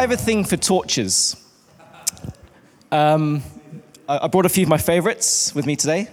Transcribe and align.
I 0.00 0.04
have 0.04 0.12
a 0.12 0.16
thing 0.16 0.44
for 0.44 0.56
torches. 0.56 1.36
Um, 2.90 3.42
I 4.08 4.28
brought 4.28 4.46
a 4.46 4.48
few 4.48 4.62
of 4.62 4.70
my 4.70 4.78
favorites 4.78 5.54
with 5.54 5.66
me 5.66 5.76
today. 5.76 6.08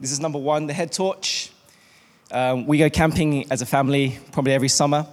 This 0.00 0.10
is 0.10 0.20
number 0.20 0.38
one, 0.38 0.66
the 0.66 0.72
head 0.72 0.90
torch. 0.90 1.52
Um, 2.30 2.66
we 2.66 2.78
go 2.78 2.88
camping 2.88 3.52
as 3.52 3.60
a 3.60 3.66
family 3.66 4.18
probably 4.32 4.54
every 4.54 4.70
summer, 4.70 5.06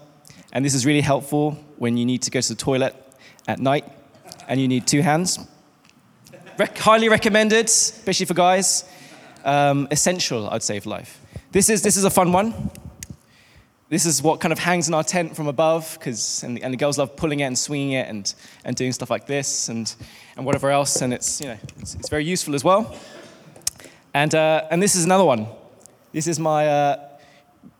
and 0.54 0.64
this 0.64 0.74
is 0.74 0.86
really 0.86 1.02
helpful 1.02 1.58
when 1.80 1.98
you 1.98 2.06
need 2.06 2.22
to 2.22 2.32
go 2.32 2.40
to 2.40 2.48
the 2.48 2.56
toilet 2.56 2.96
at 3.46 3.60
night 3.60 3.84
and 4.48 4.62
you 4.62 4.70
need 4.70 4.88
two 4.88 5.02
hands. 5.02 5.46
Re- 6.58 6.70
highly 6.78 7.10
recommended, 7.10 7.66
especially 7.66 8.26
for 8.26 8.36
guys. 8.36 8.86
Um, 9.44 9.86
essential, 9.92 10.50
I'd 10.50 10.64
say, 10.64 10.80
for 10.80 10.92
life. 10.92 11.20
This 11.52 11.70
is, 11.70 11.82
this 11.82 11.98
is 11.98 12.06
a 12.06 12.10
fun 12.10 12.32
one. 12.32 12.72
This 13.90 14.06
is 14.06 14.22
what 14.22 14.42
kind 14.42 14.52
of 14.52 14.60
hangs 14.60 14.90
in 14.90 14.94
our 14.94 15.04
tent 15.04 15.34
from 15.34 15.48
above, 15.48 15.98
because 15.98 16.44
and, 16.44 16.60
and, 16.60 16.74
the 16.74 16.78
girls 16.78 16.98
love 16.98 17.16
pulling 17.16 17.40
it 17.40 17.46
and 17.46 17.58
swinging 17.58 17.94
it 17.94 18.10
and, 18.10 18.36
and 18.66 18.76
doing 18.76 18.92
stuff 18.92 19.10
like 19.10 19.28
this 19.28 19.70
and, 19.70 19.96
and 20.36 20.46
whatever 20.46 20.70
else, 20.70 21.02
and 21.02 21.14
it's, 21.14 21.40
you 21.40 21.48
know, 21.48 21.58
it's, 21.80 21.96
it's 21.96 22.10
very 22.10 22.26
useful 22.26 22.54
as 22.54 22.66
well. 22.66 22.94
And, 24.14 24.36
uh, 24.36 24.68
and 24.72 24.84
this 24.84 24.96
is 24.96 25.06
another 25.06 25.24
one. 25.24 25.48
This 26.12 26.28
is 26.28 26.38
my 26.38 26.68
uh, 26.68 27.10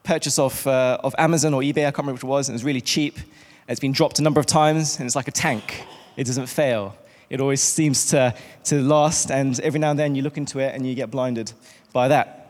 purchase 0.04 0.40
of, 0.40 0.66
uh, 0.66 0.98
of 1.04 1.14
Amazon 1.18 1.54
or 1.54 1.62
eBay, 1.62 1.80
I 1.80 1.92
can't 1.92 1.98
remember 1.98 2.14
which 2.14 2.24
it 2.24 2.28
was, 2.28 2.48
and 2.48 2.56
it's 2.56 2.64
really 2.64 2.80
cheap. 2.80 3.20
It's 3.68 3.82
been 3.82 3.92
dropped 3.92 4.18
a 4.20 4.22
number 4.22 4.40
of 4.40 4.46
times, 4.46 5.00
and 5.00 5.06
it's 5.06 5.16
like 5.16 5.28
a 5.28 5.32
tank. 5.32 5.86
It 6.16 6.24
doesn't 6.24 6.48
fail. 6.48 6.96
It 7.30 7.42
always 7.42 7.62
seems 7.62 8.06
to, 8.12 8.34
to 8.64 8.82
last, 8.82 9.30
and 9.30 9.60
every 9.60 9.82
now 9.82 9.90
and 9.90 10.00
then 10.00 10.16
you 10.16 10.22
look 10.22 10.38
into 10.38 10.60
it 10.60 10.74
and 10.74 10.88
you 10.88 10.96
get 10.96 11.12
blinded 11.12 11.52
by 11.92 12.08
that. 12.08 12.47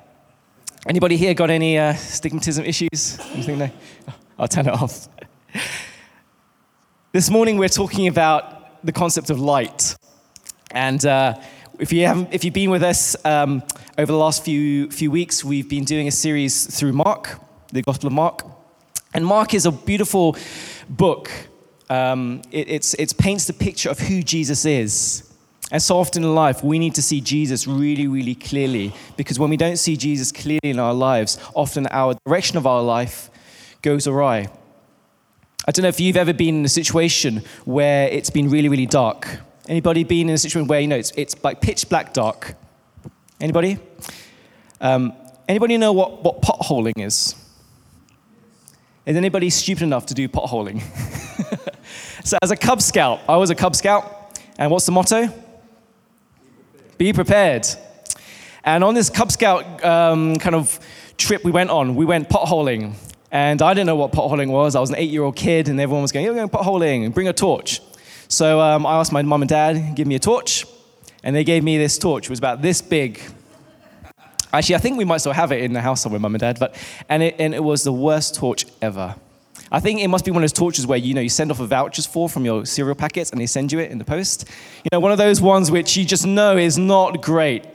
Anybody 0.89 1.17
here 1.17 1.33
got 1.33 1.49
any 1.49 1.77
uh, 1.77 1.91
stigmatism 1.95 2.66
issues? 2.66 3.19
Anything 3.33 3.59
no? 3.59 3.69
I'll 4.39 4.47
turn 4.47 4.67
it 4.67 4.73
off. 4.73 5.09
this 7.11 7.30
morning 7.30 7.57
we're 7.57 7.67
talking 7.67 8.07
about 8.07 8.85
the 8.85 8.93
concept 8.93 9.30
of 9.30 9.38
light. 9.38 9.97
And 10.71 11.05
uh, 11.05 11.41
if, 11.77 11.91
you 11.91 12.05
haven't, 12.05 12.33
if 12.33 12.45
you've 12.45 12.53
been 12.53 12.69
with 12.69 12.83
us 12.83 13.17
um, 13.25 13.63
over 13.97 14.09
the 14.09 14.17
last 14.17 14.45
few, 14.45 14.89
few 14.89 15.11
weeks, 15.11 15.43
we've 15.43 15.67
been 15.67 15.83
doing 15.83 16.08
a 16.08 16.11
series 16.11 16.65
through 16.80 16.93
Mark, 16.93 17.38
the 17.73 17.81
Gospel 17.81 18.08
of 18.08 18.13
Mark. 18.13 18.45
And 19.13 19.25
Mark 19.25 19.53
is 19.53 19.65
a 19.65 19.73
beautiful 19.73 20.38
book. 20.88 21.30
Um, 21.89 22.43
it 22.49 22.69
it's, 22.69 22.93
it 22.93 23.17
paints 23.17 23.43
the 23.43 23.52
picture 23.52 23.89
of 23.89 23.99
who 23.99 24.23
Jesus 24.23 24.63
is. 24.63 25.27
And 25.71 25.81
so 25.81 25.97
often 25.97 26.23
in 26.23 26.33
life, 26.33 26.63
we 26.63 26.79
need 26.79 26.95
to 26.95 27.01
see 27.01 27.19
Jesus 27.19 27.67
really, 27.67 28.07
really 28.07 28.35
clearly 28.35 28.93
because 29.17 29.37
when 29.37 29.49
we 29.49 29.57
don't 29.57 29.77
see 29.77 29.97
Jesus 29.97 30.31
clearly 30.31 30.61
in 30.63 30.79
our 30.79 30.93
lives, 30.93 31.37
often 31.53 31.87
our 31.87 32.15
direction 32.25 32.57
of 32.57 32.65
our 32.65 32.81
life 32.81 33.29
goes 33.81 34.07
awry. 34.07 34.47
I 35.67 35.71
don't 35.71 35.83
know 35.83 35.89
if 35.89 35.99
you've 35.99 36.15
ever 36.15 36.31
been 36.31 36.59
in 36.59 36.65
a 36.65 36.69
situation 36.69 37.43
where 37.65 38.07
it's 38.07 38.29
been 38.29 38.49
really, 38.49 38.69
really 38.69 38.85
dark. 38.85 39.39
Anybody 39.67 40.05
been 40.05 40.29
in 40.29 40.35
a 40.35 40.37
situation 40.37 40.67
where 40.67 40.79
you 40.79 40.87
know 40.87 40.95
it's, 40.95 41.11
it's 41.17 41.35
like 41.43 41.59
pitch 41.59 41.89
black 41.89 42.13
dark? 42.13 42.55
Anybody? 43.41 43.77
Um, 44.79 45.11
anybody 45.49 45.77
know 45.77 45.91
what, 45.91 46.23
what 46.23 46.41
potholing 46.41 46.93
is? 46.95 47.35
Is 49.05 49.15
anybody 49.17 49.49
stupid 49.49 49.83
enough 49.83 50.05
to 50.07 50.13
do 50.13 50.29
potholing? 50.29 50.81
so, 52.23 52.37
as 52.41 52.52
a 52.52 52.57
Cub 52.57 52.81
Scout, 52.81 53.19
I 53.27 53.35
was 53.35 53.49
a 53.49 53.55
Cub 53.55 53.75
Scout, 53.75 54.39
and 54.57 54.71
what's 54.71 54.85
the 54.85 54.91
motto? 54.91 55.33
Be 56.97 57.13
prepared. 57.13 57.67
And 58.63 58.83
on 58.83 58.93
this 58.93 59.09
Cub 59.09 59.31
Scout 59.31 59.83
um, 59.85 60.35
kind 60.37 60.55
of 60.55 60.79
trip 61.17 61.43
we 61.43 61.52
went 61.52 61.69
on, 61.69 61.95
we 61.95 62.05
went 62.05 62.30
potholing. 62.30 62.95
And 63.31 63.61
I 63.61 63.73
didn't 63.73 63.87
know 63.87 63.95
what 63.95 64.11
potholing 64.11 64.49
was. 64.49 64.75
I 64.75 64.80
was 64.80 64.89
an 64.89 64.95
eight 64.97 65.09
year 65.09 65.23
old 65.23 65.36
kid, 65.36 65.69
and 65.69 65.80
everyone 65.80 66.02
was 66.02 66.11
going, 66.11 66.25
You're 66.25 66.33
going 66.33 66.49
potholing, 66.49 67.13
bring 67.13 67.27
a 67.27 67.33
torch. 67.33 67.81
So 68.27 68.59
um, 68.59 68.86
I 68.86 68.99
asked 68.99 69.11
my 69.11 69.21
mum 69.21 69.41
and 69.41 69.49
dad, 69.49 69.95
Give 69.95 70.07
me 70.07 70.15
a 70.15 70.19
torch. 70.19 70.65
And 71.23 71.36
they 71.36 71.43
gave 71.43 71.63
me 71.63 71.77
this 71.77 71.97
torch. 71.97 72.25
It 72.25 72.30
was 72.30 72.39
about 72.39 72.61
this 72.61 72.81
big. 72.81 73.21
Actually, 74.53 74.75
I 74.75 74.77
think 74.80 74.97
we 74.97 75.05
might 75.05 75.17
still 75.17 75.33
have 75.33 75.52
it 75.52 75.61
in 75.61 75.73
the 75.73 75.81
house 75.81 76.02
somewhere, 76.02 76.19
mum 76.19 76.36
and 76.36 76.39
dad. 76.39 76.57
But, 76.59 76.75
and, 77.09 77.21
it, 77.21 77.36
and 77.37 77.53
it 77.53 77.63
was 77.63 77.83
the 77.83 77.91
worst 77.91 78.36
torch 78.36 78.65
ever. 78.81 79.15
I 79.72 79.80
think 79.80 80.00
it 80.00 80.08
must 80.08 80.26
be 80.26 80.32
one 80.32 80.42
of 80.42 80.44
those 80.44 80.54
torches 80.54 80.88
where 80.88 80.98
you 80.98 81.14
know 81.14 81.22
you 81.22 81.30
send 81.30 81.52
off 81.52 81.60
a 81.60 81.67
vouchers 81.67 82.05
for 82.05 82.30
from 82.30 82.45
your 82.45 82.66
cereal 82.66 82.95
packets 82.95 83.32
and 83.32 83.42
they 83.42 83.45
send 83.45 83.72
you 83.72 83.80
it 83.80 83.92
in 83.92 83.98
the 83.98 84.05
post. 84.05 84.45
You 84.83 84.89
know, 84.92 85.00
one 85.00 85.11
of 85.11 85.17
those 85.17 85.42
ones 85.42 85.70
which 85.72 85.98
you 85.98 86.05
just 86.05 86.26
know 86.26 86.58
is 86.58 86.78
not 86.78 87.22
great. 87.22 87.66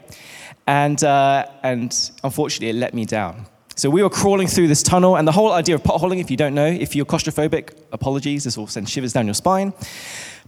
And, 0.65 1.03
uh, 1.03 1.45
and 1.61 2.11
unfortunately, 2.23 2.69
it 2.69 2.79
let 2.79 2.93
me 2.93 3.05
down. 3.05 3.45
So 3.75 3.89
we 3.89 4.01
were 4.03 4.09
crawling 4.09 4.47
through 4.47 4.67
this 4.67 4.83
tunnel, 4.83 5.17
and 5.17 5.27
the 5.27 5.31
whole 5.31 5.51
idea 5.51 5.75
of 5.75 5.83
potholing, 5.83 6.21
if 6.21 6.29
you 6.29 6.37
don't 6.37 6.53
know, 6.53 6.67
if 6.67 6.95
you're 6.95 7.05
claustrophobic, 7.05 7.71
apologies, 7.91 8.43
this 8.43 8.55
will 8.55 8.67
send 8.67 8.87
shivers 8.87 9.13
down 9.13 9.25
your 9.25 9.33
spine. 9.33 9.73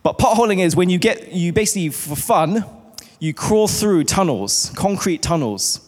But 0.03 0.19
potholing 0.19 0.59
is 0.59 0.75
when 0.75 0.89
you 0.89 0.99
get, 0.99 1.31
you 1.31 1.51
basically, 1.51 1.89
for 1.89 2.15
fun, 2.15 2.63
you 3.19 3.33
crawl 3.33 3.67
through 3.67 4.03
tunnels, 4.03 4.71
concrete 4.75 5.23
tunnels, 5.23 5.81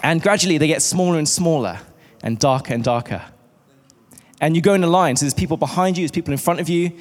and 0.00 0.22
gradually 0.22 0.58
they 0.58 0.66
get 0.66 0.82
smaller 0.82 1.18
and 1.18 1.28
smaller 1.28 1.80
and 2.22 2.38
darker 2.38 2.74
and 2.74 2.84
darker 2.84 3.22
and 4.40 4.54
you 4.54 4.62
go 4.62 4.74
in 4.74 4.84
a 4.84 4.86
line. 4.86 5.16
So 5.16 5.24
there's 5.24 5.34
people 5.34 5.56
behind 5.56 5.96
you, 5.96 6.02
there's 6.02 6.12
people 6.12 6.32
in 6.32 6.38
front 6.38 6.60
of 6.60 6.68
you, 6.68 6.92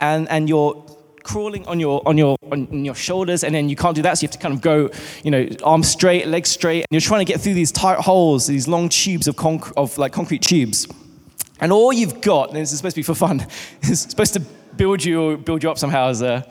and, 0.00 0.28
and 0.28 0.48
you're 0.48 0.84
crawling 1.22 1.66
on 1.66 1.80
your, 1.80 2.00
on, 2.06 2.16
your, 2.16 2.36
on 2.50 2.84
your 2.84 2.94
shoulders, 2.94 3.42
and 3.42 3.54
then 3.54 3.68
you 3.68 3.76
can't 3.76 3.96
do 3.96 4.02
that, 4.02 4.16
so 4.16 4.22
you 4.22 4.28
have 4.28 4.32
to 4.32 4.38
kind 4.38 4.54
of 4.54 4.60
go, 4.60 4.88
you 5.24 5.30
know, 5.30 5.48
arms 5.64 5.88
straight, 5.88 6.26
legs 6.28 6.48
straight, 6.48 6.78
and 6.78 6.88
you're 6.90 7.00
trying 7.00 7.24
to 7.24 7.30
get 7.30 7.40
through 7.40 7.54
these 7.54 7.72
tight 7.72 7.98
holes, 7.98 8.46
these 8.46 8.68
long 8.68 8.88
tubes 8.88 9.26
of, 9.26 9.34
conc- 9.34 9.72
of 9.76 9.98
like 9.98 10.12
concrete 10.12 10.42
tubes. 10.42 10.86
And 11.60 11.72
all 11.72 11.92
you've 11.92 12.20
got, 12.20 12.50
and 12.50 12.58
this 12.58 12.70
is 12.70 12.78
supposed 12.78 12.94
to 12.94 13.00
be 13.00 13.02
for 13.02 13.14
fun, 13.14 13.46
is 13.82 14.00
supposed 14.00 14.34
to 14.34 14.40
build 14.40 15.04
you, 15.04 15.36
build 15.38 15.62
you 15.62 15.70
up 15.70 15.78
somehow 15.78 16.08
as 16.08 16.22
a, 16.22 16.48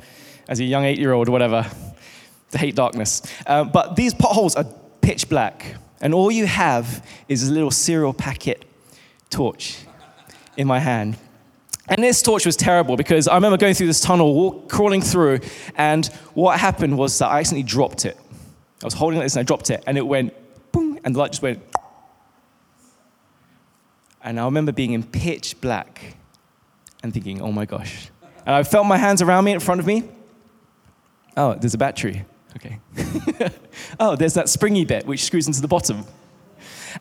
as 0.47 0.59
a 0.59 0.63
young 0.63 0.83
eight-year-old 0.83 1.29
or 1.29 1.31
whatever, 1.31 1.65
to 2.51 2.57
hate 2.57 2.75
darkness. 2.75 3.21
Uh, 3.47 3.63
but 3.63 3.95
these 3.95 4.13
potholes 4.13 4.55
are 4.55 4.65
pitch 5.01 5.29
black, 5.29 5.75
and 6.01 6.13
all 6.13 6.31
you 6.31 6.45
have 6.45 7.05
is 7.29 7.47
a 7.47 7.53
little 7.53 7.71
cereal 7.71 8.13
packet 8.13 8.65
torch 9.29 9.84
in 10.57 10.67
my 10.67 10.79
hand. 10.79 11.17
And 11.87 12.03
this 12.03 12.21
torch 12.21 12.45
was 12.45 12.55
terrible 12.55 12.97
because 12.97 13.27
I 13.27 13.35
remember 13.35 13.57
going 13.57 13.75
through 13.75 13.87
this 13.87 14.01
tunnel, 14.01 14.33
walk, 14.33 14.69
crawling 14.69 15.01
through, 15.01 15.39
and 15.75 16.05
what 16.33 16.59
happened 16.59 16.97
was 16.97 17.17
that 17.19 17.27
I 17.27 17.39
accidentally 17.39 17.63
dropped 17.63 18.05
it. 18.05 18.17
I 18.81 18.85
was 18.85 18.95
holding 18.95 19.19
it 19.19 19.23
this 19.23 19.35
and 19.35 19.41
I 19.41 19.43
dropped 19.43 19.69
it, 19.69 19.83
and 19.85 19.97
it 19.97 20.05
went 20.05 20.33
boom, 20.71 20.99
and 21.03 21.13
the 21.13 21.19
light 21.19 21.31
just 21.31 21.43
went. 21.43 21.61
And 24.23 24.39
I 24.39 24.45
remember 24.45 24.71
being 24.71 24.93
in 24.93 25.03
pitch 25.03 25.61
black 25.61 26.15
and 27.03 27.13
thinking, 27.13 27.41
oh 27.41 27.51
my 27.51 27.65
gosh. 27.65 28.09
And 28.47 28.55
I 28.55 28.63
felt 28.63 28.87
my 28.87 28.97
hands 28.97 29.21
around 29.21 29.43
me 29.43 29.51
in 29.51 29.59
front 29.59 29.79
of 29.79 29.85
me. 29.85 30.09
Oh, 31.37 31.53
there's 31.53 31.75
a 31.75 31.77
battery. 31.77 32.25
Okay. 32.55 32.79
oh, 33.99 34.15
there's 34.15 34.33
that 34.33 34.49
springy 34.49 34.85
bit 34.85 35.05
which 35.05 35.23
screws 35.23 35.45
into 35.45 35.61
the 35.61 35.67
bottom. 35.67 36.05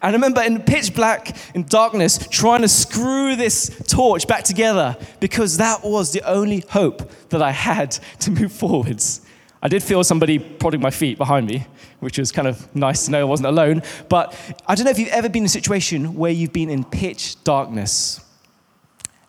I 0.03 0.11
remember 0.11 0.43
in 0.43 0.63
pitch 0.63 0.95
black, 0.95 1.37
in 1.55 1.65
darkness, 1.65 2.27
trying 2.31 2.63
to 2.63 2.69
screw 2.69 3.37
this 3.37 3.71
torch 3.87 4.27
back 4.27 4.45
together 4.45 4.97
because 5.21 5.57
that 5.59 5.85
was 5.85 6.13
the 6.13 6.23
only 6.23 6.65
hope 6.71 7.11
that 7.31 7.43
I 7.43 7.51
had 7.51 7.93
to 8.21 8.31
move 8.31 8.53
forwards. 8.53 9.21
I 9.63 9.69
did 9.69 9.83
feel 9.83 10.05
somebody 10.05 10.39
prodding 10.39 10.83
my 10.83 10.91
feet 10.91 11.17
behind 11.17 11.47
me, 11.47 11.67
which 12.01 12.19
was 12.19 12.31
kind 12.31 12.47
of 12.47 12.75
nice 12.77 13.07
to 13.07 13.11
know 13.11 13.21
I 13.21 13.25
wasn't 13.25 13.47
alone. 13.47 13.83
But 14.11 14.35
I 14.67 14.75
don't 14.75 14.85
know 14.85 14.91
if 14.91 14.99
you've 14.99 15.09
ever 15.09 15.31
been 15.31 15.45
in 15.45 15.47
a 15.47 15.49
situation 15.49 16.15
where 16.15 16.31
you've 16.31 16.53
been 16.53 16.69
in 16.69 16.85
pitch 16.85 17.43
darkness 17.45 18.21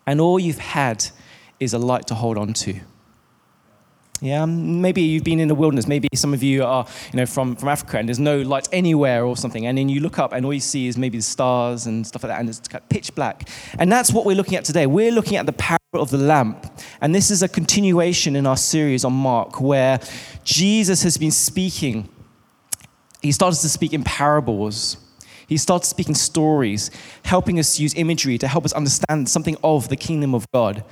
and 0.05 0.19
all 0.19 0.37
you've 0.39 0.59
had 0.59 1.05
is 1.59 1.73
a 1.73 1.79
light 1.79 2.07
to 2.07 2.15
hold 2.15 2.37
on 2.37 2.53
to. 2.53 2.79
Yeah, 4.21 4.43
um, 4.43 4.81
maybe 4.81 5.01
you've 5.01 5.25
been 5.25 5.41
in 5.41 5.49
the 5.49 5.55
wilderness. 5.55 5.87
Maybe 5.87 6.07
some 6.15 6.33
of 6.33 6.41
you 6.41 6.63
are, 6.63 6.87
you 7.11 7.17
know, 7.17 7.25
from, 7.25 7.55
from 7.55 7.67
Africa, 7.67 7.97
and 7.97 8.07
there's 8.07 8.19
no 8.19 8.41
light 8.41 8.69
anywhere 8.71 9.25
or 9.25 9.35
something. 9.35 9.65
And 9.65 9.77
then 9.77 9.89
you 9.89 9.99
look 9.99 10.19
up, 10.19 10.31
and 10.31 10.45
all 10.45 10.53
you 10.53 10.61
see 10.61 10.87
is 10.87 10.97
maybe 10.97 11.17
the 11.17 11.23
stars 11.23 11.85
and 11.85 12.07
stuff 12.07 12.23
like 12.23 12.31
that, 12.31 12.39
and 12.39 12.47
it's 12.47 12.61
pitch 12.89 13.13
black. 13.13 13.49
And 13.77 13.91
that's 13.91 14.13
what 14.13 14.25
we're 14.25 14.37
looking 14.37 14.55
at 14.55 14.63
today. 14.63 14.87
We're 14.87 15.11
looking 15.11 15.35
at 15.35 15.45
the 15.45 15.53
parable 15.53 16.01
of 16.01 16.11
the 16.11 16.17
lamp, 16.17 16.65
and 17.01 17.13
this 17.13 17.29
is 17.29 17.43
a 17.43 17.49
continuation 17.49 18.37
in 18.37 18.47
our 18.47 18.57
series 18.57 19.03
on 19.03 19.13
Mark, 19.13 19.59
where 19.59 19.99
Jesus 20.45 21.03
has 21.03 21.17
been 21.17 21.31
speaking. 21.31 22.07
He 23.21 23.33
started 23.33 23.59
to 23.61 23.69
speak 23.69 23.91
in 23.91 24.03
parables. 24.03 24.97
He 25.47 25.57
started 25.57 25.87
speaking 25.87 26.15
stories, 26.15 26.89
helping 27.23 27.59
us 27.59 27.79
use 27.79 27.93
imagery 27.95 28.37
to 28.37 28.47
help 28.47 28.65
us 28.65 28.73
understand 28.73 29.27
something 29.29 29.57
of 29.63 29.89
the 29.89 29.97
kingdom 29.97 30.33
of 30.33 30.49
God. 30.51 30.83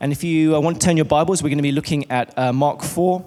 And 0.00 0.10
if 0.10 0.24
you 0.24 0.56
uh, 0.56 0.60
want 0.60 0.80
to 0.80 0.84
turn 0.84 0.96
your 0.96 1.04
Bibles, 1.04 1.42
we're 1.42 1.50
going 1.50 1.58
to 1.58 1.62
be 1.62 1.72
looking 1.72 2.10
at 2.10 2.36
uh, 2.36 2.52
Mark 2.52 2.82
4, 2.82 3.24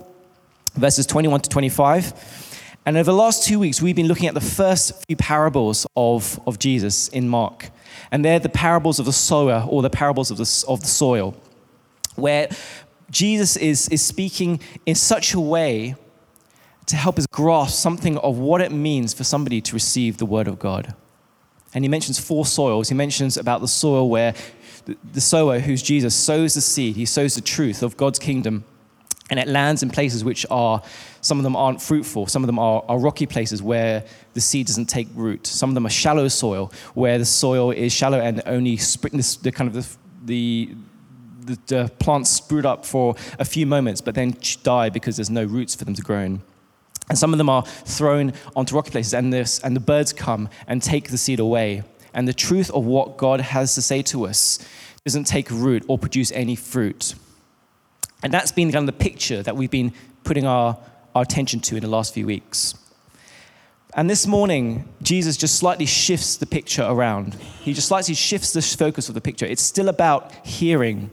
verses 0.76 1.06
21 1.06 1.42
to 1.42 1.50
25. 1.50 2.62
And 2.86 2.98
over 2.98 3.12
the 3.12 3.18
last 3.18 3.46
two 3.46 3.60
weeks, 3.60 3.82
we've 3.82 3.96
been 3.96 4.08
looking 4.08 4.28
at 4.28 4.34
the 4.34 4.42
first 4.42 5.06
few 5.08 5.16
parables 5.16 5.88
of, 5.96 6.40
of 6.46 6.60
Jesus 6.60 7.08
in 7.08 7.30
Mark. 7.30 7.70
And 8.12 8.24
they're 8.24 8.40
the 8.40 8.50
parables 8.50 9.00
of 9.00 9.06
the 9.06 9.14
sower 9.14 9.66
or 9.68 9.82
the 9.82 9.90
parables 9.90 10.30
of 10.30 10.38
the, 10.38 10.66
of 10.68 10.82
the 10.82 10.88
soil, 10.88 11.36
where 12.16 12.50
Jesus 13.10 13.56
is, 13.56 13.88
is 13.88 14.06
speaking 14.06 14.60
in 14.86 14.96
such 14.96 15.34
a 15.34 15.40
way 15.40 15.96
to 16.88 16.96
help 16.98 17.18
us 17.18 17.28
grasp 17.28 17.78
something 17.78 18.18
of 18.18 18.38
what 18.38 18.60
it 18.60 18.74
means 18.74 19.14
for 19.14 19.24
somebody 19.24 19.62
to 19.62 19.74
receive 19.74 20.18
the 20.18 20.26
word 20.26 20.50
of 20.50 20.60
God. 20.60 20.94
And 21.74 21.84
he 21.84 21.90
mentions 21.90 22.20
four 22.20 22.46
soils. 22.46 22.90
He 22.90 22.96
mentions 22.96 23.38
about 23.38 23.62
the 23.62 23.68
soil 23.68 24.10
where 24.10 24.34
the, 24.88 24.98
the 25.14 25.22
sower, 25.22 25.60
who's 25.60 25.82
Jesus, 25.82 26.16
sows 26.16 26.54
the 26.54 26.62
seed, 26.62 26.96
he 26.96 27.06
sows 27.06 27.36
the 27.36 27.42
truth 27.42 27.84
of 27.84 27.98
God's 27.98 28.20
kingdom, 28.20 28.64
and 29.30 29.40
it 29.40 29.48
lands 29.48 29.84
in 29.84 29.90
places 29.90 30.24
which 30.24 30.46
are, 30.50 30.82
some 31.20 31.38
of 31.38 31.44
them 31.44 31.56
aren't 31.56 31.82
fruitful, 31.82 32.28
some 32.28 32.42
of 32.42 32.48
them 32.48 32.58
are, 32.58 32.84
are 32.88 32.98
rocky 32.98 33.26
places 33.26 33.62
where 33.62 34.06
the 34.34 34.42
seed 34.42 34.68
doesn't 34.68 34.86
take 34.86 35.10
root. 35.14 35.46
Some 35.46 35.70
of 35.70 35.74
them 35.74 35.86
are 35.86 35.90
shallow 35.90 36.30
soil, 36.30 36.72
where 36.94 37.18
the 37.18 37.26
soil 37.26 37.72
is 37.72 37.92
shallow 37.92 38.20
and 38.20 38.42
only 38.46 38.78
spring, 38.78 39.22
the 39.42 39.52
kind 39.52 39.68
of 39.68 39.74
the, 39.74 39.98
the 40.26 40.76
the, 41.48 41.58
the 41.68 41.92
plants 42.00 42.30
sprout 42.30 42.66
up 42.66 42.86
for 42.86 43.16
a 43.40 43.46
few 43.46 43.66
moments, 43.66 44.02
but 44.02 44.16
then 44.16 44.36
die 44.64 44.90
because 44.90 45.16
there's 45.16 45.30
no 45.30 45.46
roots 45.46 45.76
for 45.76 45.86
them 45.86 45.94
to 45.94 46.02
grow 46.02 46.20
in. 46.20 46.42
And 47.10 47.18
some 47.18 47.34
of 47.34 47.38
them 47.38 47.50
are 47.50 47.64
thrown 47.64 48.34
onto 48.56 48.76
rocky 48.76 48.92
places, 48.92 49.14
and, 49.14 49.32
this, 49.32 49.60
and 49.60 49.76
the 49.76 49.80
birds 49.80 50.12
come 50.12 50.50
and 50.68 50.84
take 50.84 51.10
the 51.10 51.18
seed 51.18 51.40
away. 51.40 51.84
And 52.18 52.28
the 52.28 52.34
truth 52.34 52.72
of 52.72 52.84
what 52.84 53.16
God 53.16 53.40
has 53.40 53.76
to 53.76 53.82
say 53.82 54.02
to 54.02 54.26
us 54.26 54.58
doesn't 55.06 55.26
take 55.26 55.52
root 55.52 55.86
or 55.88 56.00
produce 56.00 56.32
any 56.32 56.56
fruit. 56.56 57.14
And 58.24 58.34
that's 58.34 58.52
been 58.52 58.72
kind 58.72 58.90
of 58.90 58.98
the 58.98 59.04
picture 59.04 59.44
that 59.44 59.56
we've 59.56 59.70
been 59.70 59.94
putting 60.24 60.48
our, 60.48 60.80
our 61.14 61.22
attention 61.22 61.60
to 61.60 61.76
in 61.76 61.84
the 61.84 61.88
last 61.88 62.16
few 62.16 62.26
weeks. 62.26 62.74
And 63.94 64.10
this 64.10 64.26
morning, 64.26 64.90
Jesus 65.04 65.38
just 65.38 65.58
slightly 65.58 65.86
shifts 65.86 66.38
the 66.38 66.48
picture 66.48 66.84
around. 66.84 67.36
He 67.36 67.74
just 67.74 67.88
slightly 67.88 68.16
shifts 68.16 68.52
the 68.52 68.64
focus 68.64 69.10
of 69.10 69.16
the 69.16 69.22
picture. 69.22 69.46
It's 69.46 69.62
still 69.62 69.88
about 69.88 70.34
hearing 70.44 71.12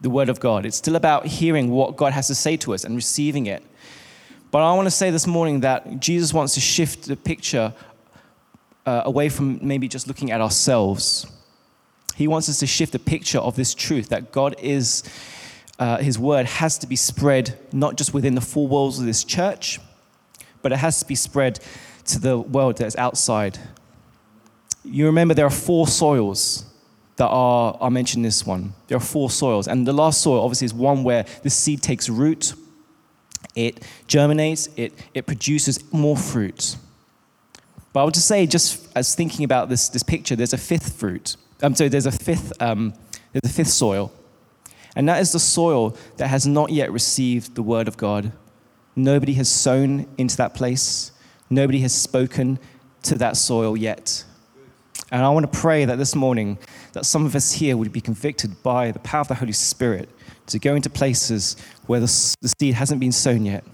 the 0.00 0.10
Word 0.10 0.28
of 0.28 0.38
God, 0.38 0.66
it's 0.66 0.76
still 0.76 0.96
about 0.96 1.26
hearing 1.26 1.70
what 1.70 1.96
God 1.96 2.12
has 2.12 2.28
to 2.28 2.34
say 2.34 2.56
to 2.58 2.74
us 2.74 2.84
and 2.84 2.94
receiving 2.94 3.46
it. 3.46 3.64
But 4.52 4.62
I 4.62 4.72
want 4.74 4.86
to 4.86 4.90
say 4.92 5.10
this 5.10 5.26
morning 5.26 5.60
that 5.60 5.98
Jesus 5.98 6.32
wants 6.32 6.54
to 6.54 6.60
shift 6.60 7.06
the 7.06 7.16
picture 7.16 7.74
uh, 8.86 9.02
away 9.04 9.28
from 9.28 9.58
maybe 9.62 9.88
just 9.88 10.06
looking 10.06 10.30
at 10.30 10.40
ourselves. 10.40 11.26
He 12.14 12.28
wants 12.28 12.48
us 12.48 12.58
to 12.60 12.66
shift 12.66 12.92
the 12.92 12.98
picture 12.98 13.38
of 13.38 13.56
this 13.56 13.74
truth 13.74 14.08
that 14.10 14.32
God 14.32 14.56
is, 14.60 15.02
uh, 15.78 15.98
His 15.98 16.18
word 16.18 16.46
has 16.46 16.78
to 16.78 16.86
be 16.86 16.96
spread 16.96 17.58
not 17.72 17.96
just 17.96 18.14
within 18.14 18.34
the 18.34 18.40
four 18.40 18.68
walls 18.68 18.98
of 19.00 19.06
this 19.06 19.24
church, 19.24 19.80
but 20.62 20.72
it 20.72 20.76
has 20.76 21.00
to 21.00 21.06
be 21.06 21.14
spread 21.14 21.60
to 22.06 22.18
the 22.18 22.38
world 22.38 22.78
that's 22.78 22.96
outside. 22.96 23.58
You 24.84 25.06
remember 25.06 25.34
there 25.34 25.46
are 25.46 25.50
four 25.50 25.86
soils 25.86 26.64
that 27.16 27.28
are, 27.28 27.76
are 27.80 27.90
mentioned 27.90 28.24
this 28.24 28.44
one. 28.44 28.74
There 28.88 28.96
are 28.96 29.00
four 29.00 29.30
soils. 29.30 29.66
And 29.68 29.86
the 29.86 29.92
last 29.92 30.20
soil, 30.20 30.42
obviously, 30.42 30.66
is 30.66 30.74
one 30.74 31.04
where 31.04 31.24
the 31.42 31.50
seed 31.50 31.82
takes 31.82 32.08
root 32.08 32.54
it 33.54 33.82
germinates, 34.06 34.68
it, 34.76 34.92
it 35.12 35.26
produces 35.26 35.92
more 35.92 36.16
fruit. 36.16 36.76
But 37.94 38.00
I 38.00 38.04
would 38.04 38.14
just 38.14 38.26
say, 38.26 38.44
just 38.46 38.88
as 38.96 39.14
thinking 39.14 39.44
about 39.44 39.68
this, 39.68 39.88
this 39.88 40.02
picture, 40.02 40.34
there's 40.34 40.52
a 40.52 40.58
fifth 40.58 40.94
fruit. 40.94 41.36
So 41.74 41.88
there's 41.88 42.06
a 42.06 42.12
fifth, 42.12 42.52
um, 42.60 42.92
there's 43.32 43.50
a 43.50 43.54
fifth 43.54 43.70
soil. 43.70 44.12
And 44.96 45.08
that 45.08 45.22
is 45.22 45.30
the 45.30 45.38
soil 45.38 45.96
that 46.16 46.26
has 46.26 46.44
not 46.44 46.70
yet 46.70 46.90
received 46.90 47.54
the 47.54 47.62
word 47.62 47.86
of 47.86 47.96
God. 47.96 48.32
Nobody 48.96 49.34
has 49.34 49.48
sown 49.48 50.08
into 50.18 50.36
that 50.38 50.54
place. 50.54 51.12
Nobody 51.48 51.80
has 51.80 51.94
spoken 51.94 52.58
to 53.04 53.14
that 53.16 53.36
soil 53.36 53.76
yet. 53.76 54.24
And 55.12 55.24
I 55.24 55.28
want 55.28 55.50
to 55.50 55.58
pray 55.58 55.84
that 55.84 55.96
this 55.96 56.16
morning 56.16 56.58
that 56.94 57.06
some 57.06 57.24
of 57.24 57.36
us 57.36 57.52
here 57.52 57.76
would 57.76 57.92
be 57.92 58.00
convicted 58.00 58.60
by 58.64 58.90
the 58.90 58.98
power 58.98 59.20
of 59.20 59.28
the 59.28 59.34
Holy 59.36 59.52
Spirit 59.52 60.08
to 60.46 60.58
go 60.58 60.74
into 60.74 60.90
places 60.90 61.56
where 61.86 62.00
the, 62.00 62.36
the 62.40 62.52
seed 62.58 62.74
hasn't 62.74 62.98
been 62.98 63.12
sown 63.12 63.46
yet, 63.46 63.64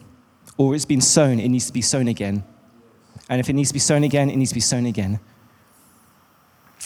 or 0.59 0.75
it's 0.75 0.85
been 0.85 1.01
sown, 1.01 1.41
it 1.41 1.49
needs 1.49 1.67
to 1.69 1.73
be 1.73 1.83
sown 1.83 2.07
again. 2.07 2.45
And 3.31 3.39
if 3.39 3.49
it 3.49 3.53
needs 3.55 3.71
to 3.71 3.75
be 3.75 3.79
sown 3.81 4.03
again, 4.03 4.29
it 4.29 4.37
needs 4.37 4.51
to 4.51 4.57
be 4.57 4.61
sown 4.61 4.85
again. 4.85 5.21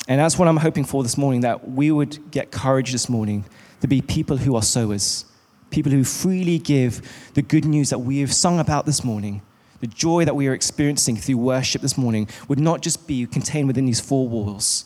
And 0.06 0.20
that's 0.20 0.38
what 0.38 0.46
I'm 0.46 0.58
hoping 0.58 0.85
for 0.85 1.02
this 1.02 1.17
morning 1.17 1.41
that 1.41 1.70
we 1.70 1.91
would 1.91 2.31
get 2.31 2.52
courage 2.52 2.93
this 2.93 3.08
morning 3.08 3.46
to 3.81 3.88
be 3.88 4.02
people 4.02 4.37
who 4.37 4.55
are 4.55 4.62
sowers, 4.62 5.25
people 5.70 5.91
who 5.91 6.05
freely 6.05 6.58
give 6.58 7.00
the 7.32 7.41
good 7.41 7.64
news 7.64 7.88
that 7.88 8.00
we 8.00 8.20
have 8.20 8.32
sung 8.32 8.61
about 8.61 8.85
this 8.85 9.02
morning. 9.02 9.41
The 9.81 9.87
joy 9.87 10.26
that 10.26 10.37
we 10.37 10.46
are 10.46 10.52
experiencing 10.52 11.17
through 11.17 11.38
worship 11.38 11.81
this 11.81 11.96
morning 11.96 12.29
would 12.49 12.61
not 12.61 12.82
just 12.82 13.06
be 13.06 13.26
contained 13.26 13.67
within 13.67 13.87
these 13.87 14.00
four 14.00 14.29
walls, 14.29 14.85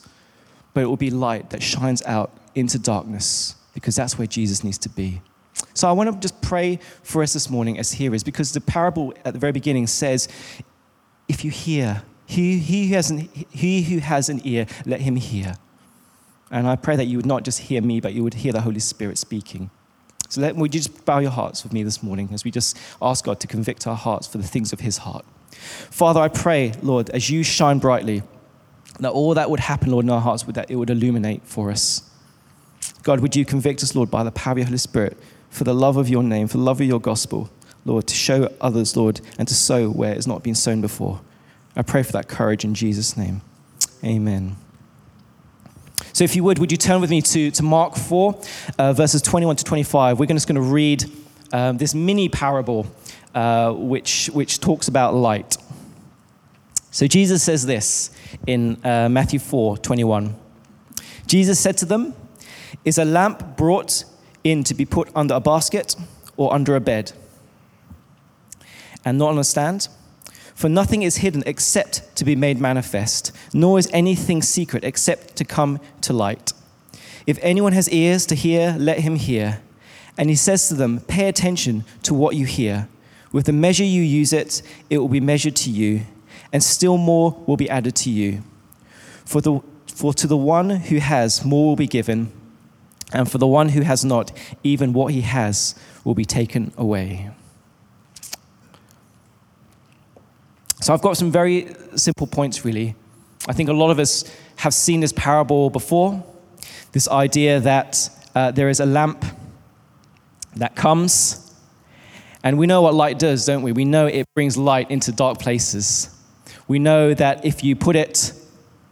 but 0.74 0.82
it 0.82 0.86
will 0.86 0.96
be 0.96 1.10
light 1.10 1.50
that 1.50 1.62
shines 1.62 2.02
out 2.04 2.32
into 2.54 2.78
darkness 2.78 3.56
because 3.74 3.96
that's 3.96 4.16
where 4.16 4.26
Jesus 4.28 4.62
needs 4.62 4.78
to 4.78 4.88
be. 4.88 5.20
So 5.74 5.88
I 5.88 5.92
want 5.92 6.12
to 6.12 6.18
just 6.18 6.40
pray 6.40 6.78
for 7.02 7.22
us 7.22 7.32
this 7.32 7.50
morning 7.50 7.78
as 7.78 7.92
hearers 7.92 8.22
because 8.22 8.52
the 8.52 8.60
parable 8.60 9.14
at 9.24 9.32
the 9.32 9.38
very 9.38 9.52
beginning 9.52 9.86
says, 9.86 10.28
if 11.28 11.44
you 11.44 11.50
hear, 11.50 12.02
he, 12.26 12.58
he, 12.58 12.88
who 12.88 12.94
has 12.94 13.10
an, 13.10 13.28
he 13.50 13.82
who 13.82 13.98
has 13.98 14.28
an 14.28 14.40
ear, 14.44 14.66
let 14.84 15.00
him 15.02 15.16
hear. 15.16 15.56
And 16.50 16.66
I 16.66 16.76
pray 16.76 16.96
that 16.96 17.04
you 17.04 17.18
would 17.18 17.26
not 17.26 17.44
just 17.44 17.60
hear 17.60 17.82
me, 17.82 18.00
but 18.00 18.14
you 18.14 18.24
would 18.24 18.34
hear 18.34 18.52
the 18.52 18.62
Holy 18.62 18.80
Spirit 18.80 19.18
speaking. 19.18 19.70
So 20.30 20.40
let, 20.40 20.56
would 20.56 20.74
you 20.74 20.80
just 20.80 21.04
bow 21.04 21.18
your 21.18 21.30
hearts 21.30 21.62
with 21.62 21.72
me 21.72 21.82
this 21.82 22.02
morning 22.02 22.30
as 22.32 22.44
we 22.44 22.50
just 22.50 22.76
ask 23.00 23.24
God 23.24 23.40
to 23.40 23.46
convict 23.46 23.86
our 23.86 23.96
hearts 23.96 24.26
for 24.26 24.38
the 24.38 24.46
things 24.46 24.72
of 24.72 24.80
his 24.80 24.98
heart. 24.98 25.24
Father, 25.50 26.20
I 26.20 26.28
pray, 26.28 26.72
Lord, 26.82 27.10
as 27.10 27.30
you 27.30 27.42
shine 27.42 27.78
brightly, 27.78 28.22
that 29.00 29.10
all 29.10 29.34
that 29.34 29.50
would 29.50 29.60
happen, 29.60 29.90
Lord, 29.90 30.04
in 30.04 30.10
our 30.10 30.20
hearts, 30.20 30.46
would 30.46 30.54
that 30.56 30.70
it 30.70 30.76
would 30.76 30.90
illuminate 30.90 31.42
for 31.44 31.70
us. 31.70 32.02
God, 33.02 33.20
would 33.20 33.36
you 33.36 33.44
convict 33.44 33.82
us, 33.82 33.94
Lord, 33.94 34.10
by 34.10 34.22
the 34.22 34.30
power 34.30 34.52
of 34.52 34.58
your 34.58 34.66
Holy 34.66 34.78
Spirit 34.78 35.16
for 35.50 35.64
the 35.64 35.74
love 35.74 35.96
of 35.96 36.08
your 36.08 36.22
name, 36.22 36.46
for 36.46 36.58
the 36.58 36.62
love 36.62 36.80
of 36.80 36.86
your 36.86 37.00
gospel, 37.00 37.50
Lord, 37.84 38.06
to 38.06 38.14
show 38.14 38.52
others, 38.60 38.96
Lord, 38.96 39.20
and 39.38 39.48
to 39.48 39.54
sow 39.54 39.88
where 39.88 40.12
it's 40.12 40.26
not 40.26 40.42
been 40.42 40.54
sown 40.54 40.80
before. 40.80 41.20
I 41.76 41.82
pray 41.82 42.02
for 42.02 42.12
that 42.12 42.28
courage 42.28 42.64
in 42.64 42.74
Jesus' 42.74 43.16
name. 43.16 43.40
Amen. 44.04 44.56
So, 46.12 46.24
if 46.24 46.34
you 46.34 46.44
would, 46.44 46.58
would 46.58 46.72
you 46.72 46.78
turn 46.78 47.00
with 47.00 47.10
me 47.10 47.22
to, 47.22 47.50
to 47.52 47.62
Mark 47.62 47.94
4, 47.94 48.40
uh, 48.78 48.92
verses 48.92 49.22
21 49.22 49.56
to 49.56 49.64
25? 49.64 50.18
We're 50.18 50.26
just 50.26 50.48
going 50.48 50.56
to 50.56 50.60
read 50.60 51.04
um, 51.52 51.78
this 51.78 51.94
mini 51.94 52.28
parable 52.28 52.86
uh, 53.34 53.72
which, 53.72 54.28
which 54.32 54.60
talks 54.60 54.88
about 54.88 55.14
light. 55.14 55.56
So, 56.90 57.06
Jesus 57.06 57.42
says 57.42 57.66
this 57.66 58.10
in 58.46 58.84
uh, 58.84 59.08
Matthew 59.08 59.38
4 59.38 59.78
21. 59.78 60.34
Jesus 61.26 61.60
said 61.60 61.76
to 61.78 61.86
them, 61.86 62.14
Is 62.84 62.98
a 62.98 63.04
lamp 63.04 63.56
brought 63.56 64.04
in 64.42 64.64
to 64.64 64.74
be 64.74 64.84
put 64.84 65.08
under 65.14 65.34
a 65.34 65.40
basket 65.40 65.94
or 66.36 66.52
under 66.52 66.74
a 66.74 66.80
bed? 66.80 67.12
And 69.04 69.18
not 69.18 69.30
understand? 69.30 69.88
For 70.54 70.68
nothing 70.68 71.02
is 71.02 71.18
hidden 71.18 71.44
except 71.46 72.16
to 72.16 72.24
be 72.24 72.34
made 72.34 72.60
manifest, 72.60 73.30
nor 73.54 73.78
is 73.78 73.88
anything 73.92 74.42
secret 74.42 74.82
except 74.82 75.36
to 75.36 75.44
come 75.44 75.78
to 76.00 76.12
light. 76.12 76.52
If 77.28 77.38
anyone 77.42 77.74
has 77.74 77.88
ears 77.90 78.26
to 78.26 78.34
hear, 78.34 78.74
let 78.78 79.00
him 79.00 79.14
hear. 79.16 79.60
And 80.16 80.28
he 80.28 80.34
says 80.34 80.66
to 80.68 80.74
them, 80.74 81.00
Pay 81.00 81.28
attention 81.28 81.84
to 82.02 82.12
what 82.12 82.34
you 82.34 82.44
hear. 82.44 82.88
With 83.30 83.46
the 83.46 83.52
measure 83.52 83.84
you 83.84 84.02
use 84.02 84.32
it, 84.32 84.62
it 84.90 84.98
will 84.98 85.08
be 85.08 85.20
measured 85.20 85.54
to 85.56 85.70
you, 85.70 86.02
and 86.52 86.60
still 86.60 86.96
more 86.96 87.40
will 87.46 87.56
be 87.56 87.70
added 87.70 87.94
to 87.96 88.10
you. 88.10 88.42
For, 89.24 89.40
the, 89.40 89.60
for 89.86 90.12
to 90.14 90.26
the 90.26 90.36
one 90.36 90.70
who 90.70 90.96
has, 90.96 91.44
more 91.44 91.66
will 91.66 91.76
be 91.76 91.86
given, 91.86 92.32
and 93.12 93.30
for 93.30 93.38
the 93.38 93.46
one 93.46 93.68
who 93.68 93.82
has 93.82 94.04
not, 94.04 94.32
even 94.64 94.92
what 94.92 95.12
he 95.12 95.20
has 95.20 95.74
will 96.02 96.14
be 96.14 96.24
taken 96.24 96.72
away. 96.76 97.30
So 100.88 100.94
I've 100.94 101.02
got 101.02 101.18
some 101.18 101.30
very 101.30 101.68
simple 101.96 102.26
points, 102.26 102.64
really. 102.64 102.94
I 103.46 103.52
think 103.52 103.68
a 103.68 103.74
lot 103.74 103.90
of 103.90 103.98
us 103.98 104.24
have 104.56 104.72
seen 104.72 105.00
this 105.00 105.12
parable 105.12 105.68
before 105.68 106.24
this 106.92 107.06
idea 107.08 107.60
that 107.60 108.08
uh, 108.34 108.52
there 108.52 108.70
is 108.70 108.80
a 108.80 108.86
lamp 108.86 109.22
that 110.56 110.76
comes, 110.76 111.54
and 112.42 112.56
we 112.56 112.66
know 112.66 112.80
what 112.80 112.94
light 112.94 113.18
does, 113.18 113.44
don't 113.44 113.60
we? 113.60 113.72
We 113.72 113.84
know 113.84 114.06
it 114.06 114.24
brings 114.34 114.56
light 114.56 114.90
into 114.90 115.12
dark 115.12 115.38
places. 115.38 116.08
We 116.68 116.78
know 116.78 117.12
that 117.12 117.44
if 117.44 117.62
you 117.62 117.76
put 117.76 117.94
it, 117.94 118.32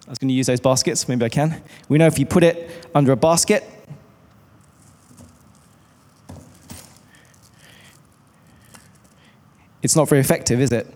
I 0.07 0.11
was 0.11 0.19
going 0.19 0.29
to 0.29 0.35
use 0.35 0.49
those 0.49 0.61
baskets, 0.61 1.09
maybe 1.09 1.25
I 1.25 1.31
can. 1.31 1.63
We 1.89 1.97
know 1.97 2.07
if 2.07 2.19
you 2.19 2.27
put 2.27 2.45
it 2.45 2.91
under 2.95 3.13
a 3.13 3.17
basket, 3.17 3.65
it's 9.83 9.97
not 9.97 10.11
very 10.11 10.21
effective, 10.21 10.61
is 10.61 10.73
it? 10.73 10.93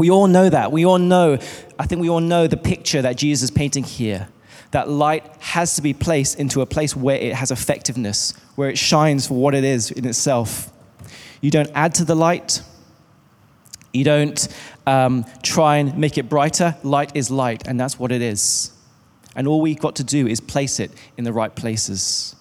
We 0.00 0.10
all 0.10 0.28
know 0.28 0.48
that. 0.48 0.72
We 0.72 0.86
all 0.86 0.96
know, 0.96 1.34
I 1.78 1.84
think 1.84 2.00
we 2.00 2.08
all 2.08 2.20
know 2.20 2.46
the 2.46 2.56
picture 2.56 3.02
that 3.02 3.18
Jesus 3.18 3.42
is 3.42 3.50
painting 3.50 3.84
here. 3.84 4.28
That 4.70 4.88
light 4.88 5.30
has 5.40 5.76
to 5.76 5.82
be 5.82 5.92
placed 5.92 6.40
into 6.40 6.62
a 6.62 6.66
place 6.66 6.96
where 6.96 7.18
it 7.18 7.34
has 7.34 7.50
effectiveness, 7.50 8.32
where 8.54 8.70
it 8.70 8.78
shines 8.78 9.26
for 9.26 9.34
what 9.34 9.54
it 9.54 9.62
is 9.62 9.90
in 9.90 10.06
itself. 10.06 10.72
You 11.42 11.50
don't 11.50 11.70
add 11.74 11.96
to 11.96 12.06
the 12.06 12.14
light, 12.14 12.62
you 13.92 14.04
don't 14.04 14.48
um, 14.86 15.26
try 15.42 15.76
and 15.76 15.98
make 15.98 16.16
it 16.16 16.30
brighter. 16.30 16.76
Light 16.82 17.14
is 17.14 17.30
light, 17.30 17.68
and 17.68 17.78
that's 17.78 17.98
what 17.98 18.10
it 18.10 18.22
is. 18.22 18.72
And 19.36 19.46
all 19.46 19.60
we've 19.60 19.78
got 19.78 19.96
to 19.96 20.04
do 20.04 20.26
is 20.26 20.40
place 20.40 20.80
it 20.80 20.92
in 21.18 21.24
the 21.24 21.32
right 21.34 21.54
places. 21.54 22.34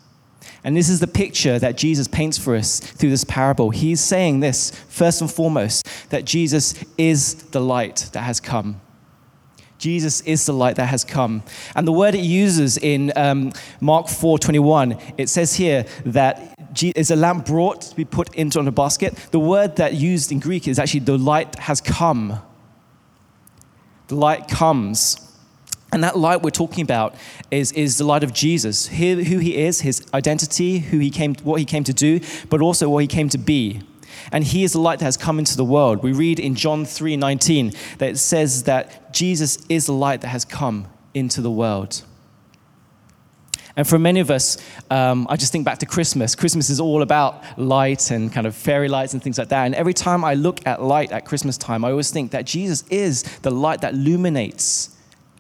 And 0.63 0.75
this 0.75 0.89
is 0.89 0.99
the 0.99 1.07
picture 1.07 1.57
that 1.59 1.77
Jesus 1.77 2.07
paints 2.07 2.37
for 2.37 2.55
us 2.55 2.79
through 2.79 3.09
this 3.09 3.23
parable. 3.23 3.69
He's 3.69 4.01
saying 4.01 4.41
this, 4.41 4.71
first 4.89 5.21
and 5.21 5.31
foremost, 5.31 5.87
that 6.09 6.25
Jesus 6.25 6.83
is 6.97 7.35
the 7.35 7.61
light 7.61 8.09
that 8.13 8.21
has 8.21 8.39
come. 8.39 8.81
Jesus 9.79 10.19
is 10.21 10.45
the 10.45 10.53
light 10.53 10.75
that 10.75 10.87
has 10.87 11.05
come. 11.05 11.41
And 11.73 11.87
the 11.87 11.93
word 11.93 12.13
it 12.13 12.19
uses 12.19 12.77
in 12.77 13.13
um, 13.15 13.53
Mark 13.79 14.07
4:21, 14.07 14.99
it 15.17 15.29
says 15.29 15.55
here 15.55 15.85
that 16.05 16.53
is 16.83 17.09
a 17.09 17.15
lamp 17.15 17.45
brought 17.45 17.81
to 17.81 17.95
be 17.95 18.05
put 18.05 18.35
into 18.35 18.59
on 18.59 18.67
a 18.67 18.71
basket. 18.71 19.15
The 19.31 19.39
word 19.39 19.77
that 19.77 19.93
used 19.93 20.31
in 20.31 20.39
Greek 20.39 20.67
is 20.67 20.77
actually 20.77 21.01
the 21.01 21.17
light 21.17 21.55
has 21.59 21.79
come. 21.79 22.39
The 24.07 24.15
light 24.15 24.49
comes. 24.49 25.28
And 25.91 26.03
that 26.03 26.17
light 26.17 26.43
we're 26.43 26.51
talking 26.51 26.84
about 26.84 27.15
is, 27.50 27.72
is 27.72 27.98
the 27.98 28.03
light 28.03 28.24
of 28.24 28.31
Jesus, 28.31 28.88
who 28.88 29.17
he 29.17 29.58
is, 29.58 29.81
his 29.81 30.05
identity, 30.13 30.79
who 30.79 31.00
he 31.00 31.10
came, 31.10 31.36
what 31.43 31.60
he 31.60 31.65
came 31.65 31.84
to 31.84 31.93
do, 31.93 32.19
but 32.50 32.62
also 32.62 32.89
what 32.89 33.00
he 33.00 33.08
came 33.08 33.29
to 33.29 33.39
be. 33.39 33.81
And 34.31 34.43
he 34.43 34.63
is 34.63 34.74
the 34.74 34.79
light 34.79 35.00
that 35.00 35.05
has 35.05 35.17
come 35.17 35.39
into 35.39 35.58
the 35.58 35.65
world. 35.65 36.03
We 36.03 36.12
read 36.12 36.39
in 36.39 36.53
John 36.55 36.86
3 36.86 37.17
19 37.17 37.74
that 37.98 38.10
it 38.12 38.17
says 38.17 38.63
that 38.63 39.13
Jesus 39.13 39.65
is 39.69 39.88
the 39.88 39.93
light 39.93 40.22
that 40.22 40.27
has 40.27 40.46
come 40.46 40.88
into 41.13 41.41
the 41.41 41.51
world. 41.51 42.03
And 43.75 43.88
for 43.88 43.98
many 43.98 44.19
of 44.19 44.29
us, 44.29 44.58
um, 44.91 45.25
I 45.29 45.38
just 45.38 45.53
think 45.53 45.63
back 45.63 45.77
to 45.79 45.86
Christmas. 45.86 46.36
Christmas 46.36 46.69
is 46.69 46.81
all 46.81 47.01
about 47.01 47.41
light 47.58 48.12
and 48.12 48.31
kind 48.31 48.46
of 48.46 48.53
fairy 48.53 48.89
lights 48.89 49.13
and 49.13 49.24
things 49.24 49.38
like 49.38 49.50
that. 49.50 49.65
And 49.65 49.74
every 49.74 49.93
time 49.93 50.25
I 50.25 50.34
look 50.34 50.65
at 50.67 50.81
light 50.81 51.12
at 51.13 51.24
Christmas 51.24 51.58
time, 51.58 51.86
I 51.86 51.91
always 51.91 52.12
think 52.12 52.31
that 52.31 52.46
Jesus 52.46 52.84
is 52.89 53.24
the 53.39 53.51
light 53.51 53.81
that 53.81 53.93
illuminates 53.93 54.98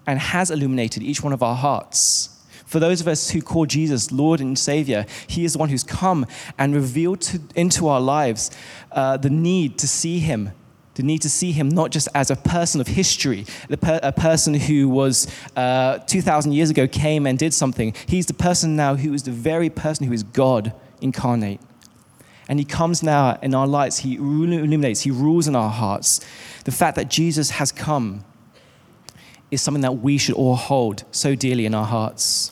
and 0.09 0.19
has 0.19 0.49
illuminated 0.49 1.03
each 1.03 1.21
one 1.21 1.33
of 1.33 1.43
our 1.43 1.55
hearts. 1.55 2.29
For 2.65 2.79
those 2.79 2.99
of 2.99 3.07
us 3.07 3.29
who 3.29 3.43
call 3.43 3.67
Jesus 3.67 4.11
Lord 4.11 4.39
and 4.41 4.57
Savior, 4.57 5.05
He 5.27 5.45
is 5.45 5.53
the 5.53 5.59
one 5.59 5.69
who's 5.69 5.83
come 5.83 6.25
and 6.57 6.73
revealed 6.73 7.21
to, 7.21 7.39
into 7.55 7.87
our 7.87 8.01
lives 8.01 8.49
uh, 8.91 9.17
the 9.17 9.29
need 9.29 9.77
to 9.77 9.87
see 9.87 10.17
Him, 10.17 10.51
the 10.95 11.03
need 11.03 11.21
to 11.21 11.29
see 11.29 11.51
Him 11.51 11.69
not 11.69 11.91
just 11.91 12.07
as 12.15 12.31
a 12.31 12.35
person 12.35 12.81
of 12.81 12.87
history, 12.87 13.45
per, 13.81 13.99
a 14.01 14.11
person 14.11 14.55
who 14.55 14.89
was 14.89 15.27
uh, 15.55 15.99
2,000 15.99 16.53
years 16.53 16.71
ago 16.71 16.87
came 16.87 17.27
and 17.27 17.37
did 17.37 17.53
something. 17.53 17.93
He's 18.07 18.25
the 18.25 18.33
person 18.33 18.75
now 18.75 18.95
who 18.95 19.13
is 19.13 19.23
the 19.23 19.31
very 19.31 19.69
person 19.69 20.07
who 20.07 20.13
is 20.13 20.23
God 20.23 20.73
incarnate. 21.01 21.61
And 22.47 22.57
He 22.57 22.65
comes 22.65 23.03
now 23.03 23.37
in 23.43 23.53
our 23.53 23.67
lives, 23.67 23.99
He 23.99 24.15
illuminates, 24.15 25.01
He 25.01 25.11
rules 25.11 25.47
in 25.47 25.55
our 25.55 25.69
hearts. 25.69 26.19
The 26.65 26.71
fact 26.71 26.95
that 26.95 27.11
Jesus 27.11 27.51
has 27.51 27.71
come 27.71 28.25
is 29.51 29.61
something 29.61 29.81
that 29.81 29.99
we 29.99 30.17
should 30.17 30.35
all 30.35 30.55
hold 30.55 31.03
so 31.11 31.35
dearly 31.35 31.65
in 31.65 31.73
our 31.73 31.85
hearts. 31.85 32.51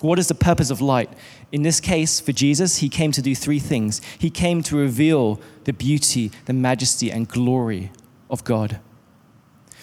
What 0.00 0.18
is 0.18 0.28
the 0.28 0.34
purpose 0.34 0.70
of 0.70 0.80
light? 0.80 1.10
In 1.50 1.62
this 1.62 1.80
case, 1.80 2.20
for 2.20 2.32
Jesus, 2.32 2.78
he 2.78 2.88
came 2.88 3.10
to 3.12 3.22
do 3.22 3.34
three 3.34 3.58
things. 3.58 4.00
He 4.18 4.30
came 4.30 4.62
to 4.64 4.76
reveal 4.76 5.40
the 5.64 5.72
beauty, 5.72 6.30
the 6.44 6.52
majesty, 6.52 7.10
and 7.10 7.26
glory 7.26 7.90
of 8.30 8.44
God. 8.44 8.80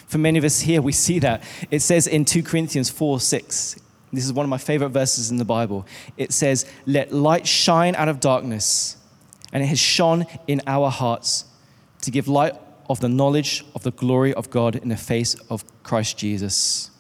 For 0.08 0.18
many 0.18 0.38
of 0.38 0.46
us 0.46 0.62
here, 0.62 0.82
we 0.82 0.92
see 0.92 1.20
that. 1.20 1.44
It 1.72 1.82
says 1.82 2.08
in 2.08 2.24
2 2.24 2.44
Corinthians 2.44 2.90
4 2.90 3.20
6, 3.20 3.80
this 4.14 4.26
is 4.26 4.32
one 4.32 4.46
of 4.46 4.50
my 4.50 4.58
favorite 4.58 4.90
verses 4.90 5.32
in 5.32 5.38
the 5.38 5.46
Bible. 5.46 5.86
It 6.16 6.32
says, 6.32 6.66
Let 6.86 7.12
light 7.12 7.46
shine 7.46 7.96
out 7.96 8.08
of 8.08 8.20
darkness, 8.20 8.98
and 9.52 9.62
it 9.62 9.68
has 9.68 9.80
shone 9.80 10.26
in 10.48 10.62
our 10.68 10.90
hearts 10.90 11.46
to 12.02 12.12
give 12.12 12.28
light 12.28 12.54
of 12.90 13.00
the 13.00 13.10
knowledge 13.10 13.66
of 13.74 13.84
the 13.84 13.92
glory 13.92 14.34
of 14.34 14.50
God 14.50 14.76
in 14.76 14.90
the 14.90 14.98
face 14.98 15.36
of 15.50 15.64
Christ 15.84 16.18
Jesus. 16.18 16.92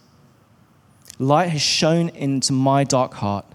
Light 1.19 1.49
has 1.49 1.61
shone 1.61 2.09
into 2.09 2.53
my 2.53 2.83
dark 2.83 3.13
heart. 3.15 3.45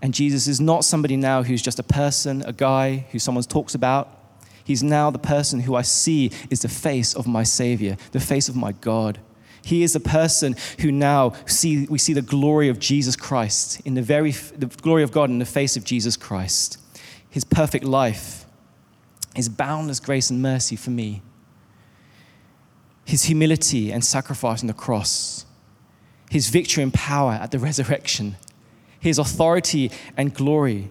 And 0.00 0.14
Jesus 0.14 0.46
is 0.46 0.60
not 0.60 0.84
somebody 0.84 1.16
now 1.16 1.42
who's 1.42 1.62
just 1.62 1.78
a 1.78 1.82
person, 1.82 2.42
a 2.42 2.52
guy 2.52 3.06
who 3.10 3.18
someone 3.18 3.42
talks 3.44 3.74
about. 3.74 4.14
He's 4.62 4.82
now 4.82 5.10
the 5.10 5.18
person 5.18 5.60
who 5.60 5.74
I 5.74 5.82
see 5.82 6.30
is 6.50 6.60
the 6.60 6.68
face 6.68 7.14
of 7.14 7.26
my 7.26 7.42
Savior, 7.42 7.96
the 8.12 8.20
face 8.20 8.48
of 8.48 8.54
my 8.54 8.72
God. 8.72 9.18
He 9.62 9.82
is 9.82 9.94
the 9.94 10.00
person 10.00 10.56
who 10.80 10.92
now 10.92 11.32
see, 11.46 11.86
we 11.86 11.98
see 11.98 12.12
the 12.12 12.22
glory 12.22 12.68
of 12.68 12.78
Jesus 12.78 13.16
Christ 13.16 13.80
in 13.84 13.94
the 13.94 14.02
very 14.02 14.30
the 14.30 14.66
glory 14.66 15.02
of 15.02 15.10
God 15.10 15.30
in 15.30 15.40
the 15.40 15.44
face 15.44 15.76
of 15.76 15.84
Jesus 15.84 16.16
Christ. 16.16 16.78
His 17.28 17.44
perfect 17.44 17.84
life, 17.84 18.46
his 19.38 19.48
boundless 19.48 20.00
grace 20.00 20.30
and 20.30 20.42
mercy 20.42 20.74
for 20.74 20.90
me, 20.90 21.22
his 23.04 23.22
humility 23.22 23.92
and 23.92 24.04
sacrifice 24.04 24.62
on 24.62 24.66
the 24.66 24.74
cross, 24.74 25.46
his 26.28 26.48
victory 26.48 26.82
and 26.82 26.92
power 26.92 27.34
at 27.34 27.52
the 27.52 27.58
resurrection, 27.60 28.36
his 28.98 29.16
authority 29.16 29.92
and 30.16 30.34
glory 30.34 30.90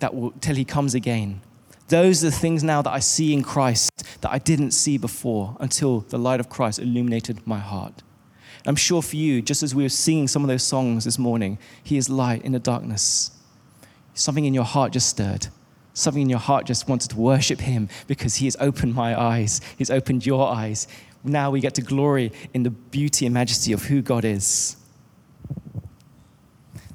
that 0.00 0.14
will 0.14 0.30
till 0.42 0.54
he 0.54 0.62
comes 0.62 0.94
again. 0.94 1.40
Those 1.88 2.22
are 2.22 2.26
the 2.28 2.36
things 2.36 2.62
now 2.62 2.82
that 2.82 2.92
I 2.92 2.98
see 2.98 3.32
in 3.32 3.42
Christ 3.42 3.90
that 4.20 4.30
I 4.30 4.40
didn't 4.40 4.72
see 4.72 4.98
before 4.98 5.56
until 5.58 6.00
the 6.00 6.18
light 6.18 6.38
of 6.38 6.50
Christ 6.50 6.78
illuminated 6.78 7.46
my 7.46 7.58
heart. 7.58 8.02
I'm 8.66 8.76
sure 8.76 9.00
for 9.00 9.16
you, 9.16 9.40
just 9.40 9.62
as 9.62 9.74
we 9.74 9.84
were 9.84 9.88
singing 9.88 10.28
some 10.28 10.42
of 10.42 10.48
those 10.48 10.64
songs 10.64 11.06
this 11.06 11.18
morning, 11.18 11.58
He 11.82 11.96
is 11.96 12.10
light 12.10 12.42
in 12.42 12.52
the 12.52 12.58
darkness. 12.58 13.30
Something 14.12 14.44
in 14.44 14.52
your 14.52 14.64
heart 14.64 14.92
just 14.92 15.08
stirred. 15.08 15.48
Something 15.96 16.22
in 16.22 16.28
your 16.28 16.38
heart 16.38 16.66
just 16.66 16.88
wanted 16.88 17.10
to 17.10 17.16
worship 17.16 17.60
Him 17.60 17.88
because 18.06 18.36
He 18.36 18.46
has 18.46 18.56
opened 18.60 18.94
my 18.94 19.18
eyes. 19.18 19.60
He's 19.78 19.90
opened 19.90 20.26
your 20.26 20.48
eyes 20.48 20.86
now 21.26 21.50
we 21.50 21.60
get 21.60 21.74
to 21.74 21.82
glory 21.82 22.32
in 22.54 22.62
the 22.62 22.70
beauty 22.70 23.26
and 23.26 23.34
majesty 23.34 23.72
of 23.72 23.84
who 23.84 24.00
God 24.00 24.24
is. 24.24 24.76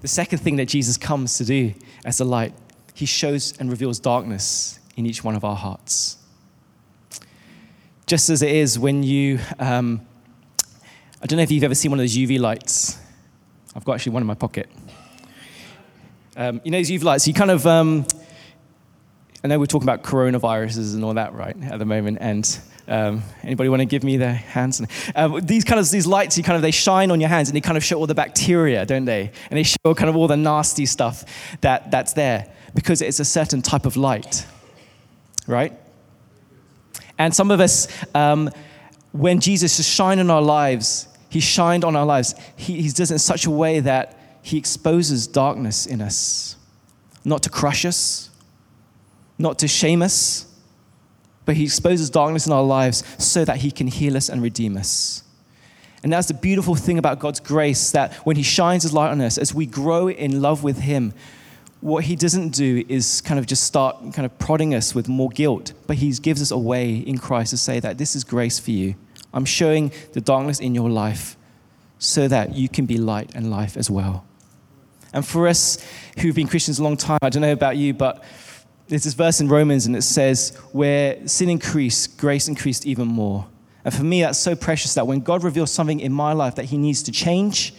The 0.01 0.07
second 0.07 0.39
thing 0.39 0.55
that 0.55 0.67
Jesus 0.67 0.97
comes 0.97 1.37
to 1.37 1.45
do 1.45 1.73
as 2.05 2.17
the 2.17 2.25
light, 2.25 2.53
he 2.93 3.05
shows 3.05 3.57
and 3.59 3.69
reveals 3.69 3.99
darkness 3.99 4.79
in 4.95 5.05
each 5.05 5.23
one 5.23 5.35
of 5.35 5.43
our 5.43 5.55
hearts. 5.55 6.17
Just 8.07 8.29
as 8.29 8.41
it 8.41 8.51
is 8.51 8.79
when 8.79 9.03
you, 9.03 9.39
um, 9.59 10.01
I 11.21 11.27
don't 11.27 11.37
know 11.37 11.43
if 11.43 11.51
you've 11.51 11.63
ever 11.63 11.75
seen 11.75 11.91
one 11.91 11.99
of 11.99 12.03
those 12.03 12.17
UV 12.17 12.39
lights. 12.39 12.97
I've 13.75 13.85
got 13.85 13.95
actually 13.95 14.13
one 14.13 14.23
in 14.23 14.27
my 14.27 14.33
pocket. 14.33 14.69
Um, 16.35 16.61
you 16.63 16.71
know 16.71 16.77
these 16.77 16.89
UV 16.89 17.03
lights, 17.03 17.27
you 17.27 17.33
kind 17.33 17.51
of, 17.51 17.67
um, 17.67 18.05
I 19.43 19.47
know 19.47 19.57
we're 19.57 19.65
talking 19.65 19.89
about 19.89 20.03
coronaviruses 20.03 20.93
and 20.93 21.03
all 21.03 21.15
that, 21.15 21.33
right, 21.33 21.55
at 21.63 21.79
the 21.79 21.85
moment, 21.85 22.19
and 22.21 22.59
um, 22.87 23.23
anybody 23.43 23.69
want 23.69 23.79
to 23.79 23.85
give 23.85 24.03
me 24.03 24.17
their 24.17 24.33
hands? 24.33 24.81
Um, 25.15 25.39
these 25.41 25.63
kind 25.63 25.79
of 25.79 25.89
these 25.89 26.05
lights, 26.05 26.37
you 26.37 26.43
kind 26.43 26.55
of 26.55 26.61
they 26.61 26.71
shine 26.71 27.09
on 27.09 27.19
your 27.19 27.29
hands 27.29 27.49
and 27.49 27.55
they 27.55 27.61
kind 27.61 27.77
of 27.77 27.83
show 27.83 27.97
all 27.97 28.07
the 28.07 28.13
bacteria, 28.13 28.85
don't 28.85 29.05
they? 29.05 29.31
And 29.49 29.57
they 29.57 29.63
show 29.63 29.95
kind 29.95 30.09
of 30.09 30.15
all 30.15 30.27
the 30.27 30.37
nasty 30.37 30.85
stuff 30.85 31.23
that, 31.61 31.89
that's 31.89 32.13
there 32.13 32.51
because 32.75 33.01
it's 33.01 33.19
a 33.19 33.25
certain 33.25 33.61
type 33.61 33.85
of 33.85 33.97
light, 33.97 34.45
right? 35.47 35.73
And 37.17 37.33
some 37.33 37.49
of 37.49 37.59
us, 37.59 37.87
um, 38.13 38.49
when 39.11 39.39
Jesus 39.39 39.79
is 39.79 39.87
shining 39.87 40.29
on 40.29 40.31
our 40.31 40.41
lives, 40.41 41.07
he 41.29 41.39
shined 41.39 41.85
on 41.85 41.95
our 41.95 42.05
lives. 42.05 42.35
He, 42.57 42.81
he 42.81 42.89
does 42.89 43.11
it 43.11 43.15
in 43.15 43.19
such 43.19 43.45
a 43.45 43.51
way 43.51 43.79
that 43.79 44.39
he 44.41 44.57
exposes 44.57 45.27
darkness 45.27 45.85
in 45.85 46.01
us, 46.01 46.55
not 47.23 47.43
to 47.43 47.49
crush 47.49 47.85
us, 47.85 48.30
not 49.37 49.59
to 49.59 49.67
shame 49.67 50.01
us 50.01 50.47
but 51.45 51.55
He 51.55 51.65
exposes 51.65 52.09
darkness 52.09 52.45
in 52.45 52.53
our 52.53 52.63
lives 52.63 53.03
so 53.17 53.45
that 53.45 53.57
He 53.57 53.71
can 53.71 53.87
heal 53.87 54.15
us 54.15 54.29
and 54.29 54.41
redeem 54.41 54.77
us. 54.77 55.23
And 56.03 56.11
that's 56.11 56.27
the 56.27 56.33
beautiful 56.33 56.75
thing 56.75 56.97
about 56.97 57.19
God's 57.19 57.39
grace 57.39 57.91
that 57.91 58.13
when 58.25 58.35
He 58.35 58.43
shines 58.43 58.83
His 58.83 58.93
light 58.93 59.11
on 59.11 59.21
us, 59.21 59.37
as 59.37 59.53
we 59.53 59.65
grow 59.65 60.09
in 60.09 60.41
love 60.41 60.63
with 60.63 60.79
Him, 60.79 61.13
what 61.79 62.05
He 62.05 62.15
doesn't 62.15 62.49
do 62.49 62.83
is 62.87 63.21
kind 63.21 63.39
of 63.39 63.45
just 63.47 63.63
start 63.63 63.97
kind 64.13 64.25
of 64.25 64.37
prodding 64.39 64.73
us 64.73 64.93
with 64.93 65.07
more 65.07 65.29
guilt, 65.29 65.73
but 65.87 65.97
He 65.97 66.11
gives 66.13 66.41
us 66.41 66.51
a 66.51 66.57
way 66.57 66.95
in 66.95 67.17
Christ 67.17 67.51
to 67.51 67.57
say 67.57 67.79
that 67.79 67.97
this 67.97 68.15
is 68.15 68.23
grace 68.23 68.59
for 68.59 68.71
you. 68.71 68.95
I'm 69.33 69.45
showing 69.45 69.91
the 70.13 70.21
darkness 70.21 70.59
in 70.59 70.75
your 70.75 70.89
life 70.89 71.37
so 71.99 72.27
that 72.27 72.55
you 72.55 72.67
can 72.67 72.85
be 72.85 72.97
light 72.97 73.31
and 73.35 73.49
life 73.49 73.77
as 73.77 73.89
well. 73.89 74.25
And 75.13 75.25
for 75.25 75.47
us 75.47 75.85
who've 76.19 76.35
been 76.35 76.47
Christians 76.47 76.79
a 76.79 76.83
long 76.83 76.97
time, 76.97 77.19
I 77.21 77.29
don't 77.29 77.41
know 77.41 77.51
about 77.51 77.77
you, 77.77 77.93
but 77.93 78.23
there's 78.91 79.05
this 79.05 79.13
verse 79.13 79.39
in 79.39 79.47
Romans 79.47 79.85
and 79.85 79.95
it 79.95 80.01
says, 80.01 80.49
where 80.73 81.25
sin 81.25 81.47
increased, 81.47 82.17
grace 82.17 82.49
increased 82.49 82.85
even 82.85 83.07
more. 83.07 83.47
And 83.85 83.93
for 83.93 84.03
me, 84.03 84.19
that's 84.19 84.37
so 84.37 84.53
precious 84.53 84.95
that 84.95 85.07
when 85.07 85.21
God 85.21 85.45
reveals 85.45 85.71
something 85.71 86.01
in 86.01 86.11
my 86.11 86.33
life 86.33 86.55
that 86.55 86.65
He 86.65 86.77
needs 86.77 87.01
to 87.03 87.11
change, 87.13 87.73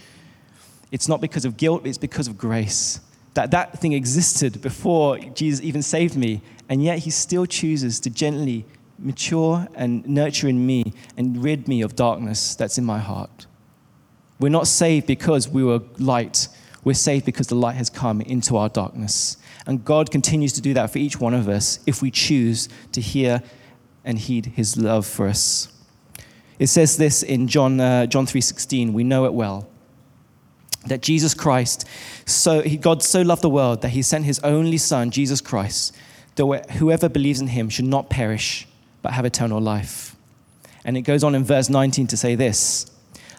it's 0.90 1.08
not 1.08 1.20
because 1.20 1.44
of 1.44 1.58
guilt, 1.58 1.86
it's 1.86 1.98
because 1.98 2.28
of 2.28 2.38
grace. 2.38 2.98
That 3.34 3.50
that 3.50 3.78
thing 3.78 3.92
existed 3.92 4.62
before 4.62 5.18
Jesus 5.18 5.62
even 5.62 5.82
saved 5.82 6.16
me, 6.16 6.40
and 6.70 6.82
yet 6.82 7.00
He 7.00 7.10
still 7.10 7.44
chooses 7.44 8.00
to 8.00 8.08
gently 8.08 8.64
mature 8.98 9.68
and 9.74 10.08
nurture 10.08 10.48
in 10.48 10.64
me 10.64 10.94
and 11.18 11.44
rid 11.44 11.68
me 11.68 11.82
of 11.82 11.94
darkness 11.94 12.54
that's 12.54 12.78
in 12.78 12.86
my 12.86 12.98
heart. 12.98 13.46
We're 14.40 14.48
not 14.48 14.66
saved 14.66 15.06
because 15.06 15.46
we 15.46 15.62
were 15.62 15.82
light, 15.98 16.48
we're 16.84 16.94
saved 16.94 17.26
because 17.26 17.48
the 17.48 17.54
light 17.54 17.76
has 17.76 17.90
come 17.90 18.22
into 18.22 18.56
our 18.56 18.70
darkness. 18.70 19.36
And 19.66 19.84
God 19.84 20.10
continues 20.10 20.52
to 20.54 20.60
do 20.60 20.74
that 20.74 20.90
for 20.90 20.98
each 20.98 21.20
one 21.20 21.34
of 21.34 21.48
us 21.48 21.78
if 21.86 22.02
we 22.02 22.10
choose 22.10 22.68
to 22.92 23.00
hear 23.00 23.42
and 24.04 24.18
heed 24.18 24.46
his 24.46 24.76
love 24.76 25.06
for 25.06 25.28
us. 25.28 25.68
It 26.58 26.66
says 26.66 26.96
this 26.96 27.22
in 27.22 27.48
John, 27.48 27.80
uh, 27.80 28.06
John 28.06 28.26
3.16, 28.26 28.92
we 28.92 29.04
know 29.04 29.24
it 29.24 29.34
well, 29.34 29.68
that 30.86 31.00
Jesus 31.00 31.34
Christ, 31.34 31.86
so 32.26 32.60
he, 32.62 32.76
God 32.76 33.02
so 33.02 33.22
loved 33.22 33.42
the 33.42 33.50
world 33.50 33.82
that 33.82 33.90
he 33.90 34.02
sent 34.02 34.24
his 34.24 34.40
only 34.40 34.78
son, 34.78 35.10
Jesus 35.10 35.40
Christ, 35.40 35.96
that 36.34 36.70
whoever 36.72 37.08
believes 37.08 37.40
in 37.40 37.48
him 37.48 37.68
should 37.68 37.84
not 37.84 38.10
perish, 38.10 38.66
but 39.00 39.12
have 39.12 39.24
eternal 39.24 39.60
life. 39.60 40.16
And 40.84 40.96
it 40.96 41.02
goes 41.02 41.22
on 41.22 41.34
in 41.34 41.44
verse 41.44 41.68
19 41.68 42.08
to 42.08 42.16
say 42.16 42.34
this 42.34 42.90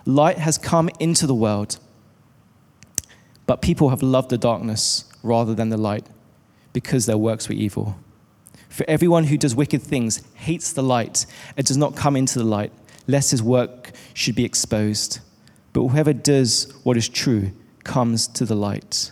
Light 0.06 0.38
has 0.38 0.58
come 0.58 0.90
into 1.00 1.28
the 1.28 1.36
world, 1.36 1.78
but 3.46 3.62
people 3.62 3.90
have 3.90 4.02
loved 4.02 4.30
the 4.30 4.38
darkness 4.38 5.06
rather 5.22 5.54
than 5.54 5.70
the 5.70 5.78
light 5.78 6.06
because 6.74 7.06
their 7.06 7.18
works 7.18 7.48
were 7.48 7.56
evil. 7.56 7.96
For 8.70 8.86
everyone 8.88 9.26
who 9.26 9.38
does 9.38 9.56
wicked 9.56 9.84
things 9.84 10.24
hates 10.34 10.74
the 10.74 10.84
light 10.84 11.26
and 11.56 11.66
does 11.66 11.78
not 11.78 11.96
come 11.96 12.16
into 12.16 12.40
the 12.40 12.46
light, 12.46 12.72
lest 13.08 13.32
his 13.32 13.44
work 13.44 13.92
should 14.14 14.36
be 14.36 14.44
exposed. 14.44 15.20
But 15.74 15.88
whoever 15.88 16.12
does 16.12 16.74
what 16.84 16.98
is 16.98 17.08
true 17.08 17.52
comes 17.84 18.28
to 18.30 18.46
the 18.46 18.56
light. 18.56 19.12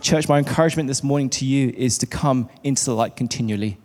Church, 0.00 0.28
my 0.28 0.38
encouragement 0.38 0.88
this 0.88 1.02
morning 1.02 1.28
to 1.30 1.44
you 1.44 1.72
is 1.76 1.98
to 1.98 2.06
come 2.06 2.48
into 2.62 2.84
the 2.84 2.94
light 2.94 3.16
continually. 3.16 3.78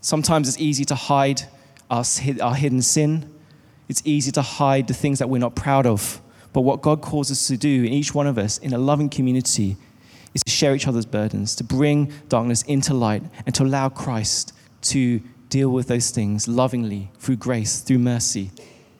Sometimes 0.00 0.48
it's 0.48 0.58
easy 0.58 0.84
to 0.86 0.94
hide 0.94 1.42
our, 1.90 2.04
hidden 2.54 2.82
sin, 2.82 3.32
it's 3.88 4.02
easy 4.04 4.30
to 4.32 4.42
hide 4.42 4.86
the 4.86 4.94
things 4.94 5.18
that 5.18 5.28
we're 5.28 5.38
not 5.38 5.54
proud 5.56 5.86
of. 5.86 6.20
But 6.52 6.62
what 6.62 6.82
God 6.82 7.02
calls 7.02 7.30
us 7.30 7.46
to 7.48 7.56
do 7.56 7.84
in 7.84 7.92
each 7.92 8.14
one 8.14 8.26
of 8.26 8.38
us 8.38 8.58
in 8.58 8.72
a 8.72 8.78
loving 8.78 9.08
community 9.08 9.76
is 10.38 10.44
to 10.44 10.50
share 10.50 10.74
each 10.74 10.86
other's 10.86 11.06
burdens, 11.06 11.54
to 11.56 11.64
bring 11.64 12.12
darkness 12.28 12.62
into 12.62 12.94
light, 12.94 13.22
and 13.44 13.54
to 13.56 13.64
allow 13.64 13.88
Christ 13.88 14.52
to 14.82 15.20
deal 15.48 15.70
with 15.70 15.88
those 15.88 16.10
things 16.10 16.46
lovingly 16.46 17.10
through 17.18 17.36
grace, 17.36 17.80
through 17.80 17.98
mercy, 17.98 18.50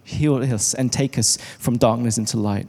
heal 0.02 0.36
us 0.36 0.74
and 0.74 0.92
take 0.92 1.18
us 1.18 1.38
from 1.58 1.76
darkness 1.76 2.18
into 2.18 2.36
light. 2.36 2.66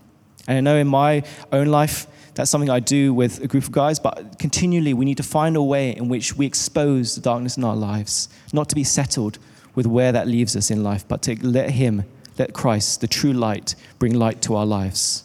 And 0.48 0.58
I 0.58 0.62
know 0.62 0.78
in 0.78 0.88
my 0.88 1.24
own 1.52 1.68
life, 1.68 2.08
that's 2.36 2.52
something 2.52 2.70
I 2.70 2.80
do 2.80 3.14
with 3.14 3.44
a 3.44 3.48
group 3.48 3.64
of 3.64 3.72
guys, 3.72 4.00
but 4.00 4.38
continually 4.40 4.94
we 4.94 5.06
need 5.06 5.18
to 5.18 5.24
find 5.24 5.56
a 5.56 5.64
way 5.64 5.96
in 5.96 6.10
which 6.10 6.36
we 6.36 6.46
expose 6.46 7.16
the 7.16 7.22
darkness 7.22 7.58
in 7.58 7.64
our 7.64 7.76
lives, 7.76 8.30
not 8.54 8.70
to 8.70 8.76
be 8.76 8.84
settled 8.84 9.40
with 9.76 9.88
where 9.88 10.12
that 10.12 10.28
leaves 10.28 10.56
us 10.56 10.70
in 10.70 10.84
life, 10.84 11.08
but 11.08 11.22
to 11.24 11.36
let 11.46 11.72
Him, 11.72 12.04
let 12.38 12.54
Christ, 12.54 13.02
the 13.02 13.08
true 13.08 13.34
light, 13.34 13.76
bring 13.98 14.14
light 14.14 14.42
to 14.44 14.56
our 14.56 14.66
lives. 14.66 15.24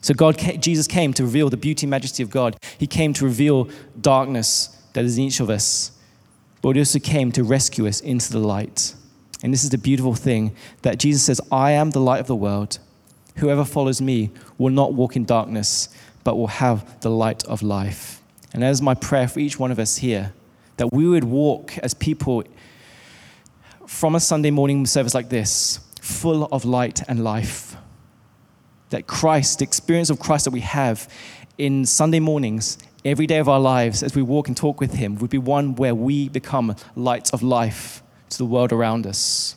So 0.00 0.14
God, 0.14 0.38
Jesus 0.60 0.86
came 0.86 1.12
to 1.14 1.24
reveal 1.24 1.50
the 1.50 1.56
beauty 1.56 1.86
and 1.86 1.90
majesty 1.90 2.22
of 2.22 2.30
God. 2.30 2.56
He 2.78 2.86
came 2.86 3.12
to 3.14 3.24
reveal 3.24 3.68
darkness 4.00 4.68
that 4.92 5.04
is 5.04 5.18
in 5.18 5.24
each 5.24 5.40
of 5.40 5.50
us, 5.50 5.92
but 6.62 6.76
He 6.76 6.80
also 6.80 6.98
came 6.98 7.32
to 7.32 7.44
rescue 7.44 7.86
us 7.86 8.00
into 8.00 8.32
the 8.32 8.38
light. 8.38 8.94
And 9.42 9.52
this 9.52 9.64
is 9.64 9.70
the 9.70 9.78
beautiful 9.78 10.14
thing 10.14 10.54
that 10.82 10.98
Jesus 10.98 11.22
says, 11.22 11.40
I 11.52 11.72
am 11.72 11.90
the 11.90 12.00
light 12.00 12.20
of 12.20 12.26
the 12.26 12.36
world. 12.36 12.78
Whoever 13.36 13.64
follows 13.64 14.00
me 14.00 14.30
will 14.56 14.72
not 14.72 14.94
walk 14.94 15.14
in 15.14 15.24
darkness, 15.24 15.88
but 16.24 16.36
will 16.36 16.48
have 16.48 17.00
the 17.00 17.10
light 17.10 17.44
of 17.44 17.62
life. 17.62 18.20
And 18.52 18.62
that 18.62 18.70
is 18.70 18.82
my 18.82 18.94
prayer 18.94 19.28
for 19.28 19.38
each 19.38 19.58
one 19.58 19.70
of 19.70 19.78
us 19.78 19.98
here 19.98 20.32
that 20.76 20.92
we 20.92 21.08
would 21.08 21.24
walk 21.24 21.76
as 21.78 21.92
people 21.92 22.44
from 23.86 24.14
a 24.14 24.20
Sunday 24.20 24.50
morning 24.50 24.86
service 24.86 25.14
like 25.14 25.28
this, 25.28 25.80
full 26.00 26.44
of 26.46 26.64
light 26.64 27.02
and 27.08 27.24
life 27.24 27.67
that 28.90 29.06
Christ, 29.06 29.58
the 29.58 29.64
experience 29.64 30.10
of 30.10 30.18
Christ 30.18 30.44
that 30.44 30.50
we 30.50 30.60
have 30.60 31.08
in 31.56 31.84
Sunday 31.84 32.20
mornings, 32.20 32.78
every 33.04 33.26
day 33.26 33.38
of 33.38 33.48
our 33.48 33.60
lives, 33.60 34.02
as 34.02 34.14
we 34.14 34.22
walk 34.22 34.48
and 34.48 34.56
talk 34.56 34.80
with 34.80 34.94
Him, 34.94 35.16
would 35.16 35.30
be 35.30 35.38
one 35.38 35.74
where 35.74 35.94
we 35.94 36.28
become 36.28 36.74
lights 36.96 37.30
of 37.30 37.42
life 37.42 38.02
to 38.30 38.38
the 38.38 38.44
world 38.44 38.72
around 38.72 39.06
us. 39.06 39.56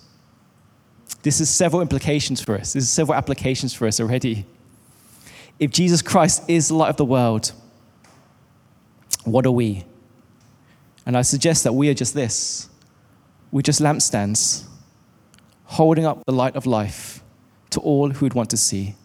This 1.24 1.40
has 1.40 1.50
several 1.50 1.82
implications 1.82 2.42
for 2.42 2.56
us. 2.56 2.74
This 2.74 2.84
has 2.84 2.90
several 2.90 3.16
applications 3.16 3.74
for 3.74 3.88
us 3.88 4.00
already. 4.00 4.46
If 5.60 5.72
Jesus 5.72 6.02
Christ 6.02 6.44
is 6.48 6.70
the 6.70 6.76
light 6.76 6.90
of 6.90 6.98
the 6.98 7.06
world, 7.06 7.52
what 9.24 9.46
are 9.46 9.52
we? 9.52 9.86
And 11.06 11.16
I 11.16 11.22
suggest 11.22 11.64
that 11.64 11.74
we 11.74 11.90
are 11.90 11.94
just 11.94 12.14
this 12.14 12.68
we're 13.52 13.62
just 13.62 13.82
lampstands 13.82 14.66
holding 15.66 16.06
up 16.06 16.24
the 16.26 16.32
light 16.32 16.56
of 16.56 16.66
life 16.66 17.22
to 17.70 17.80
all 17.82 18.10
who 18.10 18.26
would 18.26 18.34
want 18.34 18.50
to 18.50 18.58
see. 18.58 18.96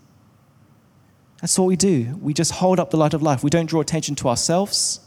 That's 1.40 1.58
what 1.58 1.66
we 1.66 1.76
do. 1.76 2.18
We 2.20 2.32
just 2.32 2.52
hold 2.52 2.80
up 2.80 2.90
the 2.90 2.96
light 2.96 3.14
of 3.14 3.22
life. 3.22 3.42
We 3.44 3.50
don't 3.50 3.66
draw 3.66 3.80
attention 3.80 4.14
to 4.16 4.28
ourselves. 4.28 5.00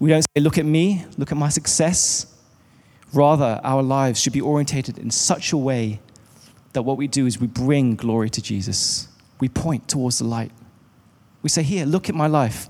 We 0.00 0.10
don't 0.10 0.22
say, 0.22 0.40
Look 0.40 0.58
at 0.58 0.64
me, 0.64 1.04
look 1.16 1.32
at 1.32 1.38
my 1.38 1.48
success. 1.48 2.34
Rather, 3.12 3.60
our 3.64 3.82
lives 3.82 4.20
should 4.20 4.32
be 4.32 4.40
orientated 4.40 4.98
in 4.98 5.10
such 5.10 5.52
a 5.52 5.56
way 5.56 6.00
that 6.72 6.82
what 6.82 6.98
we 6.98 7.06
do 7.06 7.26
is 7.26 7.40
we 7.40 7.46
bring 7.46 7.94
glory 7.94 8.28
to 8.30 8.42
Jesus. 8.42 9.08
We 9.40 9.48
point 9.48 9.88
towards 9.88 10.18
the 10.18 10.24
light. 10.24 10.52
We 11.42 11.48
say, 11.48 11.62
Here, 11.62 11.86
look 11.86 12.08
at 12.08 12.14
my 12.14 12.26
life. 12.26 12.68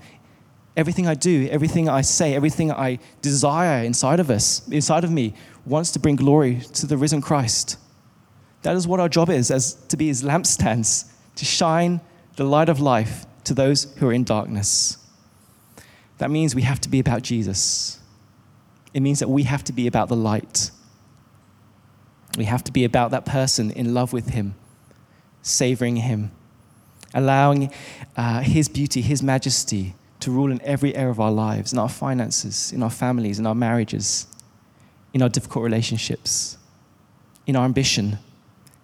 Everything 0.77 1.07
I 1.07 1.15
do, 1.15 1.49
everything 1.51 1.89
I 1.89 2.01
say, 2.01 2.35
everything 2.35 2.71
I 2.71 2.99
desire 3.21 3.83
inside 3.83 4.19
of 4.19 4.29
us, 4.29 4.65
inside 4.69 5.03
of 5.03 5.11
me, 5.11 5.33
wants 5.65 5.91
to 5.91 5.99
bring 5.99 6.15
glory 6.15 6.61
to 6.75 6.85
the 6.85 6.95
risen 6.95 7.21
Christ. 7.21 7.77
That 8.61 8.75
is 8.75 8.87
what 8.87 8.99
our 8.99 9.09
job 9.09 9.29
is, 9.29 9.51
as 9.51 9.73
to 9.87 9.97
be 9.97 10.07
his 10.07 10.23
lampstands 10.23 11.11
to 11.35 11.45
shine 11.45 12.01
the 12.35 12.43
light 12.43 12.69
of 12.69 12.79
life 12.79 13.25
to 13.43 13.53
those 13.53 13.93
who 13.97 14.07
are 14.07 14.13
in 14.13 14.23
darkness. 14.23 14.97
That 16.19 16.29
means 16.29 16.53
we 16.53 16.61
have 16.63 16.81
to 16.81 16.89
be 16.89 16.99
about 16.99 17.21
Jesus. 17.21 17.99
It 18.93 19.01
means 19.01 19.19
that 19.19 19.29
we 19.29 19.43
have 19.43 19.63
to 19.65 19.73
be 19.73 19.87
about 19.87 20.09
the 20.09 20.15
light. 20.15 20.71
We 22.37 22.45
have 22.45 22.63
to 22.65 22.71
be 22.71 22.83
about 22.83 23.11
that 23.11 23.25
person 23.25 23.71
in 23.71 23.93
love 23.93 24.13
with 24.13 24.29
him, 24.29 24.55
savoring 25.41 25.97
him, 25.97 26.31
allowing 27.13 27.71
uh, 28.15 28.41
his 28.41 28.69
beauty, 28.69 29.01
his 29.01 29.23
majesty 29.23 29.95
to 30.19 30.31
rule 30.31 30.51
in 30.51 30.61
every 30.61 30.95
area 30.95 31.11
of 31.11 31.19
our 31.19 31.31
lives, 31.31 31.71
in 31.71 31.79
our 31.79 31.89
finances, 31.89 32.71
in 32.71 32.83
our 32.83 32.89
families, 32.89 33.39
in 33.39 33.45
our 33.45 33.55
marriages, 33.55 34.27
in 35.13 35.21
our 35.21 35.29
difficult 35.29 35.63
relationships, 35.63 36.57
in 37.47 37.55
our 37.55 37.65
ambition. 37.65 38.19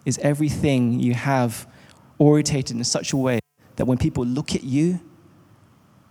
Is 0.05 0.17
everything 0.19 0.99
you 0.99 1.13
have 1.13 1.67
orientated 2.17 2.75
in 2.77 2.83
such 2.83 3.13
a 3.13 3.17
way 3.17 3.39
that 3.75 3.85
when 3.85 3.97
people 3.97 4.25
look 4.25 4.55
at 4.55 4.63
you, 4.63 4.99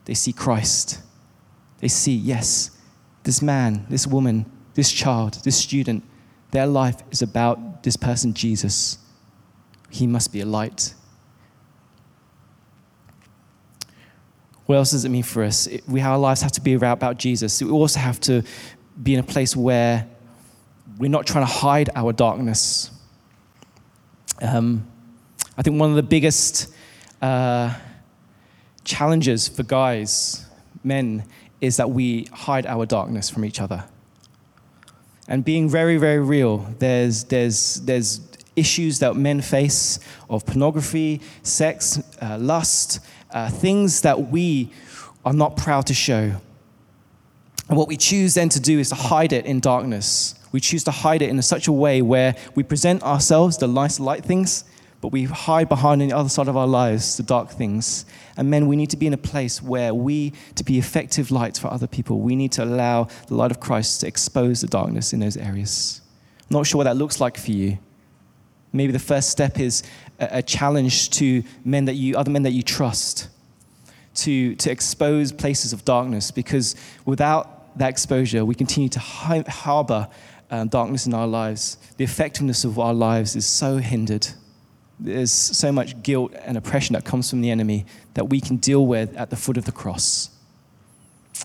they 0.04 0.14
see 0.14 0.32
Christ. 0.32 1.00
They 1.78 1.88
see, 1.88 2.14
yes, 2.14 2.70
this 3.22 3.40
man, 3.40 3.86
this 3.88 4.06
woman, 4.06 4.46
this 4.74 4.90
child, 4.92 5.34
this 5.44 5.56
student, 5.56 6.04
their 6.50 6.66
life 6.66 7.02
is 7.10 7.22
about 7.22 7.82
this 7.82 7.96
person, 7.96 8.34
Jesus. 8.34 8.98
He 9.90 10.06
must 10.06 10.32
be 10.32 10.40
a 10.40 10.46
light. 10.46 10.94
What 14.66 14.76
else 14.76 14.92
does 14.92 15.04
it 15.04 15.10
mean 15.10 15.22
for 15.22 15.42
us? 15.42 15.66
It, 15.66 15.84
we, 15.88 16.00
our 16.00 16.18
lives 16.18 16.42
have 16.42 16.52
to 16.52 16.60
be 16.60 16.74
about 16.74 17.18
Jesus. 17.18 17.62
We 17.62 17.70
also 17.70 18.00
have 18.00 18.20
to 18.20 18.42
be 19.02 19.14
in 19.14 19.20
a 19.20 19.24
place 19.24 19.54
where 19.56 20.08
we're 20.98 21.10
not 21.10 21.26
trying 21.26 21.44
to 21.46 21.52
hide 21.52 21.90
our 21.94 22.12
darkness. 22.12 22.90
Um, 24.40 24.86
I 25.56 25.62
think 25.62 25.78
one 25.78 25.90
of 25.90 25.96
the 25.96 26.02
biggest 26.02 26.74
uh, 27.22 27.74
challenges 28.84 29.46
for 29.46 29.62
guys, 29.62 30.46
men, 30.82 31.24
is 31.60 31.76
that 31.76 31.90
we 31.90 32.24
hide 32.32 32.66
our 32.66 32.86
darkness 32.86 33.30
from 33.30 33.44
each 33.44 33.60
other. 33.60 33.84
And 35.28 35.44
being 35.44 35.68
very, 35.68 35.96
very 35.96 36.18
real, 36.18 36.58
there's, 36.78 37.24
there's, 37.24 37.76
there's 37.82 38.20
issues 38.56 38.98
that 38.98 39.16
men 39.16 39.40
face 39.40 39.98
of 40.28 40.44
pornography, 40.44 41.20
sex, 41.42 42.02
uh, 42.20 42.36
lust, 42.38 43.00
uh, 43.30 43.48
things 43.48 44.02
that 44.02 44.30
we 44.30 44.70
are 45.24 45.32
not 45.32 45.56
proud 45.56 45.86
to 45.86 45.94
show. 45.94 46.32
And 47.68 47.78
what 47.78 47.88
we 47.88 47.96
choose 47.96 48.34
then 48.34 48.48
to 48.50 48.60
do 48.60 48.78
is 48.78 48.90
to 48.90 48.94
hide 48.96 49.32
it 49.32 49.46
in 49.46 49.60
darkness. 49.60 50.34
We 50.52 50.60
choose 50.60 50.84
to 50.84 50.90
hide 50.90 51.22
it 51.22 51.30
in 51.30 51.40
such 51.42 51.68
a 51.68 51.72
way 51.72 52.02
where 52.02 52.34
we 52.54 52.62
present 52.62 53.02
ourselves, 53.02 53.56
the 53.56 53.66
nice 53.66 53.98
light 53.98 54.24
things, 54.24 54.64
but 55.04 55.12
we 55.12 55.24
hide 55.24 55.68
behind 55.68 56.00
on 56.00 56.08
the 56.08 56.16
other 56.16 56.30
side 56.30 56.48
of 56.48 56.56
our 56.56 56.66
lives 56.66 57.18
the 57.18 57.22
dark 57.22 57.50
things. 57.50 58.06
And 58.38 58.48
men, 58.48 58.66
we 58.68 58.74
need 58.74 58.88
to 58.88 58.96
be 58.96 59.06
in 59.06 59.12
a 59.12 59.18
place 59.18 59.60
where 59.60 59.92
we, 59.92 60.32
to 60.54 60.64
be 60.64 60.78
effective 60.78 61.30
lights 61.30 61.58
for 61.58 61.70
other 61.70 61.86
people, 61.86 62.20
we 62.20 62.34
need 62.34 62.52
to 62.52 62.64
allow 62.64 63.08
the 63.26 63.34
light 63.34 63.50
of 63.50 63.60
Christ 63.60 64.00
to 64.00 64.06
expose 64.06 64.62
the 64.62 64.66
darkness 64.66 65.12
in 65.12 65.20
those 65.20 65.36
areas. 65.36 66.00
I'm 66.48 66.54
not 66.54 66.66
sure 66.66 66.78
what 66.78 66.84
that 66.84 66.96
looks 66.96 67.20
like 67.20 67.36
for 67.36 67.50
you. 67.50 67.76
Maybe 68.72 68.92
the 68.92 68.98
first 68.98 69.28
step 69.28 69.60
is 69.60 69.82
a, 70.18 70.38
a 70.38 70.42
challenge 70.42 71.10
to 71.10 71.42
men 71.66 71.84
that 71.84 71.96
you, 71.96 72.16
other 72.16 72.30
men 72.30 72.44
that 72.44 72.52
you 72.52 72.62
trust, 72.62 73.28
to, 74.14 74.54
to 74.54 74.70
expose 74.70 75.32
places 75.32 75.74
of 75.74 75.84
darkness, 75.84 76.30
because 76.30 76.76
without 77.04 77.76
that 77.78 77.90
exposure, 77.90 78.42
we 78.42 78.54
continue 78.54 78.88
to 78.88 79.00
harbor 79.00 80.08
um, 80.50 80.68
darkness 80.68 81.04
in 81.06 81.12
our 81.12 81.26
lives. 81.26 81.76
The 81.98 82.04
effectiveness 82.04 82.64
of 82.64 82.78
our 82.78 82.94
lives 82.94 83.36
is 83.36 83.44
so 83.44 83.76
hindered 83.76 84.28
there's 84.98 85.32
so 85.32 85.72
much 85.72 86.02
guilt 86.02 86.32
and 86.44 86.56
oppression 86.56 86.94
that 86.94 87.04
comes 87.04 87.28
from 87.28 87.40
the 87.40 87.50
enemy 87.50 87.86
that 88.14 88.28
we 88.28 88.40
can 88.40 88.56
deal 88.56 88.86
with 88.86 89.16
at 89.16 89.30
the 89.30 89.36
foot 89.36 89.56
of 89.56 89.64
the 89.64 89.72
cross. 89.72 90.30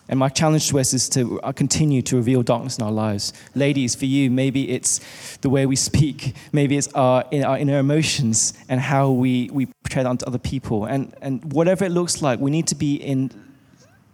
And 0.07 0.19
my 0.19 0.29
challenge 0.29 0.69
to 0.69 0.79
us 0.79 0.93
is 0.93 1.09
to 1.09 1.41
uh, 1.41 1.51
continue 1.51 2.01
to 2.03 2.15
reveal 2.15 2.43
darkness 2.43 2.77
in 2.77 2.83
our 2.83 2.91
lives. 2.91 3.33
Ladies, 3.55 3.95
for 3.95 4.05
you, 4.05 4.29
maybe 4.29 4.69
it's 4.69 4.99
the 5.37 5.49
way 5.49 5.65
we 5.65 5.75
speak, 5.75 6.35
maybe 6.51 6.77
it's 6.77 6.87
our, 6.93 7.25
our 7.43 7.57
inner 7.57 7.79
emotions 7.79 8.53
and 8.69 8.79
how 8.79 9.11
we, 9.11 9.49
we 9.51 9.65
portray 9.83 10.03
that 10.03 10.09
onto 10.09 10.25
other 10.25 10.37
people. 10.37 10.85
And, 10.85 11.15
and 11.21 11.53
whatever 11.53 11.85
it 11.85 11.91
looks 11.91 12.21
like, 12.21 12.39
we 12.39 12.51
need 12.51 12.67
to 12.67 12.75
be 12.75 12.95
in 12.95 13.31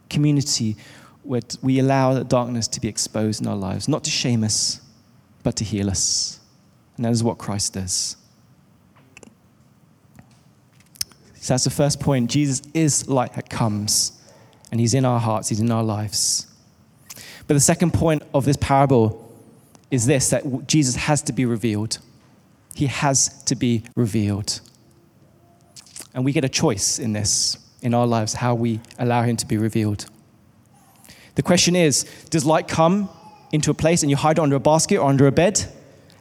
community 0.09 0.77
where 1.23 1.41
we 1.61 1.79
allow 1.79 2.13
the 2.13 2.23
darkness 2.23 2.67
to 2.69 2.79
be 2.79 2.87
exposed 2.87 3.41
in 3.41 3.47
our 3.47 3.55
lives, 3.55 3.87
not 3.87 4.03
to 4.03 4.11
shame 4.11 4.43
us, 4.43 4.79
but 5.43 5.55
to 5.57 5.63
heal 5.63 5.89
us. 5.89 6.39
And 6.95 7.05
that 7.05 7.11
is 7.11 7.23
what 7.23 7.37
Christ 7.37 7.73
does. 7.73 8.15
So 11.45 11.53
that's 11.53 11.63
the 11.63 11.69
first 11.69 11.99
point. 11.99 12.31
Jesus 12.31 12.63
is 12.73 13.07
light 13.07 13.33
that 13.33 13.51
comes, 13.51 14.19
and 14.71 14.79
he's 14.79 14.95
in 14.95 15.05
our 15.05 15.19
hearts, 15.19 15.49
he's 15.49 15.59
in 15.59 15.71
our 15.71 15.83
lives. 15.83 16.47
But 17.45 17.53
the 17.53 17.59
second 17.59 17.93
point 17.93 18.23
of 18.33 18.45
this 18.45 18.57
parable 18.57 19.31
is 19.91 20.07
this 20.07 20.31
that 20.31 20.65
Jesus 20.65 20.95
has 20.95 21.21
to 21.21 21.33
be 21.33 21.45
revealed. 21.45 21.99
He 22.73 22.87
has 22.87 23.43
to 23.43 23.53
be 23.53 23.83
revealed. 23.95 24.59
And 26.15 26.25
we 26.25 26.31
get 26.31 26.43
a 26.43 26.49
choice 26.49 26.97
in 26.97 27.13
this, 27.13 27.59
in 27.83 27.93
our 27.93 28.07
lives, 28.07 28.33
how 28.33 28.55
we 28.55 28.79
allow 28.97 29.21
him 29.21 29.37
to 29.37 29.45
be 29.45 29.57
revealed. 29.57 30.07
The 31.35 31.43
question 31.43 31.75
is 31.75 32.05
Does 32.31 32.43
light 32.43 32.67
come 32.67 33.07
into 33.51 33.69
a 33.69 33.75
place 33.75 34.01
and 34.01 34.09
you 34.09 34.17
hide 34.17 34.39
it 34.39 34.41
under 34.41 34.55
a 34.55 34.59
basket 34.59 34.97
or 34.97 35.07
under 35.07 35.27
a 35.27 35.31
bed? 35.31 35.63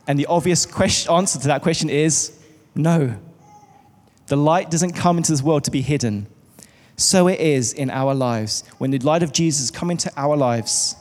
And 0.07 0.19
the 0.19 0.27
obvious 0.27 0.67
question, 0.67 1.11
answer 1.11 1.39
to 1.39 1.47
that 1.47 1.63
question 1.63 1.89
is 1.89 2.39
no. 2.75 3.17
The 4.27 4.37
light 4.37 4.71
doesn't 4.71 4.93
come 4.93 5.19
into 5.19 5.33
this 5.33 5.43
world 5.43 5.65
to 5.65 5.71
be 5.71 5.83
hidden. 5.83 6.27
So 6.97 7.29
it 7.29 7.41
is 7.41 7.73
in 7.73 7.91
our 7.91 8.15
lives. 8.15 8.65
When 8.79 8.91
the 8.91 8.99
light 8.99 9.23
of 9.23 9.33
Jesus 9.33 9.71
comes 9.71 9.91
into 9.91 10.13
our 10.17 10.37
lives, 10.37 10.97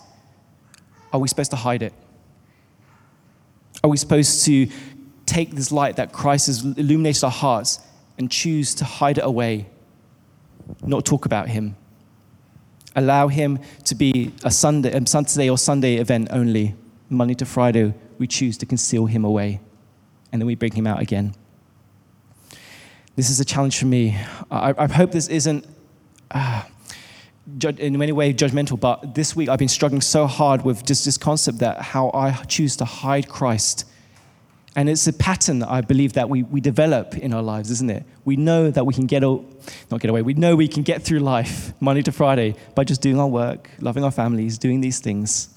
are 1.12 1.20
we 1.20 1.28
supposed 1.28 1.52
to 1.52 1.58
hide 1.58 1.84
it? 1.84 1.94
Are 3.84 3.90
we 3.90 3.98
supposed 3.98 4.46
to 4.46 4.68
take 5.26 5.52
this 5.52 5.72
light 5.72 5.98
that 5.98 6.12
Christ 6.12 6.48
has 6.48 6.64
illuminated 6.64 7.24
our 7.24 7.32
hearts 7.32 7.80
and 8.18 8.30
choose 8.30 8.74
to 8.76 8.86
hide 8.86 9.18
it 9.18 9.24
away, 9.24 9.68
not 10.82 11.06
talk 11.06 11.26
about 11.26 11.50
Him? 11.50 11.76
Allow 12.96 13.28
Him 13.28 13.60
to 13.86 13.96
be 13.96 14.34
a 14.44 14.52
Sunday, 14.52 14.92
a 14.92 15.06
Saturday 15.06 15.50
or 15.50 15.58
Sunday 15.58 15.96
event 15.96 16.30
only. 16.32 16.76
Monday 17.10 17.36
to 17.36 17.46
Friday, 17.46 17.94
we 18.18 18.26
choose 18.28 18.58
to 18.58 18.66
conceal 18.66 19.06
Him 19.06 19.24
away, 19.26 19.60
and 20.32 20.42
then 20.42 20.48
we 20.48 20.56
bring 20.56 20.74
Him 20.74 20.88
out 20.88 21.02
again. 21.02 21.36
This 23.16 23.30
is 23.30 23.40
a 23.40 23.46
challenge 23.46 23.78
for 23.78 23.86
me. 23.86 24.18
I, 24.50 24.74
I 24.78 24.88
hope 24.88 25.12
this 25.12 25.28
isn't. 25.28 25.66
Uh, 26.32 26.64
in 27.78 27.98
many 27.98 28.14
ways 28.14 28.36
judgmental, 28.36 28.80
but 28.80 29.16
this 29.16 29.36
week 29.36 29.50
I've 29.50 29.60
been 29.60 29.68
struggling 29.68 30.02
so 30.02 30.26
hard 30.28 30.64
with 30.64 30.86
just 30.86 31.04
this 31.04 31.18
concept 31.18 31.60
that 31.60 31.82
how 31.82 32.10
I 32.14 32.32
choose 32.46 32.78
to 32.78 32.86
hide 32.86 33.28
Christ. 33.28 33.86
And 34.76 34.90
it's 34.90 35.06
a 35.08 35.14
pattern 35.14 35.60
that 35.60 35.70
I 35.70 35.82
believe 35.82 36.14
that 36.14 36.30
we, 36.30 36.44
we 36.44 36.62
develop 36.62 37.18
in 37.18 37.34
our 37.34 37.44
lives, 37.44 37.70
isn't 37.70 37.90
it? 37.90 38.06
We 38.26 38.38
know 38.38 38.72
that 38.72 38.86
we 38.86 38.94
can 38.94 39.06
get, 39.06 39.22
not 39.22 40.00
get 40.00 40.10
away, 40.10 40.22
we 40.22 40.34
know 40.34 40.56
we 40.56 40.70
can 40.70 40.84
get 40.84 41.04
through 41.04 41.20
life 41.20 41.74
Monday 41.82 42.02
to 42.04 42.12
Friday 42.12 42.56
by 42.76 42.86
just 42.86 43.02
doing 43.02 43.20
our 43.20 43.28
work, 43.28 43.70
loving 43.80 44.04
our 44.04 44.12
families, 44.12 44.58
doing 44.58 44.80
these 44.80 45.00
things. 45.00 45.50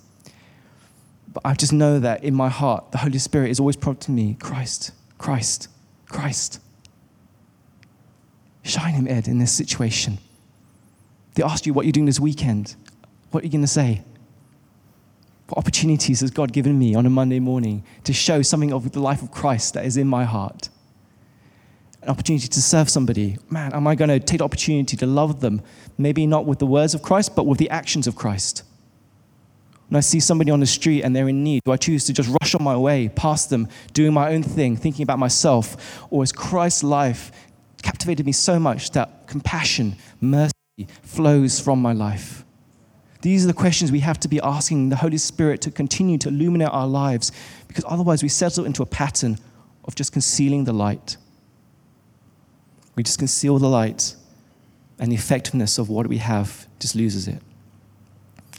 But 1.33 1.43
I 1.47 1.55
just 1.55 1.73
know 1.73 2.01
that 2.01 2.25
in 2.25 2.35
my 2.35 2.49
heart, 2.49 2.91
the 2.93 2.99
Holy 2.99 3.19
Spirit 3.19 3.51
is 3.51 3.61
always 3.61 3.77
prompting 3.77 4.15
me 4.15 4.37
Christ, 4.41 4.91
Christ, 5.19 5.69
Christ. 6.09 6.61
Shine 8.67 8.95
Him, 8.95 9.07
Ed, 9.09 9.29
in 9.29 9.39
this 9.39 9.53
situation. 9.53 10.19
They 11.35 11.43
ask 11.43 11.67
you 11.67 11.73
what 11.73 11.87
you're 11.87 11.93
doing 11.93 12.07
this 12.07 12.21
weekend. 12.21 12.75
What 13.31 13.43
are 13.43 13.47
you 13.47 13.53
going 13.53 13.63
to 13.63 13.69
say? 13.69 14.03
What 15.49 15.59
opportunities 15.59 16.21
has 16.21 16.31
God 16.31 16.53
given 16.53 16.79
me 16.79 16.95
on 16.95 17.07
a 17.07 17.11
Monday 17.11 17.39
morning 17.39 17.85
to 18.05 18.13
show 18.13 18.43
something 18.43 18.73
of 18.73 18.91
the 18.91 19.01
life 19.01 19.23
of 19.23 19.31
Christ 19.31 19.75
that 19.75 19.85
is 19.85 19.97
in 19.97 20.09
my 20.09 20.25
heart? 20.25 20.69
An 22.03 22.09
opportunity 22.09 22.49
to 22.49 22.63
serve 22.63 22.89
somebody. 22.89 23.37
Man, 23.51 23.73
am 23.73 23.87
I 23.87 23.95
going 23.95 24.09
to 24.09 24.19
take 24.19 24.39
the 24.39 24.45
opportunity 24.45 24.97
to 24.97 25.07
love 25.07 25.41
them? 25.41 25.63
Maybe 25.99 26.27
not 26.27 26.47
with 26.47 26.59
the 26.59 26.67
words 26.67 26.95
of 26.95 27.03
Christ, 27.03 27.37
but 27.37 27.47
with 27.47 27.59
the 27.59 27.71
actions 27.71 28.07
of 28.07 28.17
Christ. 28.17 28.65
When 29.89 29.99
I 29.99 30.01
see 30.01 30.19
somebody 30.19 30.51
on 30.51 30.59
the 30.59 30.67
street 30.67 31.03
and 31.03 31.15
they're 31.15 31.29
in 31.29 31.45
need, 31.45 31.63
do 31.65 31.71
I 31.71 31.77
choose 31.77 32.05
to 32.07 32.13
just 32.13 32.29
rush 32.41 32.57
on 32.57 32.65
my 32.65 32.77
way, 32.77 33.09
past 33.09 33.51
them, 33.51 33.69
doing 33.93 34.13
my 34.13 34.35
own 34.35 34.43
thing, 34.43 34.77
thinking 34.77 35.05
about 35.05 35.21
myself? 35.21 36.05
Or 36.11 36.25
is 36.25 36.33
Christ's 36.33 36.83
life 36.83 37.31
captivated 37.87 38.27
me 38.27 38.33
so 38.33 38.59
much 38.59 38.91
that 38.91 39.29
compassion, 39.29 39.97
mercy, 40.21 40.53
flows 41.03 41.61
from 41.61 41.81
my 41.81 41.93
life? 41.93 42.45
These 43.23 43.45
are 43.45 43.47
the 43.47 43.55
questions 43.55 43.93
we 43.93 44.01
have 44.01 44.19
to 44.21 44.29
be 44.29 44.41
asking 44.41 44.89
the 44.89 44.97
Holy 44.97 45.19
Spirit 45.19 45.61
to 45.63 45.71
continue 45.71 46.19
to 46.19 46.29
illuminate 46.29 46.69
our 46.69 46.87
lives 46.87 47.31
because 47.69 47.85
otherwise 47.89 48.23
we 48.25 48.29
settle 48.29 48.65
into 48.65 48.83
a 48.83 48.87
pattern 48.87 49.39
of 49.85 49.95
just 49.95 50.13
concealing 50.13 50.65
the 50.65 50.73
light. 50.73 51.17
We 52.97 53.05
just 53.05 53.19
conceal 53.19 53.59
the 53.59 53.69
light 53.69 54.17
and 54.99 55.13
the 55.13 55.17
effectiveness 55.17 55.79
of 55.79 55.89
what 55.89 56.09
we 56.09 56.19
have 56.19 56.67
just 56.81 56.97
loses 56.97 57.29
it. 57.29 57.41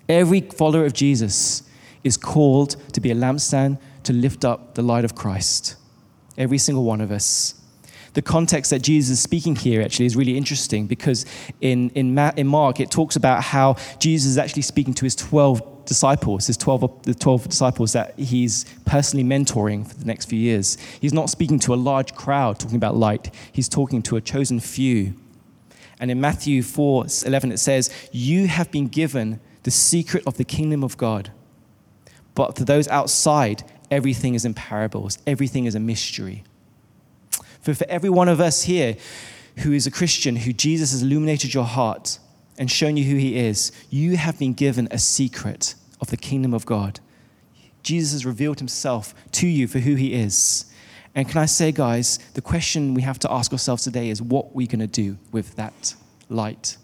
Every 0.07 0.41
follower 0.41 0.85
of 0.85 0.93
Jesus 0.93 1.63
is 2.03 2.15
called 2.15 2.77
to 2.93 3.01
be 3.01 3.11
a 3.11 3.15
lampstand 3.15 3.77
to 4.03 4.13
lift 4.13 4.45
up 4.45 4.75
the 4.75 4.81
light 4.81 5.03
of 5.03 5.15
Christ. 5.15 5.75
Every 6.37 6.57
single 6.57 6.85
one 6.85 7.01
of 7.01 7.11
us 7.11 7.55
the 8.17 8.21
context 8.23 8.71
that 8.71 8.81
Jesus 8.81 9.11
is 9.11 9.19
speaking 9.19 9.55
here 9.55 9.79
actually 9.79 10.07
is 10.07 10.15
really 10.15 10.35
interesting 10.35 10.87
because 10.87 11.23
in, 11.61 11.91
in, 11.91 12.15
Ma- 12.15 12.31
in 12.35 12.47
Mark, 12.47 12.79
it 12.79 12.89
talks 12.89 13.15
about 13.15 13.43
how 13.43 13.75
Jesus 13.99 14.31
is 14.31 14.39
actually 14.39 14.63
speaking 14.63 14.95
to 14.95 15.05
his 15.05 15.15
12 15.15 15.85
disciples, 15.85 16.47
his 16.47 16.57
12, 16.57 17.03
the 17.03 17.13
12 17.13 17.49
disciples 17.49 17.93
that 17.93 18.17
he's 18.17 18.65
personally 18.85 19.23
mentoring 19.23 19.87
for 19.87 19.93
the 19.93 20.05
next 20.05 20.25
few 20.25 20.39
years. 20.39 20.79
He's 20.99 21.13
not 21.13 21.29
speaking 21.29 21.59
to 21.59 21.75
a 21.75 21.77
large 21.77 22.15
crowd 22.15 22.57
talking 22.57 22.77
about 22.77 22.95
light, 22.95 23.31
he's 23.51 23.69
talking 23.69 24.01
to 24.01 24.15
a 24.15 24.21
chosen 24.21 24.59
few. 24.59 25.13
And 25.99 26.09
in 26.09 26.19
Matthew 26.19 26.63
4 26.63 27.05
11, 27.23 27.51
it 27.51 27.59
says, 27.59 27.93
You 28.11 28.47
have 28.47 28.71
been 28.71 28.87
given 28.87 29.39
the 29.61 29.69
secret 29.69 30.23
of 30.25 30.37
the 30.37 30.43
kingdom 30.43 30.83
of 30.83 30.97
God. 30.97 31.31
But 32.33 32.57
for 32.57 32.63
those 32.63 32.87
outside, 32.87 33.63
everything 33.91 34.33
is 34.33 34.43
in 34.43 34.55
parables, 34.55 35.19
everything 35.27 35.65
is 35.65 35.75
a 35.75 35.79
mystery. 35.79 36.43
For, 37.67 37.73
for 37.73 37.89
every 37.89 38.09
one 38.09 38.29
of 38.29 38.39
us 38.39 38.63
here 38.63 38.95
who 39.57 39.73
is 39.73 39.85
a 39.85 39.91
Christian, 39.91 40.37
who 40.37 40.53
Jesus 40.53 40.93
has 40.93 41.01
illuminated 41.01 41.53
your 41.53 41.65
heart 41.65 42.17
and 42.57 42.71
shown 42.71 42.95
you 42.95 43.03
who 43.03 43.17
he 43.17 43.35
is, 43.37 43.73
you 43.89 44.15
have 44.15 44.39
been 44.39 44.53
given 44.53 44.87
a 44.89 44.97
secret 44.97 45.75
of 45.99 46.09
the 46.09 46.15
kingdom 46.15 46.53
of 46.53 46.65
God. 46.65 47.01
Jesus 47.83 48.13
has 48.13 48.25
revealed 48.25 48.59
himself 48.59 49.13
to 49.33 49.47
you 49.47 49.67
for 49.67 49.79
who 49.79 49.95
he 49.95 50.13
is. 50.13 50.71
And 51.13 51.27
can 51.27 51.41
I 51.41 51.45
say, 51.45 51.73
guys, 51.73 52.19
the 52.35 52.41
question 52.41 52.93
we 52.93 53.01
have 53.01 53.19
to 53.19 53.29
ask 53.29 53.51
ourselves 53.51 53.83
today 53.83 54.11
is 54.11 54.21
what 54.21 54.55
we're 54.55 54.67
going 54.67 54.79
to 54.79 54.87
do 54.87 55.17
with 55.33 55.57
that 55.57 55.93
light. 56.29 56.77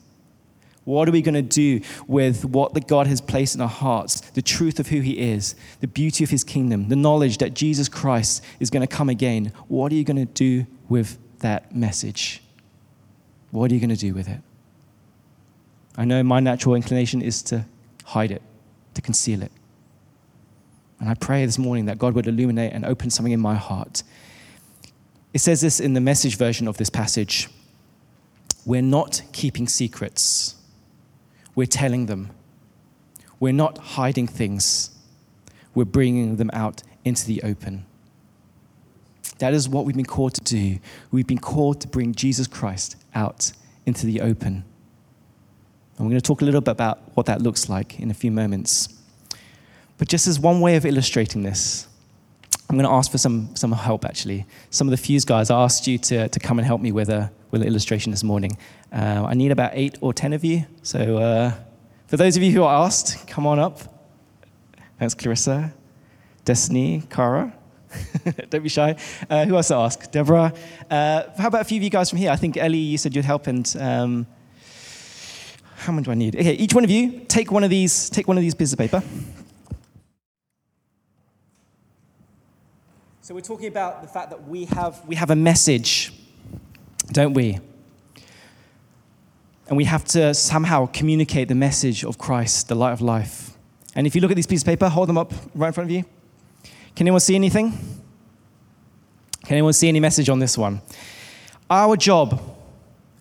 What 0.86 1.08
are 1.08 1.14
we 1.14 1.22
going 1.22 1.36
to 1.36 1.42
do 1.42 1.82
with 2.08 2.44
what 2.44 2.74
the 2.74 2.82
God 2.82 3.08
has 3.08 3.22
placed 3.22 3.56
in 3.56 3.62
our 3.62 3.70
hearts, 3.70 4.20
the 4.32 4.42
truth 4.42 4.80
of 4.80 4.88
who 4.88 5.00
He 5.00 5.18
is, 5.18 5.56
the 5.80 5.88
beauty 5.88 6.24
of 6.24 6.30
His 6.30 6.44
kingdom, 6.44 6.90
the 6.90 6.96
knowledge 6.96 7.38
that 7.38 7.54
Jesus 7.54 7.88
Christ 7.88 8.44
is 8.60 8.70
going 8.70 8.86
to 8.86 8.96
come 8.96 9.08
again? 9.08 9.54
What 9.68 9.92
are 9.92 9.96
you 9.96 10.04
going 10.04 10.18
to 10.18 10.26
do 10.26 10.66
with 10.90 11.18
that 11.40 11.74
message? 11.74 12.44
What 13.52 13.72
are 13.72 13.74
you 13.74 13.80
going 13.80 13.92
to 13.92 13.96
do 13.96 14.14
with 14.14 14.28
it? 14.28 14.42
I 15.96 16.06
know 16.06 16.22
my 16.24 16.40
natural 16.40 16.76
inclination 16.76 17.22
is 17.22 17.42
to 17.44 17.66
hide 18.04 18.32
it, 18.32 18.42
to 18.96 19.02
conceal 19.02 19.42
it. 19.42 19.52
And 21.00 21.10
I 21.10 21.14
pray 21.14 21.46
this 21.46 21.58
morning 21.58 21.86
that 21.86 21.98
God 21.98 22.14
would 22.14 22.28
illuminate 22.28 22.74
and 22.74 22.84
open 22.84 23.10
something 23.10 23.32
in 23.32 23.40
my 23.40 23.56
heart. 23.56 24.04
It 25.34 25.40
says 25.40 25.62
this 25.62 25.80
in 25.80 25.94
the 25.94 26.02
message 26.02 26.38
version 26.38 26.68
of 26.68 26.78
this 26.78 26.90
passage 26.90 27.48
We're 28.66 28.82
not 28.82 29.22
keeping 29.32 29.68
secrets 29.68 30.56
we're 31.56 31.68
telling 31.68 32.08
them. 32.08 32.32
We're 33.40 33.54
not 33.54 33.78
hiding 33.78 34.28
things, 34.28 34.92
we're 35.76 35.86
bringing 35.86 36.38
them 36.38 36.50
out 36.54 36.84
into 37.04 37.26
the 37.26 37.44
open. 37.44 37.86
That 39.40 39.54
is 39.54 39.68
what 39.68 39.86
we've 39.86 39.96
been 39.96 40.06
called 40.06 40.36
to 40.36 40.42
do. 40.42 40.80
We've 41.12 41.28
been 41.28 41.40
called 41.40 41.82
to 41.82 41.88
bring 41.88 42.14
Jesus 42.16 42.48
Christ 42.48 42.96
out 43.14 43.52
into 43.86 44.06
the 44.06 44.22
open. 44.22 44.64
And 45.98 46.08
we're 46.08 46.12
going 46.12 46.22
to 46.22 46.28
talk 46.28 46.42
a 46.42 46.46
little 46.46 46.62
bit 46.62 46.72
about 46.72 47.00
what 47.16 47.26
that 47.26 47.42
looks 47.42 47.68
like 47.68 48.00
in 48.00 48.10
a 48.10 48.14
few 48.14 48.32
moments. 48.32 48.90
But 49.98 50.08
just 50.08 50.28
as 50.28 50.40
one 50.40 50.62
way 50.62 50.76
of 50.76 50.86
illustrating 50.86 51.44
this, 51.44 51.88
I'm 52.70 52.78
going 52.78 52.88
to 52.88 52.92
ask 52.92 53.12
for 53.12 53.18
some, 53.18 53.56
some 53.56 53.72
help 53.72 54.06
actually. 54.06 54.46
Some 54.70 54.88
of 54.88 54.92
the 54.92 54.98
Fuse 54.98 55.26
guys, 55.26 55.52
I 55.52 55.62
asked 55.62 55.88
you 55.88 55.98
to, 56.00 56.30
to 56.30 56.40
come 56.40 56.58
and 56.58 56.66
help 56.66 56.82
me 56.82 56.92
with, 56.92 57.10
a, 57.10 57.32
with 57.54 57.62
an 57.62 57.68
illustration 57.68 58.10
this 58.10 58.24
morning. 58.24 58.58
Uh, 58.92 59.26
I 59.30 59.36
need 59.36 59.52
about 59.52 59.72
eight 59.76 60.00
or 60.02 60.12
ten 60.12 60.34
of 60.34 60.44
you. 60.44 60.66
So 60.82 61.20
uh, 61.20 61.54
for 62.08 62.18
those 62.18 62.36
of 62.36 62.42
you 62.42 62.52
who 62.52 62.64
are 62.64 62.84
asked, 62.84 63.28
come 63.28 63.46
on 63.46 63.60
up. 63.60 63.80
Thanks, 64.98 65.14
Clarissa, 65.14 65.72
Destiny, 66.46 67.04
Cara. 67.12 67.54
Don't 68.50 68.64
be 68.64 68.70
shy. 68.70 68.96
Uh, 69.30 69.46
who 69.46 69.56
else 69.56 69.68
to 69.68 69.76
ask? 69.76 70.12
Deborah. 70.12 70.52
Uh, 70.90 71.24
how 71.38 71.48
about 71.48 71.62
a 71.62 71.66
few 71.66 71.78
of 71.78 71.84
you 71.84 71.92
guys 71.92 72.10
from 72.10 72.18
here? 72.18 72.32
I 72.32 72.38
think 72.38 72.58
Ellie, 72.58 72.80
you 72.80 72.98
said 72.98 73.16
you'd 73.16 73.24
help, 73.24 73.46
and 73.46 73.72
um, 73.80 74.26
how 75.76 75.94
many 75.94 76.06
do 76.06 76.10
I 76.10 76.16
need? 76.16 76.36
Okay, 76.36 76.54
each 76.54 76.74
one 76.74 76.84
of 76.84 76.90
you 76.90 77.20
take 77.28 77.52
one 77.52 77.64
of 77.64 77.70
these. 77.70 78.10
Take 78.10 78.28
one 78.28 78.36
of 78.36 78.42
these 78.42 78.56
pieces 78.56 78.74
of 78.74 78.80
paper. 78.80 79.04
So 83.22 83.36
we're 83.36 83.42
talking 83.42 83.68
about 83.68 84.02
the 84.02 84.08
fact 84.08 84.32
that 84.32 84.48
we 84.48 84.66
have, 84.66 85.06
we 85.06 85.16
have 85.16 85.30
a 85.30 85.36
message, 85.36 86.12
don't 87.14 87.34
we? 87.34 87.60
And 89.68 89.78
we 89.78 89.86
have 89.86 90.04
to 90.06 90.34
somehow 90.34 90.88
communicate 90.88 91.48
the 91.48 91.56
message 91.56 92.04
of 92.04 92.18
Christ, 92.18 92.68
the 92.68 92.76
light 92.76 92.92
of 92.92 93.02
life. 93.02 93.52
And 93.96 94.06
if 94.06 94.16
you 94.16 94.22
look 94.22 94.32
at 94.32 94.36
these 94.36 94.48
pieces 94.48 94.64
of 94.64 94.68
paper, 94.68 94.90
hold 94.90 95.08
them 95.08 95.18
up 95.18 95.34
right 95.56 95.68
in 95.68 95.74
front 95.74 95.90
of 95.90 95.96
you. 95.96 96.04
Can 96.96 97.08
anyone 97.08 97.22
see 97.22 97.36
anything? 97.36 97.72
Can 99.46 99.58
anyone 99.58 99.74
see 99.74 99.88
any 99.88 100.00
message 100.00 100.30
on 100.30 100.40
this 100.40 100.58
one? 100.58 100.82
Our 101.70 101.96
job 101.96 102.42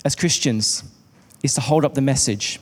as 0.04 0.14
Christians 0.14 0.84
is 1.42 1.54
to 1.54 1.60
hold 1.60 1.84
up 1.84 1.94
the 1.94 2.00
message. 2.00 2.60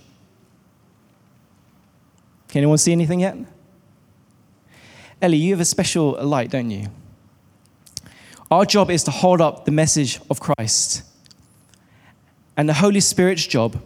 Can 2.48 2.58
anyone 2.58 2.78
see 2.78 2.92
anything 2.92 3.20
yet? 3.20 3.36
Ellie, 5.22 5.36
you 5.36 5.52
have 5.52 5.60
a 5.60 5.64
special 5.64 6.12
light, 6.24 6.50
don't 6.50 6.70
you? 6.70 6.86
Our 8.50 8.64
job 8.64 8.90
is 8.90 9.04
to 9.04 9.10
hold 9.10 9.40
up 9.40 9.64
the 9.64 9.70
message 9.70 10.20
of 10.30 10.40
Christ. 10.40 11.02
And 12.56 12.68
the 12.68 12.74
Holy 12.74 13.00
Spirit's 13.00 13.46
job 13.46 13.80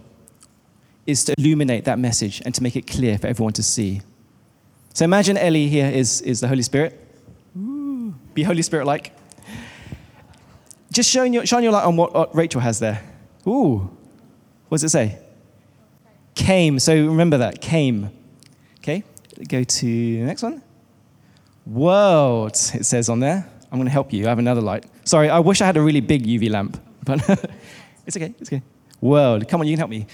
is 1.06 1.24
to 1.24 1.34
illuminate 1.38 1.84
that 1.84 1.98
message 1.98 2.42
and 2.44 2.54
to 2.54 2.62
make 2.62 2.76
it 2.76 2.86
clear 2.86 3.18
for 3.18 3.26
everyone 3.26 3.52
to 3.54 3.62
see. 3.62 4.00
So 4.94 5.04
imagine 5.04 5.36
Ellie 5.36 5.68
here 5.68 5.90
is, 5.90 6.20
is 6.22 6.40
the 6.40 6.48
Holy 6.48 6.62
Spirit. 6.62 6.98
Ooh, 7.56 8.14
be 8.32 8.42
Holy 8.42 8.62
Spirit 8.62 8.86
like. 8.86 9.12
Just 10.92 11.10
showing 11.10 11.34
your, 11.34 11.44
shine 11.44 11.62
your 11.62 11.72
light 11.72 11.84
on 11.84 11.96
what, 11.96 12.14
what 12.14 12.34
Rachel 12.34 12.60
has 12.60 12.78
there. 12.78 13.02
Ooh, 13.46 13.90
what 14.68 14.80
does 14.80 14.84
it 14.84 14.90
say? 14.90 15.18
Came. 16.34 16.78
So 16.78 16.94
remember 16.94 17.38
that. 17.38 17.60
Came. 17.60 18.10
Okay, 18.78 19.02
go 19.48 19.64
to 19.64 19.86
the 19.86 20.22
next 20.22 20.42
one. 20.42 20.62
World, 21.66 22.52
it 22.52 22.84
says 22.84 23.08
on 23.08 23.20
there. 23.20 23.50
I'm 23.72 23.78
going 23.78 23.86
to 23.86 23.92
help 23.92 24.12
you. 24.12 24.26
I 24.26 24.28
have 24.28 24.38
another 24.38 24.60
light. 24.60 24.84
Sorry, 25.04 25.28
I 25.28 25.40
wish 25.40 25.60
I 25.60 25.66
had 25.66 25.76
a 25.76 25.80
really 25.80 26.00
big 26.00 26.24
UV 26.24 26.50
lamp, 26.50 26.80
but 27.04 27.20
it's 28.06 28.16
okay. 28.16 28.34
It's 28.38 28.48
okay. 28.48 28.62
World. 29.00 29.48
Come 29.48 29.60
on, 29.60 29.66
you 29.66 29.74
can 29.74 29.78
help 29.78 29.90
me. 29.90 30.06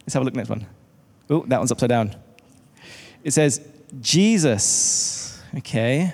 Let's 0.00 0.14
have 0.14 0.22
a 0.22 0.24
look 0.24 0.34
next 0.34 0.48
one. 0.48 0.66
Oh, 1.30 1.44
that 1.46 1.58
one's 1.58 1.72
upside 1.72 1.90
down. 1.90 2.14
It 3.22 3.32
says 3.32 3.60
Jesus. 4.00 5.42
Okay. 5.56 6.12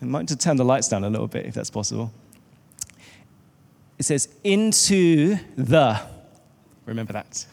I 0.00 0.04
might 0.04 0.28
to 0.28 0.36
turn 0.36 0.56
the 0.56 0.64
lights 0.64 0.88
down 0.88 1.04
a 1.04 1.10
little 1.10 1.26
bit 1.26 1.46
if 1.46 1.54
that's 1.54 1.70
possible. 1.70 2.12
It 3.98 4.04
says 4.04 4.28
into 4.44 5.36
the. 5.56 6.00
Remember 6.84 7.12
that. 7.14 7.46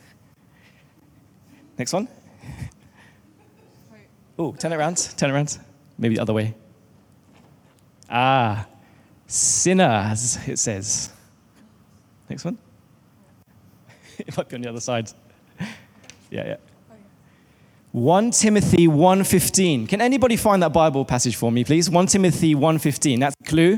Next 1.77 1.93
one. 1.93 2.07
Oh, 4.37 4.51
turn 4.53 4.73
it 4.73 4.75
around. 4.75 4.97
Turn 5.17 5.29
it 5.29 5.33
around. 5.33 5.59
Maybe 5.97 6.15
the 6.15 6.21
other 6.21 6.33
way. 6.33 6.53
Ah, 8.09 8.67
sinners, 9.27 10.37
it 10.47 10.59
says. 10.59 11.09
Next 12.33 12.45
one. 12.45 12.57
it 14.17 14.35
might 14.35 14.49
be 14.49 14.55
on 14.55 14.61
the 14.63 14.69
other 14.69 14.79
side. 14.79 15.11
yeah, 16.31 16.47
yeah. 16.47 16.55
1 17.91 18.31
Timothy 18.31 18.87
1:15. 18.87 19.87
Can 19.87 20.01
anybody 20.01 20.35
find 20.35 20.63
that 20.63 20.73
Bible 20.73 21.05
passage 21.05 21.35
for 21.35 21.51
me, 21.51 21.63
please? 21.63 21.91
1 21.91 22.07
Timothy 22.07 22.55
1:15. 22.55 23.19
That's 23.19 23.35
a 23.39 23.43
clue. 23.47 23.77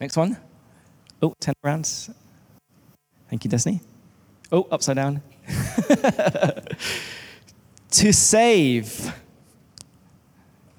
Next 0.00 0.16
one. 0.16 0.36
Oh, 1.20 1.34
turn 1.40 1.54
around. 1.64 2.14
Thank 3.28 3.42
you, 3.42 3.50
Destiny. 3.50 3.80
Oh, 4.52 4.68
upside 4.70 4.94
down. 4.94 5.20
to 7.90 8.12
save. 8.12 9.12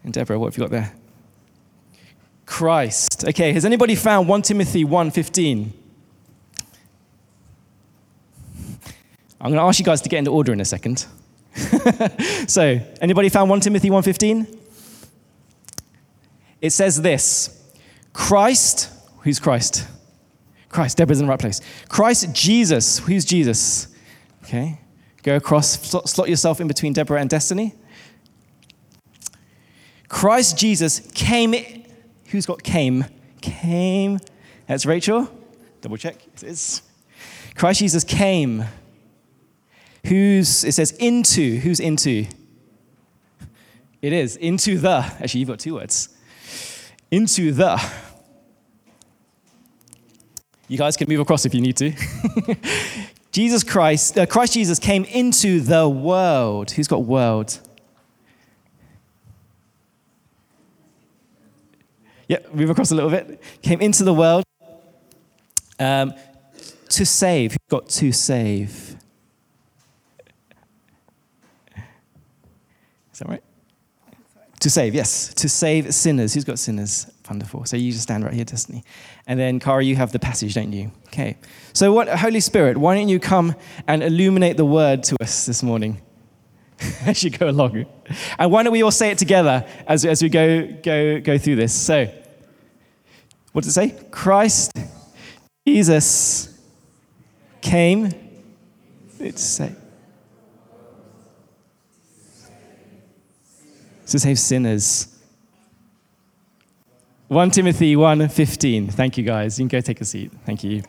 And 0.05 0.13
Deborah, 0.13 0.39
what 0.39 0.53
have 0.53 0.57
you 0.57 0.63
got 0.63 0.71
there? 0.71 0.93
Christ. 2.45 3.25
Okay, 3.27 3.51
has 3.51 3.65
anybody 3.65 3.95
found 3.95 4.29
1 4.29 4.43
Timothy 4.43 4.85
1:15? 4.85 5.80
I'm 9.41 9.49
going 9.49 9.59
to 9.59 9.63
ask 9.63 9.79
you 9.79 9.85
guys 9.85 10.01
to 10.01 10.09
get 10.09 10.19
into 10.19 10.31
order 10.31 10.53
in 10.53 10.61
a 10.61 10.65
second. 10.65 11.07
so, 12.47 12.79
anybody 13.01 13.27
found 13.27 13.49
1 13.49 13.59
Timothy 13.61 13.89
1:15? 13.89 14.59
It 16.61 16.69
says 16.69 17.01
this. 17.01 17.73
Christ, 18.13 18.91
who's 19.21 19.39
Christ? 19.39 19.87
Christ, 20.69 20.97
Deborah's 20.97 21.19
in 21.19 21.25
the 21.25 21.29
right 21.31 21.39
place. 21.39 21.59
Christ 21.89 22.33
Jesus, 22.35 22.99
who's 22.99 23.25
Jesus? 23.25 23.87
Okay. 24.43 24.79
Go 25.23 25.35
across, 25.37 25.79
slot 25.89 26.29
yourself 26.29 26.61
in 26.61 26.67
between 26.67 26.93
Deborah 26.93 27.19
and 27.19 27.29
Destiny. 27.29 27.73
Christ 30.07 30.55
Jesus 30.57 30.99
came, 31.15 31.55
who's 32.27 32.45
got 32.45 32.61
came? 32.61 33.05
Came. 33.41 34.19
That's 34.67 34.85
Rachel. 34.85 35.27
Double 35.81 35.97
check. 35.97 36.15
It 36.35 36.43
is. 36.43 36.83
Christ 37.55 37.79
Jesus 37.79 38.03
came 38.03 38.65
Who's, 40.05 40.63
it 40.63 40.73
says 40.73 40.91
into, 40.93 41.57
who's 41.59 41.79
into? 41.79 42.25
It 44.01 44.13
is, 44.13 44.35
into 44.35 44.77
the. 44.77 44.97
Actually, 45.19 45.41
you've 45.41 45.49
got 45.49 45.59
two 45.59 45.75
words. 45.75 46.09
Into 47.11 47.51
the. 47.51 47.79
You 50.67 50.77
guys 50.77 50.97
can 50.97 51.07
move 51.07 51.19
across 51.19 51.45
if 51.45 51.53
you 51.53 51.61
need 51.61 51.77
to. 51.77 51.91
Jesus 53.31 53.63
Christ, 53.63 54.17
uh, 54.17 54.25
Christ 54.25 54.53
Jesus 54.53 54.79
came 54.79 55.03
into 55.05 55.59
the 55.59 55.87
world. 55.87 56.71
Who's 56.71 56.87
got 56.87 57.03
world? 57.03 57.59
Yep, 62.27 62.53
move 62.53 62.69
across 62.69 62.91
a 62.91 62.95
little 62.95 63.09
bit. 63.09 63.41
Came 63.61 63.81
into 63.81 64.03
the 64.05 64.13
world 64.13 64.45
um, 65.79 66.13
to 66.89 67.05
save. 67.05 67.51
Who's 67.51 67.57
got 67.69 67.89
to 67.89 68.11
save? 68.13 68.90
That 73.21 73.29
right? 73.29 73.43
To 74.61 74.69
save, 74.69 74.93
yes. 74.93 75.33
To 75.35 75.49
save 75.49 75.91
sinners. 75.93 76.35
Who's 76.35 76.43
got 76.43 76.59
sinners? 76.59 77.07
Wonderful. 77.27 77.65
So 77.65 77.77
you 77.77 77.91
just 77.91 78.03
stand 78.03 78.23
right 78.23 78.33
here, 78.33 78.45
Destiny. 78.45 78.83
And 79.25 79.39
then, 79.39 79.59
Cara, 79.59 79.83
you 79.83 79.95
have 79.95 80.11
the 80.11 80.19
passage, 80.19 80.53
don't 80.53 80.71
you? 80.71 80.91
Okay. 81.07 81.37
So, 81.73 81.91
what, 81.91 82.07
Holy 82.09 82.41
Spirit, 82.41 82.77
why 82.77 82.95
don't 82.95 83.09
you 83.09 83.19
come 83.19 83.55
and 83.87 84.03
illuminate 84.03 84.57
the 84.57 84.65
word 84.65 85.01
to 85.03 85.15
us 85.19 85.47
this 85.47 85.63
morning 85.63 85.99
as 87.05 87.23
you 87.23 87.31
go 87.31 87.49
along? 87.49 87.87
And 88.37 88.51
why 88.51 88.61
don't 88.61 88.71
we 88.71 88.83
all 88.83 88.91
say 88.91 89.09
it 89.09 89.17
together 89.17 89.65
as, 89.87 90.05
as 90.05 90.21
we 90.21 90.29
go, 90.29 90.67
go, 90.83 91.19
go 91.21 91.37
through 91.39 91.55
this? 91.55 91.73
So, 91.73 92.05
what 93.53 93.63
does 93.63 93.75
it 93.75 93.93
say? 93.95 94.07
Christ, 94.11 94.77
Jesus 95.65 96.55
came. 97.61 98.13
It's 99.19 99.41
say. 99.41 99.73
To 104.11 104.19
save 104.19 104.37
sinners. 104.37 105.07
1 107.29 107.51
Timothy 107.51 107.95
1:15. 107.95 108.89
Thank 108.89 109.17
you 109.17 109.23
guys. 109.23 109.57
You 109.57 109.63
can 109.63 109.69
go 109.69 109.81
take 109.81 110.01
a 110.01 110.05
seat. 110.05 110.31
Thank 110.45 110.65
you. 110.65 110.83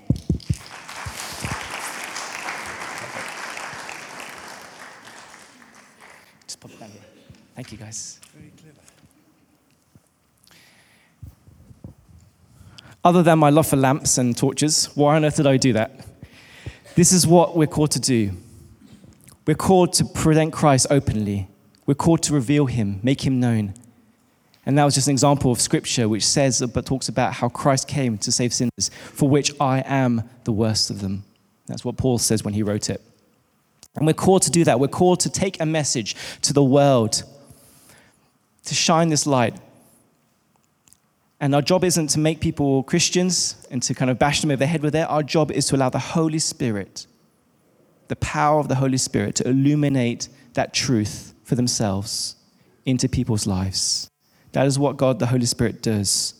Just 6.46 6.58
pop 6.58 6.72
it 6.72 6.80
down 6.80 6.90
here. 6.90 7.00
Thank 7.54 7.70
you 7.70 7.78
guys. 7.78 8.18
Other 13.04 13.22
than 13.22 13.38
my 13.38 13.50
love 13.50 13.68
for 13.68 13.76
lamps 13.76 14.18
and 14.18 14.36
torches, 14.36 14.86
why 14.96 15.16
on 15.16 15.24
earth 15.24 15.36
did 15.36 15.46
I 15.46 15.56
do 15.56 15.72
that? 15.72 16.06
This 16.96 17.12
is 17.12 17.26
what 17.26 17.56
we're 17.56 17.68
called 17.68 17.92
to 17.92 18.00
do. 18.00 18.32
We're 19.46 19.54
called 19.54 19.92
to 19.94 20.04
present 20.04 20.52
Christ 20.52 20.88
openly 20.90 21.48
we're 21.86 21.94
called 21.94 22.22
to 22.24 22.34
reveal 22.34 22.66
him, 22.66 23.00
make 23.02 23.26
him 23.26 23.40
known. 23.40 23.74
And 24.64 24.78
that 24.78 24.84
was 24.84 24.94
just 24.94 25.08
an 25.08 25.12
example 25.12 25.50
of 25.50 25.60
scripture 25.60 26.08
which 26.08 26.24
says, 26.24 26.62
but 26.72 26.86
talks 26.86 27.08
about 27.08 27.34
how 27.34 27.48
Christ 27.48 27.88
came 27.88 28.16
to 28.18 28.30
save 28.30 28.54
sinners, 28.54 28.90
for 29.12 29.28
which 29.28 29.52
I 29.60 29.82
am 29.84 30.28
the 30.44 30.52
worst 30.52 30.90
of 30.90 31.00
them. 31.00 31.24
That's 31.66 31.84
what 31.84 31.96
Paul 31.96 32.18
says 32.18 32.44
when 32.44 32.54
he 32.54 32.62
wrote 32.62 32.88
it. 32.88 33.00
And 33.96 34.06
we're 34.06 34.12
called 34.12 34.42
to 34.42 34.50
do 34.50 34.64
that. 34.64 34.78
We're 34.78 34.88
called 34.88 35.20
to 35.20 35.30
take 35.30 35.60
a 35.60 35.66
message 35.66 36.14
to 36.42 36.52
the 36.52 36.62
world, 36.62 37.24
to 38.64 38.74
shine 38.74 39.08
this 39.08 39.26
light. 39.26 39.56
And 41.40 41.56
our 41.56 41.62
job 41.62 41.82
isn't 41.82 42.06
to 42.08 42.20
make 42.20 42.40
people 42.40 42.84
Christians 42.84 43.66
and 43.70 43.82
to 43.82 43.94
kind 43.94 44.10
of 44.10 44.18
bash 44.18 44.40
them 44.40 44.52
over 44.52 44.58
the 44.58 44.66
head 44.66 44.82
with 44.82 44.94
it. 44.94 45.08
Our 45.10 45.24
job 45.24 45.50
is 45.50 45.66
to 45.66 45.76
allow 45.76 45.90
the 45.90 45.98
Holy 45.98 46.38
Spirit, 46.38 47.06
the 48.06 48.16
power 48.16 48.60
of 48.60 48.68
the 48.68 48.76
Holy 48.76 48.96
Spirit, 48.96 49.34
to 49.36 49.48
illuminate 49.48 50.28
that 50.54 50.72
truth 50.72 51.31
for 51.44 51.54
themselves 51.54 52.36
into 52.84 53.08
people's 53.08 53.46
lives. 53.46 54.10
That 54.52 54.66
is 54.66 54.78
what 54.78 54.96
God, 54.96 55.18
the 55.18 55.26
Holy 55.26 55.46
Spirit, 55.46 55.82
does. 55.82 56.34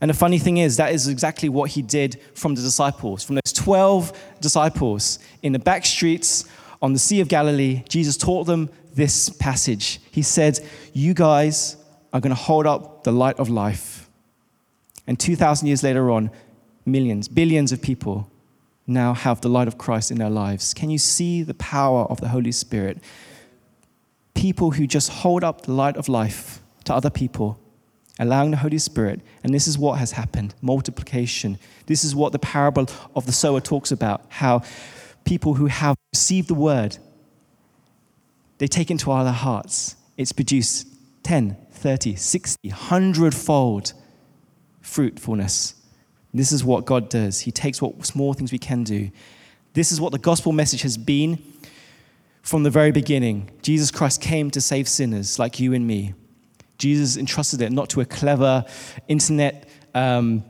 And 0.00 0.08
the 0.08 0.14
funny 0.14 0.38
thing 0.38 0.56
is, 0.56 0.78
that 0.78 0.92
is 0.92 1.08
exactly 1.08 1.48
what 1.48 1.70
he 1.70 1.82
did 1.82 2.20
from 2.34 2.54
the 2.54 2.62
disciples, 2.62 3.22
from 3.22 3.34
those 3.34 3.52
12 3.52 4.18
disciples 4.40 5.18
in 5.42 5.52
the 5.52 5.58
back 5.58 5.84
streets 5.84 6.46
on 6.80 6.94
the 6.94 6.98
Sea 6.98 7.20
of 7.20 7.28
Galilee. 7.28 7.82
Jesus 7.88 8.16
taught 8.16 8.44
them 8.44 8.70
this 8.94 9.28
passage. 9.28 10.00
He 10.10 10.22
said, 10.22 10.60
You 10.94 11.12
guys 11.12 11.76
are 12.12 12.20
going 12.20 12.34
to 12.34 12.42
hold 12.42 12.66
up 12.66 13.04
the 13.04 13.12
light 13.12 13.38
of 13.38 13.50
life. 13.50 14.08
And 15.06 15.18
2,000 15.18 15.66
years 15.66 15.82
later 15.82 16.10
on, 16.10 16.30
millions, 16.86 17.28
billions 17.28 17.72
of 17.72 17.82
people 17.82 18.30
now 18.86 19.14
have 19.14 19.40
the 19.40 19.48
light 19.48 19.68
of 19.68 19.78
Christ 19.78 20.10
in 20.10 20.18
their 20.18 20.30
lives? 20.30 20.74
Can 20.74 20.90
you 20.90 20.98
see 20.98 21.42
the 21.42 21.54
power 21.54 22.04
of 22.04 22.20
the 22.20 22.28
Holy 22.28 22.52
Spirit? 22.52 22.98
People 24.40 24.70
who 24.70 24.86
just 24.86 25.10
hold 25.10 25.44
up 25.44 25.60
the 25.66 25.72
light 25.72 25.98
of 25.98 26.08
life 26.08 26.62
to 26.84 26.94
other 26.94 27.10
people, 27.10 27.60
allowing 28.18 28.50
the 28.50 28.56
Holy 28.56 28.78
Spirit, 28.78 29.20
and 29.44 29.52
this 29.52 29.68
is 29.68 29.76
what 29.76 29.98
has 29.98 30.12
happened 30.12 30.54
multiplication. 30.62 31.58
This 31.84 32.04
is 32.04 32.14
what 32.14 32.32
the 32.32 32.38
parable 32.38 32.86
of 33.14 33.26
the 33.26 33.32
sower 33.32 33.60
talks 33.60 33.92
about 33.92 34.22
how 34.30 34.62
people 35.26 35.52
who 35.54 35.66
have 35.66 35.94
received 36.14 36.48
the 36.48 36.54
word, 36.54 36.96
they 38.56 38.66
take 38.66 38.90
into 38.90 39.10
our 39.10 39.30
hearts. 39.30 39.94
It's 40.16 40.32
produced 40.32 40.86
10, 41.22 41.58
30, 41.72 42.16
60, 42.16 42.68
100 42.70 43.34
fold 43.34 43.92
fruitfulness. 44.80 45.74
This 46.32 46.50
is 46.50 46.64
what 46.64 46.86
God 46.86 47.10
does. 47.10 47.40
He 47.40 47.52
takes 47.52 47.82
what 47.82 48.06
small 48.06 48.32
things 48.32 48.52
we 48.52 48.58
can 48.58 48.84
do. 48.84 49.10
This 49.74 49.92
is 49.92 50.00
what 50.00 50.12
the 50.12 50.18
gospel 50.18 50.52
message 50.52 50.80
has 50.80 50.96
been 50.96 51.42
from 52.42 52.62
the 52.62 52.70
very 52.70 52.90
beginning. 52.90 53.50
Jesus 53.62 53.90
Christ 53.90 54.20
came 54.20 54.50
to 54.50 54.60
save 54.60 54.88
sinners 54.88 55.38
like 55.38 55.60
you 55.60 55.72
and 55.72 55.86
me. 55.86 56.14
Jesus 56.78 57.16
entrusted 57.16 57.60
it 57.60 57.70
not 57.70 57.90
to 57.90 58.00
a 58.00 58.06
clever 58.06 58.64
internet, 59.06 59.68
um, 59.94 60.44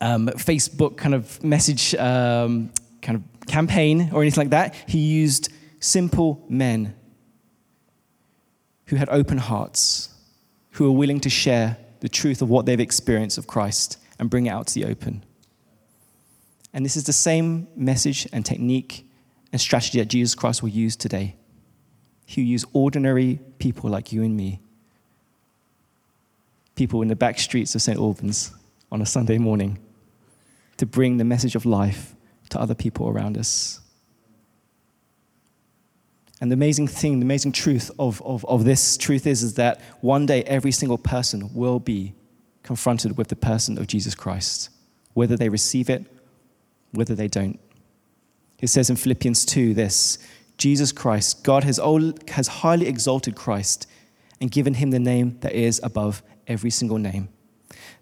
um, 0.00 0.28
Facebook 0.28 0.96
kind 0.96 1.14
of 1.14 1.42
message 1.44 1.94
um, 1.96 2.70
kind 3.02 3.16
of 3.16 3.46
campaign 3.46 4.10
or 4.12 4.22
anything 4.22 4.42
like 4.42 4.50
that. 4.50 4.74
He 4.88 4.98
used 4.98 5.52
simple 5.80 6.44
men 6.48 6.94
who 8.86 8.96
had 8.96 9.08
open 9.10 9.38
hearts, 9.38 10.08
who 10.72 10.84
were 10.84 10.98
willing 10.98 11.20
to 11.20 11.30
share 11.30 11.76
the 12.00 12.08
truth 12.08 12.42
of 12.42 12.48
what 12.48 12.66
they've 12.66 12.80
experienced 12.80 13.38
of 13.38 13.46
Christ 13.46 13.98
and 14.18 14.30
bring 14.30 14.46
it 14.46 14.50
out 14.50 14.66
to 14.68 14.74
the 14.74 14.86
open. 14.86 15.24
And 16.72 16.84
this 16.84 16.96
is 16.96 17.04
the 17.04 17.12
same 17.12 17.68
message 17.76 18.28
and 18.32 18.44
technique 18.44 19.09
and 19.52 19.60
strategy 19.60 19.98
that 19.98 20.08
Jesus 20.08 20.34
Christ 20.34 20.62
will 20.62 20.70
use 20.70 20.96
today. 20.96 21.36
He'll 22.26 22.44
use 22.44 22.64
ordinary 22.72 23.40
people 23.58 23.90
like 23.90 24.12
you 24.12 24.22
and 24.22 24.36
me, 24.36 24.60
people 26.76 27.02
in 27.02 27.08
the 27.08 27.16
back 27.16 27.38
streets 27.38 27.74
of 27.74 27.82
St. 27.82 27.98
Albans 27.98 28.52
on 28.92 29.02
a 29.02 29.06
Sunday 29.06 29.38
morning, 29.38 29.78
to 30.76 30.86
bring 30.86 31.16
the 31.16 31.24
message 31.24 31.54
of 31.54 31.66
life 31.66 32.14
to 32.50 32.60
other 32.60 32.74
people 32.74 33.08
around 33.08 33.36
us. 33.36 33.80
And 36.40 36.50
the 36.50 36.54
amazing 36.54 36.88
thing, 36.88 37.20
the 37.20 37.24
amazing 37.24 37.52
truth 37.52 37.90
of, 37.98 38.22
of, 38.22 38.44
of 38.46 38.64
this 38.64 38.96
truth 38.96 39.26
is, 39.26 39.42
is 39.42 39.54
that 39.54 39.80
one 40.00 40.24
day 40.24 40.42
every 40.44 40.72
single 40.72 40.96
person 40.96 41.52
will 41.52 41.78
be 41.78 42.14
confronted 42.62 43.18
with 43.18 43.28
the 43.28 43.36
person 43.36 43.76
of 43.76 43.86
Jesus 43.86 44.14
Christ, 44.14 44.70
whether 45.12 45.36
they 45.36 45.48
receive 45.48 45.90
it, 45.90 46.06
whether 46.92 47.14
they 47.14 47.28
don't. 47.28 47.60
It 48.60 48.68
says 48.68 48.90
in 48.90 48.96
Philippians 48.96 49.44
2 49.44 49.74
this 49.74 50.18
Jesus 50.58 50.92
Christ, 50.92 51.42
God 51.42 51.64
has, 51.64 51.80
has 52.28 52.48
highly 52.48 52.86
exalted 52.86 53.34
Christ 53.34 53.86
and 54.40 54.50
given 54.50 54.74
him 54.74 54.90
the 54.90 54.98
name 54.98 55.38
that 55.40 55.52
is 55.52 55.80
above 55.82 56.22
every 56.46 56.70
single 56.70 56.98
name. 56.98 57.28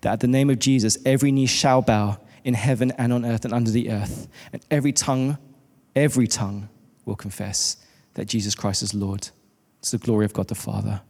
That 0.00 0.14
at 0.14 0.20
the 0.20 0.26
name 0.26 0.50
of 0.50 0.58
Jesus, 0.58 0.98
every 1.04 1.32
knee 1.32 1.46
shall 1.46 1.82
bow 1.82 2.18
in 2.44 2.54
heaven 2.54 2.92
and 2.92 3.12
on 3.12 3.24
earth 3.24 3.44
and 3.44 3.52
under 3.52 3.70
the 3.70 3.90
earth, 3.90 4.28
and 4.52 4.64
every 4.70 4.92
tongue, 4.92 5.38
every 5.94 6.26
tongue 6.26 6.68
will 7.04 7.16
confess 7.16 7.76
that 8.14 8.26
Jesus 8.26 8.54
Christ 8.54 8.82
is 8.82 8.94
Lord. 8.94 9.28
It's 9.80 9.90
the 9.90 9.98
glory 9.98 10.24
of 10.24 10.32
God 10.32 10.48
the 10.48 10.54
Father. 10.54 11.02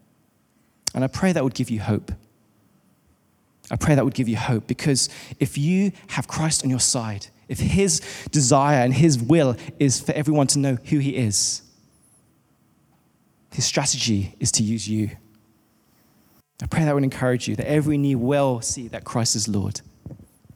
And 0.95 1.05
I 1.05 1.07
pray 1.07 1.33
that 1.33 1.45
would 1.45 1.55
give 1.55 1.71
you 1.71 1.81
hope. 1.81 2.13
I 3.71 3.77
pray 3.77 3.95
that 3.95 4.05
would 4.05 4.15
give 4.15 4.29
you 4.29 4.37
hope 4.37 4.67
because 4.67 5.09
if 5.39 5.59
you 5.59 5.93
have 6.09 6.27
Christ 6.27 6.65
on 6.65 6.71
your 6.71 6.81
side, 6.81 7.29
if 7.49 7.59
his 7.59 8.01
desire 8.31 8.83
and 8.83 8.93
his 8.95 9.19
will 9.19 9.57
is 9.79 10.01
for 10.01 10.13
everyone 10.13 10.47
to 10.49 10.59
know 10.59 10.79
who 10.85 10.99
he 10.99 11.17
is, 11.17 11.63
his 13.53 13.65
strategy 13.65 14.35
is 14.39 14.53
to 14.53 14.63
use 14.63 14.89
you. 14.89 15.11
I 16.63 16.67
pray 16.67 16.85
that 16.85 16.95
would 16.95 17.05
encourage 17.05 17.49
you 17.49 17.57
that 17.57 17.69
every 17.69 17.97
knee 17.99 18.15
will 18.15 18.61
see 18.61 18.89
that 18.89 19.05
Christ 19.05 19.37
is 19.37 19.49
Lord, 19.49 19.81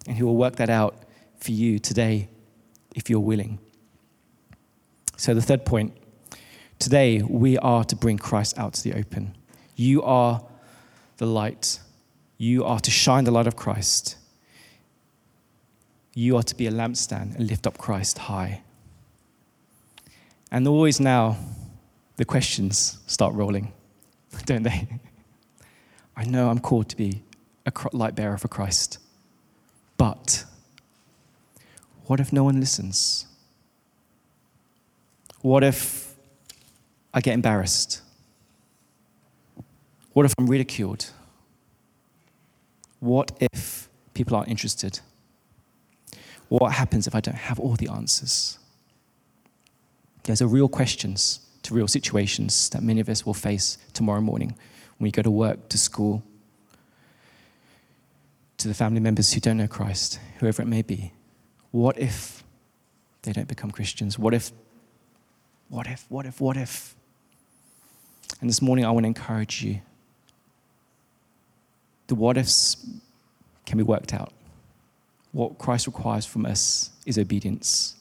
and 0.06 0.16
he 0.16 0.22
will 0.22 0.36
work 0.36 0.56
that 0.56 0.68
out 0.68 0.96
for 1.38 1.52
you 1.52 1.78
today 1.78 2.28
if 2.94 3.08
you're 3.08 3.20
willing. 3.20 3.58
So, 5.16 5.34
the 5.34 5.42
third 5.42 5.64
point 5.64 5.96
today, 6.78 7.22
we 7.22 7.56
are 7.58 7.84
to 7.84 7.96
bring 7.96 8.18
Christ 8.18 8.58
out 8.58 8.74
to 8.74 8.82
the 8.82 8.98
open. 8.98 9.36
You 9.76 10.02
are 10.02 10.42
the 11.18 11.26
light 11.26 11.78
you 12.42 12.64
are 12.64 12.80
to 12.80 12.90
shine 12.90 13.22
the 13.22 13.30
light 13.30 13.46
of 13.46 13.54
Christ. 13.54 14.16
You 16.14 16.36
are 16.36 16.42
to 16.42 16.54
be 16.54 16.66
a 16.66 16.70
lampstand 16.70 17.36
and 17.36 17.48
lift 17.48 17.66
up 17.66 17.78
Christ 17.78 18.18
high. 18.18 18.62
And 20.50 20.68
always 20.68 21.00
now, 21.00 21.38
the 22.16 22.24
questions 22.24 22.98
start 23.06 23.34
rolling, 23.34 23.72
don't 24.44 24.62
they? 24.62 24.88
I 26.16 26.24
know 26.24 26.50
I'm 26.50 26.58
called 26.58 26.88
to 26.90 26.96
be 26.96 27.22
a 27.64 27.72
light 27.92 28.14
bearer 28.14 28.36
for 28.36 28.48
Christ. 28.48 28.98
But 29.96 30.44
what 32.06 32.20
if 32.20 32.32
no 32.32 32.44
one 32.44 32.60
listens? 32.60 33.26
What 35.40 35.64
if 35.64 36.14
I 37.14 37.20
get 37.20 37.34
embarrassed? 37.34 38.02
What 40.12 40.26
if 40.26 40.34
I'm 40.38 40.46
ridiculed? 40.46 41.10
What 43.00 43.32
if 43.40 43.88
people 44.14 44.36
aren't 44.36 44.48
interested? 44.48 45.00
What 46.58 46.72
happens 46.72 47.06
if 47.06 47.14
I 47.14 47.20
don't 47.20 47.34
have 47.34 47.58
all 47.58 47.76
the 47.76 47.88
answers? 47.88 48.58
These 50.24 50.42
are 50.42 50.46
real 50.46 50.68
questions 50.68 51.40
to 51.62 51.72
real 51.72 51.88
situations 51.88 52.68
that 52.70 52.82
many 52.82 53.00
of 53.00 53.08
us 53.08 53.24
will 53.24 53.32
face 53.32 53.78
tomorrow 53.94 54.20
morning 54.20 54.54
when 54.98 55.06
we 55.06 55.10
go 55.10 55.22
to 55.22 55.30
work, 55.30 55.70
to 55.70 55.78
school, 55.78 56.22
to 58.58 58.68
the 58.68 58.74
family 58.74 59.00
members 59.00 59.32
who 59.32 59.40
don't 59.40 59.56
know 59.56 59.66
Christ, 59.66 60.20
whoever 60.40 60.60
it 60.60 60.66
may 60.66 60.82
be. 60.82 61.14
What 61.70 61.98
if 61.98 62.44
they 63.22 63.32
don't 63.32 63.48
become 63.48 63.70
Christians? 63.70 64.18
What 64.18 64.34
if, 64.34 64.52
what 65.70 65.86
if, 65.86 66.04
what 66.10 66.26
if, 66.26 66.38
what 66.38 66.58
if? 66.58 66.94
And 68.42 68.50
this 68.50 68.60
morning 68.60 68.84
I 68.84 68.90
want 68.90 69.04
to 69.04 69.08
encourage 69.08 69.62
you 69.64 69.80
the 72.08 72.14
what 72.14 72.36
ifs 72.36 72.76
can 73.64 73.78
be 73.78 73.84
worked 73.84 74.12
out. 74.12 74.34
What 75.32 75.58
Christ 75.58 75.86
requires 75.86 76.26
from 76.26 76.46
us 76.46 76.90
is 77.06 77.18
obedience. 77.18 77.96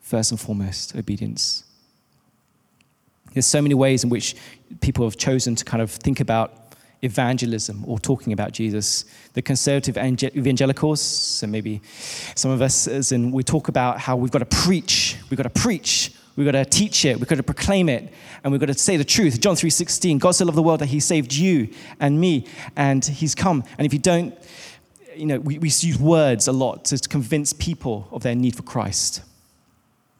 First 0.00 0.30
and 0.30 0.40
foremost, 0.40 0.96
obedience. 0.96 1.64
There's 3.32 3.46
so 3.46 3.62
many 3.62 3.74
ways 3.74 4.02
in 4.02 4.10
which 4.10 4.34
people 4.80 5.04
have 5.04 5.16
chosen 5.16 5.54
to 5.54 5.64
kind 5.64 5.82
of 5.82 5.90
think 5.90 6.20
about 6.20 6.74
evangelism 7.02 7.84
or 7.86 7.98
talking 7.98 8.32
about 8.32 8.52
Jesus. 8.52 9.04
The 9.34 9.42
conservative 9.42 9.96
evangelicals, 9.96 11.00
so 11.00 11.46
maybe 11.46 11.80
some 12.34 12.50
of 12.50 12.60
us, 12.60 12.88
as 12.88 13.12
in, 13.12 13.30
we 13.30 13.42
talk 13.42 13.68
about 13.68 14.00
how 14.00 14.16
we've 14.16 14.30
got 14.30 14.40
to 14.40 14.44
preach, 14.44 15.16
we've 15.30 15.36
got 15.36 15.44
to 15.44 15.60
preach, 15.60 16.12
We've 16.36 16.50
got 16.50 16.52
to 16.52 16.64
teach 16.64 17.04
it. 17.04 17.18
We've 17.18 17.28
got 17.28 17.36
to 17.36 17.42
proclaim 17.42 17.90
it. 17.90 18.10
And 18.42 18.50
we've 18.50 18.60
got 18.60 18.68
to 18.68 18.74
say 18.74 18.96
the 18.96 19.04
truth. 19.04 19.40
John 19.40 19.56
3.16, 19.56 20.18
God 20.18 20.30
so 20.30 20.46
loved 20.46 20.56
the 20.56 20.62
world 20.62 20.80
that 20.80 20.86
he 20.86 20.98
saved 20.98 21.34
you 21.34 21.68
and 21.98 22.18
me. 22.18 22.46
And 22.76 23.04
he's 23.04 23.34
come. 23.34 23.62
And 23.76 23.86
if 23.86 23.92
you 23.92 23.98
don't, 23.98 24.34
you 25.20 25.26
know, 25.26 25.38
we, 25.38 25.58
we 25.58 25.68
use 25.68 25.98
words 25.98 26.48
a 26.48 26.52
lot 26.52 26.86
to 26.86 26.98
convince 27.08 27.52
people 27.52 28.08
of 28.10 28.22
their 28.22 28.34
need 28.34 28.56
for 28.56 28.62
Christ. 28.62 29.22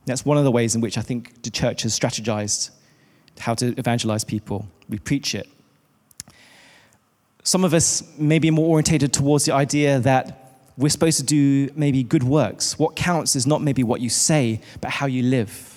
That's 0.07 0.25
one 0.25 0.37
of 0.37 0.45
the 0.45 0.51
ways 0.51 0.75
in 0.75 0.81
which 0.81 0.99
I 0.99 1.03
think 1.03 1.43
the 1.43 1.51
church 1.51 1.83
has 1.83 1.99
strategized 1.99 2.71
how 3.39 3.55
to 3.55 3.75
evangelize 3.79 4.25
people. 4.25 4.67
We 4.89 4.99
preach 4.99 5.35
it. 5.35 5.49
Some 7.43 7.65
of 7.65 7.73
us 7.73 8.03
may 8.19 8.39
be 8.39 8.51
more 8.51 8.69
orientated 8.69 9.13
towards 9.13 9.47
the 9.47 9.53
idea 9.53 9.99
that 10.01 10.37
we're 10.77 10.91
supposed 10.91 11.19
to 11.19 11.25
do 11.25 11.71
maybe 11.75 12.03
good 12.03 12.23
works. 12.23 12.79
What 12.79 12.97
counts 12.97 13.35
is 13.37 13.47
not 13.47 13.63
maybe 13.63 13.83
what 13.83 14.01
you 14.01 14.11
say, 14.11 14.61
but 14.81 14.91
how 14.91 15.07
you 15.07 15.23
live. 15.23 15.70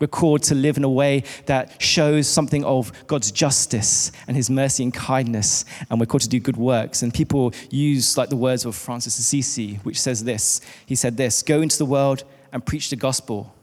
We're 0.00 0.08
called 0.08 0.42
to 0.44 0.54
live 0.54 0.76
in 0.76 0.84
a 0.84 0.88
way 0.88 1.24
that 1.46 1.80
shows 1.80 2.26
something 2.26 2.64
of 2.64 2.90
God's 3.06 3.30
justice 3.30 4.10
and 4.26 4.36
his 4.36 4.50
mercy 4.50 4.82
and 4.82 4.92
kindness, 4.92 5.64
and 5.88 6.00
we're 6.00 6.06
called 6.06 6.22
to 6.22 6.28
do 6.28 6.40
good 6.40 6.56
works. 6.56 7.02
And 7.02 7.12
people 7.14 7.52
use 7.70 8.16
like 8.16 8.30
the 8.30 8.36
words 8.36 8.64
of 8.64 8.74
Francis 8.74 9.18
Assisi, 9.18 9.74
which 9.84 10.00
says 10.00 10.24
this. 10.24 10.60
He 10.86 10.94
said 10.94 11.16
this, 11.16 11.42
go 11.42 11.60
into 11.60 11.78
the 11.78 11.84
world 11.84 12.24
and 12.52 12.64
preach 12.64 12.90
the 12.90 12.96
gospel, 12.96 13.54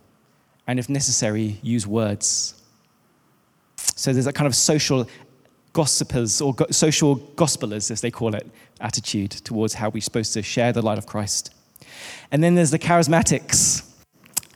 and 0.68 0.80
if 0.80 0.90
necessary, 0.90 1.60
use 1.62 1.88
words. 1.88 2.54
So 3.96 4.14
there's 4.14 4.26
that 4.26 4.36
kind 4.36 4.48
of 4.48 4.56
social 4.56 5.08
gossipers 5.74 6.42
or 6.42 6.54
go- 6.54 6.68
social 6.72 7.18
gospelers, 7.18 7.90
as 7.90 8.02
they 8.02 8.12
call 8.12 8.36
it, 8.36 8.48
attitude 8.80 9.32
towards 9.32 9.76
how 9.76 9.90
we're 9.90 10.02
supposed 10.02 10.34
to 10.34 10.44
share 10.44 10.72
the 10.72 10.82
light 10.82 10.98
of 10.98 11.08
Christ. 11.08 11.54
And 12.32 12.44
then 12.44 12.56
there's 12.56 12.72
the 12.72 12.80
charismatics 12.80 13.87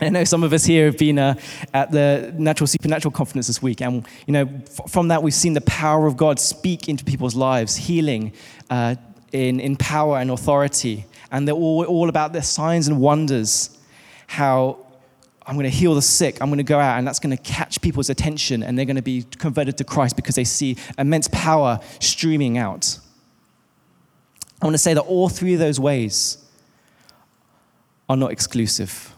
I 0.03 0.09
know 0.09 0.23
some 0.23 0.43
of 0.43 0.51
us 0.51 0.65
here 0.65 0.85
have 0.85 0.97
been 0.97 1.19
uh, 1.19 1.35
at 1.75 1.91
the 1.91 2.33
Natural 2.35 2.65
Supernatural 2.65 3.11
Conference 3.11 3.45
this 3.45 3.61
week, 3.61 3.81
and 3.81 4.03
you 4.25 4.33
know, 4.33 4.49
f- 4.65 4.89
from 4.89 5.09
that 5.09 5.21
we've 5.21 5.33
seen 5.33 5.53
the 5.53 5.61
power 5.61 6.07
of 6.07 6.17
God 6.17 6.39
speak 6.39 6.89
into 6.89 7.05
people's 7.05 7.35
lives, 7.35 7.75
healing 7.75 8.33
uh, 8.71 8.95
in, 9.31 9.59
in 9.59 9.75
power 9.75 10.17
and 10.17 10.31
authority, 10.31 11.05
and 11.31 11.47
they're 11.47 11.53
all, 11.53 11.85
all 11.85 12.09
about 12.09 12.33
their 12.33 12.41
signs 12.41 12.87
and 12.87 12.99
wonders. 12.99 13.77
How 14.25 14.87
I'm 15.45 15.53
going 15.53 15.69
to 15.69 15.77
heal 15.77 15.93
the 15.93 16.01
sick, 16.01 16.41
I'm 16.41 16.49
going 16.49 16.57
to 16.57 16.63
go 16.63 16.79
out, 16.79 16.97
and 16.97 17.05
that's 17.05 17.19
going 17.19 17.37
to 17.37 17.43
catch 17.43 17.79
people's 17.79 18.09
attention, 18.09 18.63
and 18.63 18.75
they're 18.75 18.85
going 18.85 18.95
to 18.95 19.03
be 19.03 19.21
converted 19.37 19.77
to 19.77 19.83
Christ 19.83 20.15
because 20.15 20.33
they 20.33 20.45
see 20.45 20.77
immense 20.97 21.27
power 21.31 21.79
streaming 21.99 22.57
out. 22.57 22.97
I 24.63 24.65
want 24.65 24.73
to 24.73 24.79
say 24.79 24.95
that 24.95 25.01
all 25.01 25.29
three 25.29 25.53
of 25.53 25.59
those 25.59 25.79
ways 25.79 26.43
are 28.09 28.17
not 28.17 28.31
exclusive. 28.31 29.13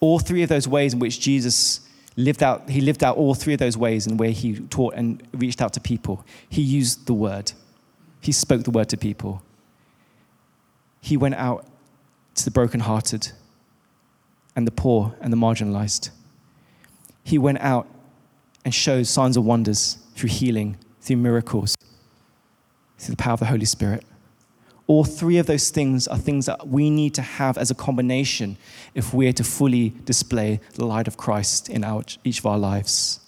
All 0.00 0.18
three 0.18 0.42
of 0.42 0.48
those 0.48 0.68
ways 0.68 0.92
in 0.94 0.98
which 0.98 1.20
Jesus 1.20 1.80
lived 2.16 2.42
out, 2.42 2.68
he 2.68 2.80
lived 2.80 3.04
out 3.04 3.16
all 3.16 3.34
three 3.34 3.52
of 3.54 3.58
those 3.58 3.76
ways 3.76 4.06
in 4.06 4.16
where 4.16 4.30
he 4.30 4.58
taught 4.60 4.94
and 4.94 5.22
reached 5.32 5.60
out 5.60 5.72
to 5.74 5.80
people. 5.80 6.24
He 6.48 6.62
used 6.62 7.06
the 7.06 7.14
word, 7.14 7.52
he 8.20 8.32
spoke 8.32 8.64
the 8.64 8.70
word 8.70 8.88
to 8.90 8.96
people. 8.96 9.42
He 11.00 11.16
went 11.16 11.36
out 11.36 11.66
to 12.34 12.44
the 12.44 12.50
brokenhearted 12.50 13.30
and 14.56 14.66
the 14.66 14.72
poor 14.72 15.14
and 15.20 15.32
the 15.32 15.36
marginalized. 15.36 16.10
He 17.22 17.38
went 17.38 17.60
out 17.60 17.86
and 18.64 18.74
showed 18.74 19.06
signs 19.06 19.36
of 19.36 19.44
wonders 19.44 19.98
through 20.14 20.30
healing, 20.30 20.76
through 21.00 21.18
miracles, 21.18 21.76
through 22.98 23.14
the 23.14 23.22
power 23.22 23.34
of 23.34 23.40
the 23.40 23.46
Holy 23.46 23.64
Spirit. 23.64 24.04
All 24.88 25.02
three 25.04 25.38
of 25.38 25.46
those 25.46 25.70
things 25.70 26.06
are 26.06 26.16
things 26.16 26.46
that 26.46 26.68
we 26.68 26.90
need 26.90 27.14
to 27.14 27.22
have 27.22 27.58
as 27.58 27.70
a 27.70 27.74
combination 27.74 28.56
if 28.94 29.12
we're 29.12 29.32
to 29.32 29.42
fully 29.42 29.92
display 30.04 30.60
the 30.74 30.84
light 30.84 31.08
of 31.08 31.16
Christ 31.16 31.68
in 31.68 31.82
our, 31.82 32.04
each 32.22 32.38
of 32.38 32.46
our 32.46 32.58
lives. 32.58 33.20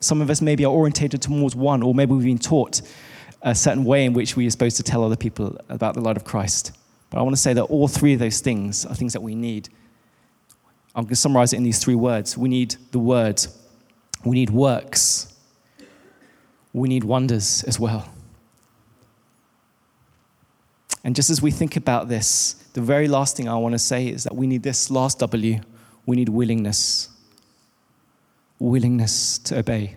Some 0.00 0.22
of 0.22 0.30
us 0.30 0.40
maybe 0.40 0.64
are 0.64 0.72
orientated 0.72 1.20
towards 1.20 1.54
one, 1.54 1.82
or 1.82 1.94
maybe 1.94 2.12
we've 2.12 2.24
been 2.24 2.38
taught 2.38 2.80
a 3.42 3.54
certain 3.54 3.84
way 3.84 4.04
in 4.04 4.14
which 4.14 4.36
we 4.36 4.46
are 4.46 4.50
supposed 4.50 4.76
to 4.78 4.82
tell 4.82 5.04
other 5.04 5.16
people 5.16 5.58
about 5.68 5.94
the 5.94 6.00
light 6.00 6.16
of 6.16 6.24
Christ. 6.24 6.72
But 7.10 7.18
I 7.18 7.22
want 7.22 7.36
to 7.36 7.40
say 7.40 7.52
that 7.52 7.64
all 7.64 7.88
three 7.88 8.14
of 8.14 8.18
those 8.18 8.40
things 8.40 8.86
are 8.86 8.94
things 8.94 9.12
that 9.12 9.20
we 9.20 9.34
need. 9.34 9.68
I'm 10.94 11.04
going 11.04 11.10
to 11.10 11.16
summarize 11.16 11.52
it 11.52 11.56
in 11.56 11.62
these 11.62 11.82
three 11.82 11.94
words. 11.94 12.36
We 12.36 12.48
need 12.48 12.76
the 12.92 12.98
word, 12.98 13.44
we 14.24 14.34
need 14.34 14.50
works, 14.50 15.32
we 16.72 16.88
need 16.88 17.04
wonders 17.04 17.62
as 17.64 17.78
well. 17.78 18.10
And 21.08 21.16
just 21.16 21.30
as 21.30 21.40
we 21.40 21.50
think 21.50 21.74
about 21.74 22.10
this, 22.10 22.52
the 22.74 22.82
very 22.82 23.08
last 23.08 23.34
thing 23.34 23.48
I 23.48 23.54
want 23.54 23.72
to 23.72 23.78
say 23.78 24.08
is 24.08 24.24
that 24.24 24.36
we 24.36 24.46
need 24.46 24.62
this 24.62 24.90
last 24.90 25.18
W. 25.20 25.58
We 26.04 26.16
need 26.16 26.28
willingness. 26.28 27.08
Willingness 28.58 29.38
to 29.38 29.60
obey. 29.60 29.96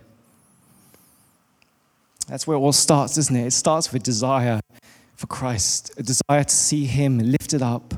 That's 2.28 2.46
where 2.46 2.56
it 2.56 2.60
all 2.60 2.72
starts, 2.72 3.18
isn't 3.18 3.36
it? 3.36 3.46
It 3.48 3.50
starts 3.50 3.92
with 3.92 4.02
desire 4.02 4.62
for 5.14 5.26
Christ, 5.26 5.92
a 5.98 6.02
desire 6.02 6.44
to 6.44 6.54
see 6.54 6.86
Him 6.86 7.18
lifted 7.18 7.60
up 7.60 7.92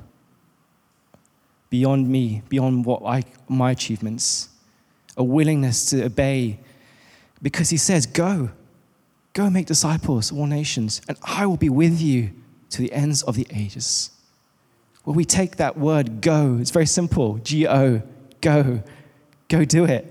beyond 1.70 2.08
me, 2.08 2.42
beyond 2.48 2.84
what 2.84 3.04
I, 3.04 3.22
my 3.48 3.70
achievements, 3.70 4.48
a 5.16 5.22
willingness 5.22 5.88
to 5.90 6.02
obey 6.06 6.58
because 7.40 7.70
He 7.70 7.76
says, 7.76 8.06
Go, 8.06 8.50
go 9.34 9.50
make 9.50 9.66
disciples, 9.66 10.32
of 10.32 10.38
all 10.38 10.46
nations, 10.46 11.00
and 11.06 11.16
I 11.22 11.46
will 11.46 11.56
be 11.56 11.68
with 11.68 12.00
you 12.00 12.32
to 12.74 12.82
the 12.82 12.92
ends 12.92 13.22
of 13.22 13.36
the 13.36 13.46
ages. 13.50 14.10
Well, 15.04 15.14
we 15.14 15.24
take 15.24 15.56
that 15.56 15.76
word 15.76 16.20
go, 16.20 16.58
it's 16.60 16.70
very 16.70 16.86
simple 16.86 17.38
G 17.38 17.66
O, 17.66 18.02
go, 18.40 18.82
go 19.48 19.64
do 19.64 19.84
it. 19.84 20.10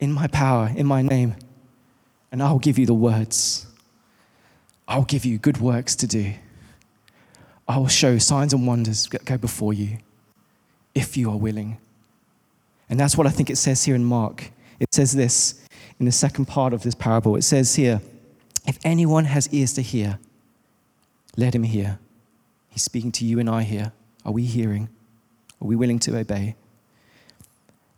In 0.00 0.12
my 0.12 0.26
power, 0.26 0.70
in 0.74 0.86
my 0.86 1.02
name. 1.02 1.36
And 2.30 2.42
I'll 2.42 2.58
give 2.58 2.78
you 2.78 2.86
the 2.86 2.94
words. 2.94 3.66
I'll 4.88 5.04
give 5.04 5.24
you 5.24 5.38
good 5.38 5.58
works 5.58 5.94
to 5.96 6.06
do. 6.06 6.34
I 7.68 7.78
will 7.78 7.88
show 7.88 8.18
signs 8.18 8.52
and 8.52 8.66
wonders 8.66 9.06
go 9.06 9.38
before 9.38 9.72
you 9.72 9.98
if 10.94 11.16
you 11.16 11.30
are 11.30 11.36
willing. 11.36 11.78
And 12.90 12.98
that's 12.98 13.16
what 13.16 13.26
I 13.26 13.30
think 13.30 13.48
it 13.48 13.56
says 13.56 13.84
here 13.84 13.94
in 13.94 14.04
Mark. 14.04 14.50
It 14.80 14.92
says 14.92 15.12
this 15.12 15.64
in 16.00 16.06
the 16.06 16.12
second 16.12 16.46
part 16.46 16.72
of 16.72 16.82
this 16.82 16.94
parable. 16.94 17.36
It 17.36 17.42
says 17.42 17.74
here, 17.76 18.00
if 18.66 18.78
anyone 18.84 19.26
has 19.26 19.48
ears 19.52 19.72
to 19.74 19.82
hear, 19.82 20.18
let 21.36 21.54
him 21.54 21.62
hear. 21.62 21.98
He's 22.68 22.82
speaking 22.82 23.12
to 23.12 23.24
you 23.24 23.38
and 23.38 23.48
I 23.48 23.62
here. 23.62 23.92
Are 24.24 24.32
we 24.32 24.44
hearing? 24.44 24.88
Are 25.60 25.66
we 25.66 25.76
willing 25.76 25.98
to 26.00 26.16
obey? 26.16 26.56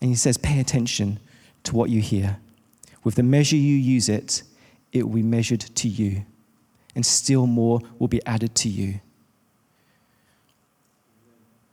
And 0.00 0.10
he 0.10 0.16
says, 0.16 0.36
pay 0.36 0.60
attention 0.60 1.18
to 1.64 1.74
what 1.74 1.90
you 1.90 2.00
hear. 2.00 2.38
With 3.02 3.14
the 3.14 3.22
measure 3.22 3.56
you 3.56 3.76
use 3.76 4.08
it, 4.08 4.42
it 4.92 5.04
will 5.04 5.16
be 5.16 5.22
measured 5.22 5.60
to 5.60 5.88
you, 5.88 6.24
and 6.94 7.04
still 7.04 7.46
more 7.46 7.80
will 7.98 8.08
be 8.08 8.24
added 8.24 8.54
to 8.56 8.68
you. 8.68 9.00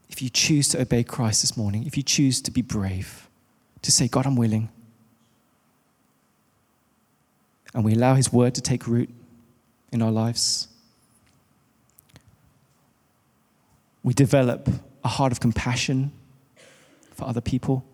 If 0.09 0.21
you 0.21 0.29
choose 0.29 0.67
to 0.69 0.81
obey 0.81 1.03
Christ 1.03 1.41
this 1.41 1.55
morning, 1.55 1.85
if 1.85 1.95
you 1.95 2.03
choose 2.03 2.41
to 2.41 2.51
be 2.51 2.61
brave, 2.61 3.29
to 3.81 3.91
say, 3.91 4.07
God, 4.07 4.25
I'm 4.25 4.35
willing, 4.35 4.69
and 7.73 7.85
we 7.85 7.93
allow 7.93 8.15
His 8.15 8.33
word 8.33 8.53
to 8.55 8.61
take 8.61 8.87
root 8.87 9.09
in 9.91 10.01
our 10.01 10.11
lives, 10.11 10.67
we 14.03 14.13
develop 14.13 14.69
a 15.03 15.07
heart 15.07 15.31
of 15.31 15.39
compassion 15.39 16.11
for 17.13 17.27
other 17.27 17.41
people. 17.41 17.85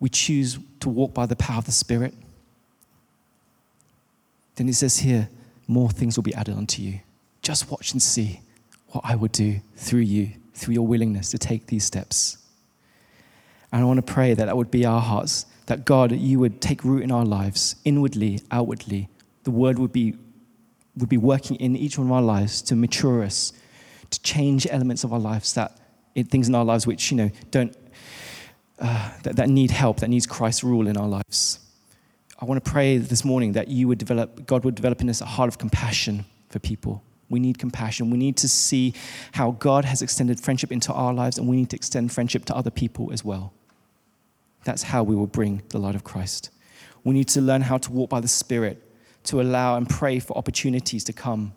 We 0.00 0.08
choose 0.08 0.58
to 0.80 0.88
walk 0.88 1.14
by 1.14 1.26
the 1.26 1.36
power 1.36 1.58
of 1.58 1.66
the 1.66 1.72
Spirit. 1.72 2.14
Then 4.56 4.68
it 4.68 4.74
says 4.74 4.98
here, 4.98 5.28
more 5.68 5.90
things 5.90 6.16
will 6.16 6.22
be 6.22 6.34
added 6.34 6.56
unto 6.56 6.82
you. 6.82 7.00
Just 7.42 7.70
watch 7.70 7.92
and 7.92 8.02
see 8.02 8.40
what 8.88 9.04
I 9.04 9.14
will 9.16 9.28
do 9.28 9.60
through 9.76 10.00
you, 10.00 10.30
through 10.54 10.74
your 10.74 10.86
willingness 10.86 11.30
to 11.30 11.38
take 11.38 11.66
these 11.66 11.84
steps. 11.84 12.38
And 13.72 13.82
I 13.82 13.84
want 13.84 14.04
to 14.04 14.12
pray 14.12 14.34
that 14.34 14.46
that 14.46 14.56
would 14.56 14.70
be 14.70 14.84
our 14.84 15.00
hearts, 15.00 15.46
that 15.66 15.84
God, 15.84 16.12
you 16.12 16.38
would 16.38 16.60
take 16.60 16.84
root 16.84 17.02
in 17.02 17.10
our 17.10 17.24
lives, 17.24 17.76
inwardly, 17.84 18.40
outwardly. 18.50 19.08
The 19.44 19.50
word 19.50 19.78
would 19.78 19.92
be, 19.92 20.14
would 20.96 21.08
be 21.08 21.18
working 21.18 21.56
in 21.56 21.76
each 21.76 21.98
one 21.98 22.06
of 22.06 22.12
our 22.12 22.22
lives 22.22 22.62
to 22.62 22.76
mature 22.76 23.22
us, 23.22 23.52
to 24.10 24.20
change 24.22 24.66
elements 24.70 25.04
of 25.04 25.12
our 25.12 25.18
lives 25.18 25.54
that 25.54 25.78
things 26.24 26.48
in 26.48 26.54
our 26.54 26.64
lives 26.64 26.86
which 26.86 27.10
you 27.10 27.16
know 27.16 27.30
don't 27.50 27.76
uh, 28.78 29.10
that, 29.22 29.36
that 29.36 29.48
need 29.48 29.70
help 29.70 30.00
that 30.00 30.08
needs 30.08 30.26
christ's 30.26 30.64
rule 30.64 30.86
in 30.86 30.96
our 30.96 31.08
lives. 31.08 31.60
I 32.38 32.44
want 32.44 32.62
to 32.62 32.70
pray 32.70 32.98
this 32.98 33.24
morning 33.24 33.52
that 33.52 33.68
you 33.68 33.88
would 33.88 33.98
develop 33.98 34.46
god 34.46 34.64
would 34.64 34.74
develop 34.74 35.00
in 35.00 35.08
us 35.08 35.20
a 35.20 35.26
heart 35.26 35.48
of 35.48 35.58
compassion 35.58 36.24
for 36.48 36.58
people. 36.58 37.02
We 37.28 37.40
need 37.40 37.58
compassion. 37.58 38.10
We 38.10 38.18
need 38.18 38.36
to 38.38 38.48
see 38.48 38.94
how 39.32 39.52
god 39.52 39.84
has 39.84 40.00
extended 40.02 40.38
friendship 40.40 40.70
into 40.70 40.92
our 40.92 41.12
lives 41.12 41.38
and 41.38 41.48
we 41.48 41.56
need 41.56 41.70
to 41.70 41.76
extend 41.76 42.12
friendship 42.12 42.44
to 42.46 42.56
other 42.56 42.70
people 42.70 43.12
as 43.12 43.24
well. 43.24 43.52
That's 44.64 44.82
how 44.82 45.02
we 45.02 45.14
will 45.14 45.26
bring 45.26 45.62
the 45.68 45.78
light 45.78 45.94
of 45.94 46.04
christ. 46.04 46.50
We 47.04 47.14
need 47.14 47.28
to 47.28 47.40
learn 47.40 47.62
how 47.62 47.78
to 47.78 47.92
walk 47.92 48.10
by 48.10 48.20
the 48.20 48.28
spirit 48.28 48.82
to 49.24 49.40
allow 49.40 49.76
and 49.76 49.88
pray 49.88 50.18
for 50.18 50.36
opportunities 50.36 51.04
to 51.04 51.12
come 51.12 51.52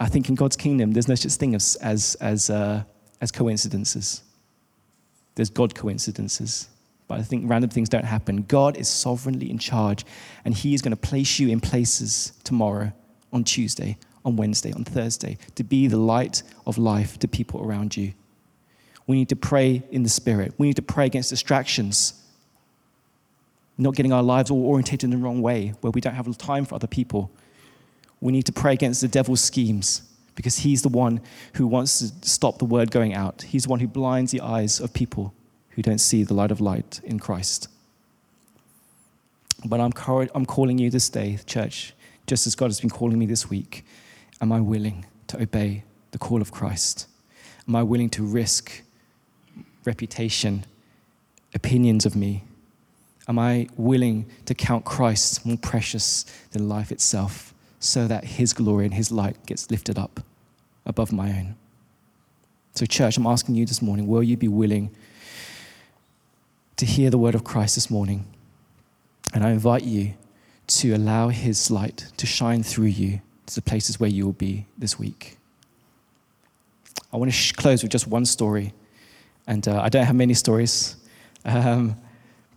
I 0.00 0.08
think 0.08 0.28
in 0.28 0.34
God's 0.34 0.56
kingdom, 0.56 0.92
there's 0.92 1.08
no 1.08 1.14
such 1.14 1.32
thing 1.32 1.54
as, 1.54 1.76
as, 1.76 2.16
as, 2.16 2.50
uh, 2.50 2.82
as 3.20 3.30
coincidences. 3.30 4.22
There's 5.34 5.50
God 5.50 5.74
coincidences. 5.74 6.68
But 7.06 7.20
I 7.20 7.22
think 7.22 7.48
random 7.48 7.70
things 7.70 7.88
don't 7.88 8.04
happen. 8.04 8.42
God 8.48 8.76
is 8.76 8.88
sovereignly 8.88 9.50
in 9.50 9.58
charge, 9.58 10.04
and 10.44 10.54
He 10.54 10.74
is 10.74 10.82
going 10.82 10.96
to 10.96 10.96
place 10.96 11.38
you 11.38 11.48
in 11.48 11.60
places 11.60 12.32
tomorrow, 12.44 12.92
on 13.32 13.44
Tuesday, 13.44 13.98
on 14.24 14.36
Wednesday, 14.36 14.72
on 14.72 14.84
Thursday, 14.84 15.36
to 15.54 15.64
be 15.64 15.86
the 15.86 15.98
light 15.98 16.42
of 16.66 16.78
life 16.78 17.18
to 17.18 17.28
people 17.28 17.62
around 17.62 17.96
you. 17.96 18.14
We 19.06 19.16
need 19.16 19.28
to 19.28 19.36
pray 19.36 19.82
in 19.90 20.02
the 20.02 20.08
Spirit. 20.08 20.54
We 20.56 20.66
need 20.66 20.76
to 20.76 20.82
pray 20.82 21.06
against 21.06 21.28
distractions, 21.28 22.14
not 23.76 23.94
getting 23.94 24.12
our 24.12 24.22
lives 24.22 24.50
all 24.50 24.64
orientated 24.64 25.04
in 25.04 25.10
the 25.10 25.18
wrong 25.18 25.42
way, 25.42 25.74
where 25.82 25.90
we 25.90 26.00
don't 26.00 26.14
have 26.14 26.38
time 26.38 26.64
for 26.64 26.74
other 26.74 26.86
people 26.86 27.30
we 28.24 28.32
need 28.32 28.46
to 28.46 28.52
pray 28.52 28.72
against 28.72 29.02
the 29.02 29.08
devil's 29.08 29.42
schemes 29.42 30.00
because 30.34 30.56
he's 30.56 30.80
the 30.80 30.88
one 30.88 31.20
who 31.56 31.66
wants 31.66 31.98
to 31.98 32.26
stop 32.26 32.58
the 32.58 32.64
word 32.64 32.90
going 32.90 33.12
out. 33.12 33.42
He's 33.42 33.64
the 33.64 33.68
one 33.68 33.80
who 33.80 33.86
blinds 33.86 34.32
the 34.32 34.40
eyes 34.40 34.80
of 34.80 34.94
people 34.94 35.34
who 35.70 35.82
don't 35.82 35.98
see 35.98 36.24
the 36.24 36.32
light 36.32 36.50
of 36.50 36.58
light 36.58 37.02
in 37.04 37.20
Christ. 37.20 37.68
But 39.66 39.78
I'm, 39.78 39.92
I'm 40.34 40.46
calling 40.46 40.78
you 40.78 40.88
this 40.88 41.10
day, 41.10 41.38
church, 41.44 41.92
just 42.26 42.46
as 42.46 42.54
God 42.54 42.66
has 42.66 42.80
been 42.80 42.88
calling 42.88 43.18
me 43.18 43.26
this 43.26 43.50
week. 43.50 43.84
Am 44.40 44.52
I 44.52 44.60
willing 44.60 45.04
to 45.26 45.42
obey 45.42 45.84
the 46.12 46.18
call 46.18 46.40
of 46.40 46.50
Christ? 46.50 47.06
Am 47.68 47.76
I 47.76 47.82
willing 47.82 48.08
to 48.10 48.24
risk 48.24 48.82
reputation, 49.84 50.64
opinions 51.54 52.06
of 52.06 52.16
me? 52.16 52.44
Am 53.28 53.38
I 53.38 53.68
willing 53.76 54.24
to 54.46 54.54
count 54.54 54.86
Christ 54.86 55.44
more 55.44 55.58
precious 55.58 56.24
than 56.52 56.70
life 56.70 56.90
itself? 56.90 57.53
So 57.84 58.08
that 58.08 58.24
His 58.24 58.52
glory 58.52 58.86
and 58.86 58.94
His 58.94 59.12
light 59.12 59.36
gets 59.46 59.70
lifted 59.70 59.98
up 59.98 60.20
above 60.86 61.12
my 61.12 61.28
own. 61.30 61.56
So, 62.74 62.86
church, 62.86 63.16
I'm 63.16 63.26
asking 63.26 63.54
you 63.54 63.66
this 63.66 63.82
morning 63.82 64.06
will 64.06 64.22
you 64.22 64.36
be 64.36 64.48
willing 64.48 64.90
to 66.76 66.86
hear 66.86 67.10
the 67.10 67.18
word 67.18 67.34
of 67.34 67.44
Christ 67.44 67.74
this 67.74 67.90
morning? 67.90 68.26
And 69.32 69.44
I 69.44 69.50
invite 69.50 69.84
you 69.84 70.14
to 70.66 70.92
allow 70.92 71.28
His 71.28 71.70
light 71.70 72.06
to 72.16 72.26
shine 72.26 72.62
through 72.62 72.86
you 72.86 73.20
to 73.46 73.54
the 73.54 73.62
places 73.62 74.00
where 74.00 74.10
you 74.10 74.24
will 74.24 74.32
be 74.32 74.66
this 74.78 74.98
week. 74.98 75.36
I 77.12 77.16
want 77.16 77.30
to 77.30 77.36
sh- 77.36 77.52
close 77.52 77.82
with 77.82 77.92
just 77.92 78.06
one 78.06 78.24
story. 78.24 78.72
And 79.46 79.68
uh, 79.68 79.80
I 79.80 79.90
don't 79.90 80.06
have 80.06 80.16
many 80.16 80.32
stories, 80.32 80.96
um, 81.44 81.96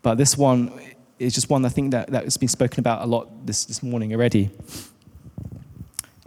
but 0.02 0.16
this 0.16 0.38
one 0.38 0.72
is 1.20 1.36
just 1.36 1.50
one 1.50 1.66
I 1.66 1.70
think 1.70 1.92
that, 1.92 2.12
that 2.12 2.24
has 2.24 2.38
been 2.38 2.48
spoken 2.48 2.80
about 2.80 3.02
a 3.02 3.06
lot 3.06 3.46
this, 3.46 3.66
this 3.66 3.84
morning 3.84 4.14
already. 4.14 4.50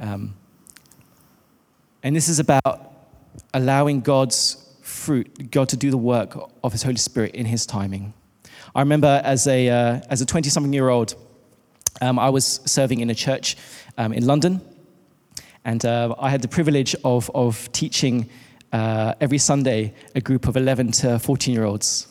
Um, 0.01 0.35
and 2.03 2.17
this 2.17 2.29
is 2.29 2.39
about 2.39 2.91
allowing 3.53 4.01
God's 4.01 4.67
fruit, 4.81 5.51
God 5.51 5.69
to 5.69 5.77
do 5.77 5.91
the 5.91 5.99
work 5.99 6.37
of 6.65 6.73
His 6.73 6.83
Holy 6.83 6.97
Spirit 6.97 7.35
in 7.35 7.47
His 7.47 7.67
timing. 7.67 8.15
I 8.75 8.81
remember 8.81 9.21
as 9.25 9.47
a, 9.47 9.69
uh, 9.69 10.01
as 10.09 10.23
a 10.23 10.27
20 10.27 10.49
something 10.49 10.73
year 10.73 10.89
old, 10.89 11.15
um, 12.01 12.19
I 12.19 12.31
was 12.31 12.61
serving 12.65 13.01
in 13.01 13.11
a 13.11 13.15
church 13.15 13.57
um, 13.99 14.13
in 14.13 14.27
London, 14.27 14.63
and 15.65 15.85
uh, 15.85 16.15
I 16.19 16.31
had 16.31 16.41
the 16.41 16.49
privilege 16.49 16.97
of, 17.05 17.31
of 17.35 17.71
teaching 17.73 18.31
uh, 18.73 19.15
every 19.21 19.39
Sunday 19.39 19.93
a 20.15 20.21
group 20.21 20.49
of 20.49 20.57
11 20.57 20.93
to 20.93 21.19
14 21.19 21.53
year 21.53 21.65
olds. 21.65 22.07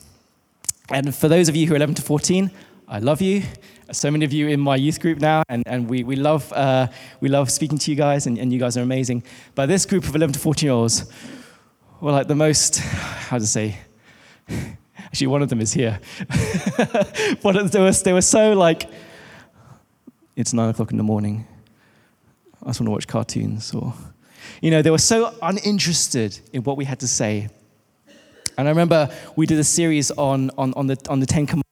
And 0.92 1.14
for 1.16 1.28
those 1.28 1.50
of 1.50 1.56
you 1.56 1.66
who 1.66 1.74
are 1.74 1.78
11 1.78 1.96
to 1.96 2.02
14, 2.02 2.52
I 2.92 2.98
love 2.98 3.22
you. 3.22 3.44
So 3.92 4.10
many 4.10 4.26
of 4.26 4.34
you 4.34 4.48
in 4.48 4.60
my 4.60 4.76
youth 4.76 5.00
group 5.00 5.20
now, 5.20 5.44
and, 5.48 5.62
and 5.68 5.88
we, 5.88 6.04
we, 6.04 6.16
love, 6.16 6.52
uh, 6.54 6.88
we 7.22 7.30
love 7.30 7.52
speaking 7.52 7.78
to 7.78 7.92
you 7.92 7.96
guys, 7.96 8.26
and, 8.26 8.36
and 8.40 8.52
you 8.52 8.58
guys 8.58 8.78
are 8.78 8.82
amazing. 8.82 9.22
But 9.54 9.68
this 9.68 9.86
group 9.86 10.06
of 10.06 10.16
11 10.16 10.34
to 10.34 10.40
14 10.40 10.66
year 10.66 10.74
olds 10.74 11.06
were 12.02 12.12
like 12.12 12.28
the 12.28 12.34
most, 12.34 12.80
how 12.80 13.38
to 13.38 13.46
say, 13.46 13.78
actually, 14.98 15.28
one 15.28 15.44
of 15.44 15.50
them 15.50 15.62
is 15.62 15.72
here. 15.72 16.00
but 17.44 17.72
they 17.72 17.80
were, 17.80 17.92
they 17.92 18.14
were 18.14 18.24
so 18.24 18.54
like, 18.54 18.90
it's 20.36 20.54
nine 20.54 20.70
o'clock 20.70 20.90
in 20.90 20.98
the 20.98 21.04
morning. 21.04 21.46
I 22.64 22.70
just 22.70 22.80
want 22.80 22.88
to 22.88 22.92
watch 22.92 23.08
cartoons. 23.08 23.72
Or, 23.72 23.94
you 24.64 24.72
know, 24.72 24.82
they 24.82 24.90
were 24.90 24.98
so 24.98 25.36
uninterested 25.44 26.40
in 26.54 26.64
what 26.64 26.76
we 26.76 26.86
had 26.86 27.00
to 27.02 27.08
say. 27.08 27.50
And 28.58 28.68
I 28.68 28.72
remember 28.72 29.12
we 29.36 29.46
did 29.46 29.60
a 29.60 29.64
series 29.64 30.10
on, 30.10 30.50
on, 30.58 30.74
on, 30.74 30.88
the, 30.88 30.98
on 31.08 31.20
the 31.20 31.28
Ten 31.28 31.46
Commandments. 31.46 31.69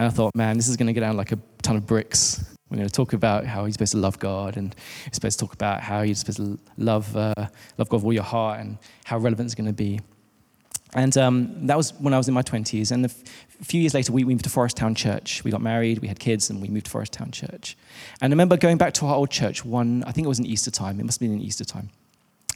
And 0.00 0.06
I 0.06 0.10
thought, 0.10 0.34
man, 0.34 0.56
this 0.56 0.66
is 0.66 0.78
going 0.78 0.86
to 0.86 0.94
get 0.94 1.00
down 1.00 1.18
like 1.18 1.30
a 1.30 1.38
ton 1.60 1.76
of 1.76 1.86
bricks. 1.86 2.42
We're 2.70 2.78
going 2.78 2.88
to 2.88 2.94
talk 2.94 3.12
about 3.12 3.44
how 3.44 3.64
you're 3.64 3.72
supposed 3.72 3.92
to 3.92 3.98
love 3.98 4.18
God, 4.18 4.56
and 4.56 4.74
you're 5.04 5.12
supposed 5.12 5.38
to 5.38 5.44
talk 5.44 5.52
about 5.52 5.82
how 5.82 6.00
you're 6.00 6.14
supposed 6.14 6.38
to 6.38 6.58
love, 6.78 7.14
uh, 7.14 7.34
love 7.76 7.90
God 7.90 7.98
with 7.98 8.04
all 8.04 8.12
your 8.14 8.22
heart, 8.22 8.60
and 8.60 8.78
how 9.04 9.18
relevant 9.18 9.48
it's 9.48 9.54
going 9.54 9.66
to 9.66 9.74
be. 9.74 10.00
And 10.94 11.14
um, 11.18 11.66
that 11.66 11.76
was 11.76 11.92
when 12.00 12.14
I 12.14 12.16
was 12.16 12.28
in 12.28 12.32
my 12.32 12.40
20s. 12.40 12.92
And 12.92 13.04
a 13.04 13.10
few 13.62 13.82
years 13.82 13.92
later, 13.92 14.10
we, 14.10 14.24
we 14.24 14.32
moved 14.32 14.44
to 14.44 14.50
Forest 14.50 14.78
Town 14.78 14.94
Church. 14.94 15.44
We 15.44 15.50
got 15.50 15.60
married, 15.60 15.98
we 15.98 16.08
had 16.08 16.18
kids, 16.18 16.48
and 16.48 16.62
we 16.62 16.68
moved 16.68 16.86
to 16.86 16.90
Forest 16.90 17.12
Town 17.12 17.30
Church. 17.30 17.76
And 18.22 18.32
I 18.32 18.32
remember 18.32 18.56
going 18.56 18.78
back 18.78 18.94
to 18.94 19.06
our 19.06 19.16
old 19.16 19.30
church 19.30 19.66
one, 19.66 20.02
I 20.06 20.12
think 20.12 20.24
it 20.24 20.28
was 20.28 20.38
an 20.38 20.46
Easter 20.46 20.70
time. 20.70 20.98
It 20.98 21.04
must 21.04 21.20
have 21.20 21.28
been 21.28 21.36
an 21.36 21.44
Easter 21.44 21.66
time. 21.66 21.90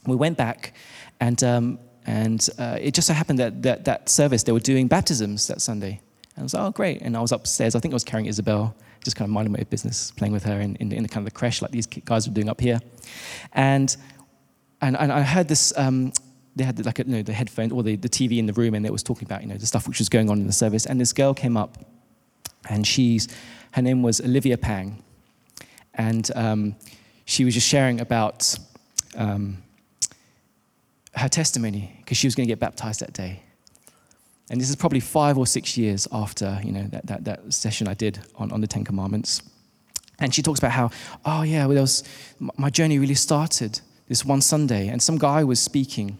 We 0.06 0.16
went 0.16 0.38
back, 0.38 0.72
and, 1.20 1.44
um, 1.44 1.78
and 2.06 2.48
uh, 2.58 2.78
it 2.80 2.94
just 2.94 3.06
so 3.06 3.12
happened 3.12 3.38
that, 3.38 3.62
that 3.64 3.84
that 3.84 4.08
service, 4.08 4.44
they 4.44 4.52
were 4.52 4.60
doing 4.60 4.88
baptisms 4.88 5.46
that 5.48 5.60
Sunday. 5.60 6.00
And 6.36 6.42
I 6.42 6.42
was 6.42 6.54
like, 6.54 6.62
oh, 6.62 6.70
great. 6.70 7.02
And 7.02 7.16
I 7.16 7.20
was 7.20 7.32
upstairs. 7.32 7.74
I 7.74 7.80
think 7.80 7.92
I 7.92 7.96
was 7.96 8.04
carrying 8.04 8.26
Isabel, 8.26 8.74
just 9.04 9.16
kind 9.16 9.28
of 9.28 9.32
minding 9.32 9.52
my 9.52 9.62
business, 9.64 10.10
playing 10.12 10.32
with 10.32 10.44
her 10.44 10.60
in, 10.60 10.76
in, 10.76 10.92
in 10.92 11.02
the 11.02 11.08
kind 11.08 11.26
of 11.26 11.32
the 11.32 11.38
creche 11.38 11.62
like 11.62 11.70
these 11.70 11.86
guys 11.86 12.26
were 12.26 12.34
doing 12.34 12.48
up 12.48 12.60
here. 12.60 12.80
And, 13.52 13.96
and, 14.80 14.96
and 14.96 15.12
I 15.12 15.22
heard 15.22 15.48
this 15.48 15.72
um, 15.76 16.12
they 16.56 16.64
had 16.64 16.84
like 16.84 16.98
a, 16.98 17.04
you 17.04 17.12
know, 17.12 17.22
the 17.22 17.32
headphone 17.32 17.72
or 17.72 17.82
the, 17.82 17.96
the 17.96 18.08
TV 18.08 18.38
in 18.38 18.46
the 18.46 18.52
room 18.52 18.74
and 18.74 18.86
it 18.86 18.92
was 18.92 19.02
talking 19.02 19.26
about 19.26 19.42
you 19.42 19.48
know 19.48 19.56
the 19.56 19.66
stuff 19.66 19.88
which 19.88 19.98
was 19.98 20.08
going 20.08 20.30
on 20.30 20.38
in 20.38 20.46
the 20.46 20.52
service 20.52 20.86
and 20.86 21.00
this 21.00 21.12
girl 21.12 21.34
came 21.34 21.56
up 21.56 21.78
and 22.68 22.86
she's 22.86 23.28
her 23.72 23.82
name 23.82 24.02
was 24.02 24.20
Olivia 24.20 24.56
Pang 24.56 25.02
and 25.94 26.30
um, 26.34 26.76
she 27.24 27.44
was 27.44 27.54
just 27.54 27.68
sharing 27.68 28.00
about 28.00 28.56
um, 29.16 29.62
her 31.14 31.28
testimony 31.28 31.94
because 31.98 32.16
she 32.16 32.26
was 32.26 32.34
going 32.34 32.46
to 32.46 32.50
get 32.50 32.60
baptized 32.60 33.00
that 33.00 33.12
day 33.12 33.42
and 34.50 34.60
this 34.60 34.68
is 34.68 34.76
probably 34.76 35.00
five 35.00 35.38
or 35.38 35.46
six 35.46 35.76
years 35.76 36.06
after 36.12 36.60
you 36.64 36.72
know 36.72 36.84
that, 36.84 37.06
that, 37.06 37.24
that 37.24 37.52
session 37.52 37.88
I 37.88 37.94
did 37.94 38.20
on, 38.36 38.52
on 38.52 38.60
the 38.60 38.66
Ten 38.66 38.84
Commandments 38.84 39.42
and 40.18 40.34
she 40.34 40.42
talks 40.42 40.58
about 40.58 40.72
how 40.72 40.90
oh 41.24 41.42
yeah 41.42 41.66
well, 41.66 41.80
was, 41.80 42.04
my 42.56 42.70
journey 42.70 42.98
really 42.98 43.14
started 43.14 43.80
this 44.08 44.24
one 44.24 44.40
Sunday 44.40 44.88
and 44.88 45.02
some 45.02 45.18
guy 45.18 45.44
was 45.44 45.60
speaking 45.60 46.18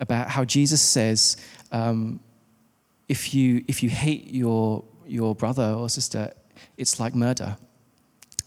about 0.00 0.28
how 0.30 0.44
Jesus 0.44 0.82
says, 0.82 1.36
um, 1.72 2.20
if, 3.08 3.34
you, 3.34 3.64
if 3.68 3.82
you 3.82 3.90
hate 3.90 4.32
your, 4.32 4.84
your 5.06 5.34
brother 5.34 5.74
or 5.76 5.88
sister, 5.88 6.32
it's 6.76 6.98
like 6.98 7.14
murder. 7.14 7.56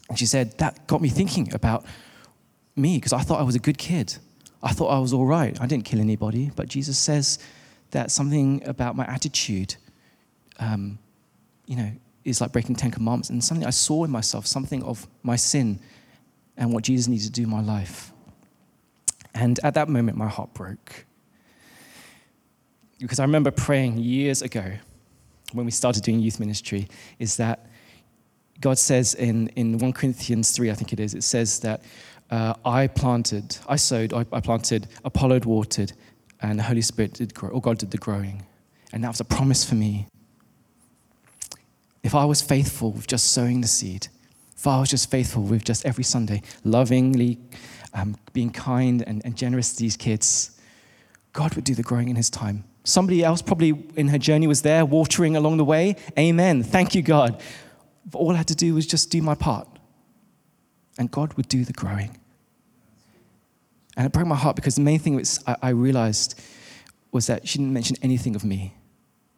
And 0.09 0.17
she 0.17 0.25
said, 0.25 0.57
that 0.59 0.87
got 0.87 1.01
me 1.01 1.09
thinking 1.09 1.53
about 1.53 1.85
me 2.75 2.97
because 2.97 3.13
I 3.13 3.21
thought 3.21 3.39
I 3.39 3.43
was 3.43 3.55
a 3.55 3.59
good 3.59 3.77
kid. 3.77 4.17
I 4.63 4.71
thought 4.71 4.87
I 4.87 4.99
was 4.99 5.13
all 5.13 5.25
right. 5.25 5.59
I 5.61 5.67
didn't 5.67 5.85
kill 5.85 5.99
anybody. 5.99 6.51
But 6.55 6.67
Jesus 6.67 6.97
says 6.97 7.39
that 7.91 8.11
something 8.11 8.61
about 8.65 8.95
my 8.95 9.05
attitude, 9.05 9.75
um, 10.59 10.99
you 11.65 11.75
know, 11.75 11.91
is 12.23 12.41
like 12.41 12.51
breaking 12.51 12.75
Ten 12.75 12.91
Commandments. 12.91 13.29
And 13.29 13.43
something 13.43 13.65
I 13.65 13.71
saw 13.71 14.03
in 14.03 14.11
myself, 14.11 14.45
something 14.45 14.83
of 14.83 15.07
my 15.23 15.35
sin 15.35 15.79
and 16.57 16.73
what 16.73 16.83
Jesus 16.83 17.07
needs 17.07 17.25
to 17.25 17.31
do 17.31 17.43
in 17.43 17.49
my 17.49 17.61
life. 17.61 18.11
And 19.33 19.59
at 19.63 19.75
that 19.75 19.87
moment, 19.87 20.17
my 20.17 20.27
heart 20.27 20.53
broke. 20.53 21.05
Because 22.99 23.19
I 23.19 23.23
remember 23.23 23.51
praying 23.51 23.99
years 23.99 24.41
ago 24.41 24.73
when 25.53 25.65
we 25.65 25.71
started 25.71 26.03
doing 26.03 26.19
youth 26.19 26.39
ministry, 26.39 26.87
is 27.19 27.37
that 27.37 27.67
God 28.59 28.77
says 28.79 29.13
in, 29.13 29.47
in 29.49 29.77
1 29.77 29.93
Corinthians 29.93 30.51
3, 30.51 30.71
I 30.71 30.73
think 30.73 30.91
it 30.93 30.99
is, 30.99 31.13
it 31.13 31.23
says 31.23 31.59
that 31.59 31.81
uh, 32.31 32.55
I 32.65 32.87
planted, 32.87 33.57
I 33.67 33.75
sowed, 33.75 34.13
I, 34.13 34.25
I 34.31 34.41
planted, 34.41 34.87
Apollos 35.05 35.45
watered, 35.45 35.93
and 36.41 36.59
the 36.59 36.63
Holy 36.63 36.81
Spirit 36.81 37.13
did 37.13 37.33
grow, 37.33 37.49
or 37.49 37.61
God 37.61 37.77
did 37.77 37.91
the 37.91 37.97
growing. 37.97 38.45
And 38.93 39.03
that 39.03 39.09
was 39.09 39.19
a 39.19 39.25
promise 39.25 39.63
for 39.63 39.75
me. 39.75 40.07
If 42.03 42.15
I 42.15 42.25
was 42.25 42.41
faithful 42.41 42.91
with 42.91 43.07
just 43.07 43.31
sowing 43.31 43.61
the 43.61 43.67
seed, 43.67 44.07
if 44.55 44.65
I 44.65 44.79
was 44.79 44.89
just 44.89 45.11
faithful 45.11 45.43
with 45.43 45.63
just 45.63 45.85
every 45.85 46.03
Sunday, 46.03 46.41
lovingly 46.63 47.39
um, 47.93 48.15
being 48.33 48.49
kind 48.49 49.03
and, 49.05 49.21
and 49.25 49.35
generous 49.35 49.73
to 49.73 49.79
these 49.79 49.97
kids, 49.97 50.59
God 51.33 51.53
would 51.55 51.63
do 51.63 51.75
the 51.75 51.83
growing 51.83 52.09
in 52.09 52.15
His 52.15 52.29
time. 52.29 52.63
Somebody 52.83 53.23
else 53.23 53.41
probably 53.41 53.85
in 53.95 54.07
her 54.07 54.17
journey 54.17 54.47
was 54.47 54.61
there 54.61 54.85
watering 54.85 55.35
along 55.35 55.57
the 55.57 55.65
way. 55.65 55.97
Amen. 56.17 56.63
Thank 56.63 56.95
you, 56.95 57.01
God. 57.01 57.41
But 58.05 58.19
all 58.19 58.31
I 58.31 58.37
had 58.37 58.47
to 58.47 58.55
do 58.55 58.73
was 58.73 58.87
just 58.87 59.11
do 59.11 59.21
my 59.21 59.35
part. 59.35 59.67
And 60.97 61.11
God 61.11 61.33
would 61.33 61.49
do 61.49 61.65
the 61.65 61.73
growing. 61.73 62.17
And 63.97 64.05
it 64.05 64.13
broke 64.13 64.27
my 64.27 64.35
heart 64.35 64.55
because 64.55 64.75
the 64.75 64.81
main 64.81 64.99
thing 64.99 65.15
was 65.15 65.43
I, 65.47 65.57
I 65.61 65.69
realized 65.69 66.39
was 67.11 67.27
that 67.27 67.47
she 67.47 67.57
didn't 67.57 67.73
mention 67.73 67.97
anything 68.03 68.35
of 68.35 68.45
me. 68.45 68.75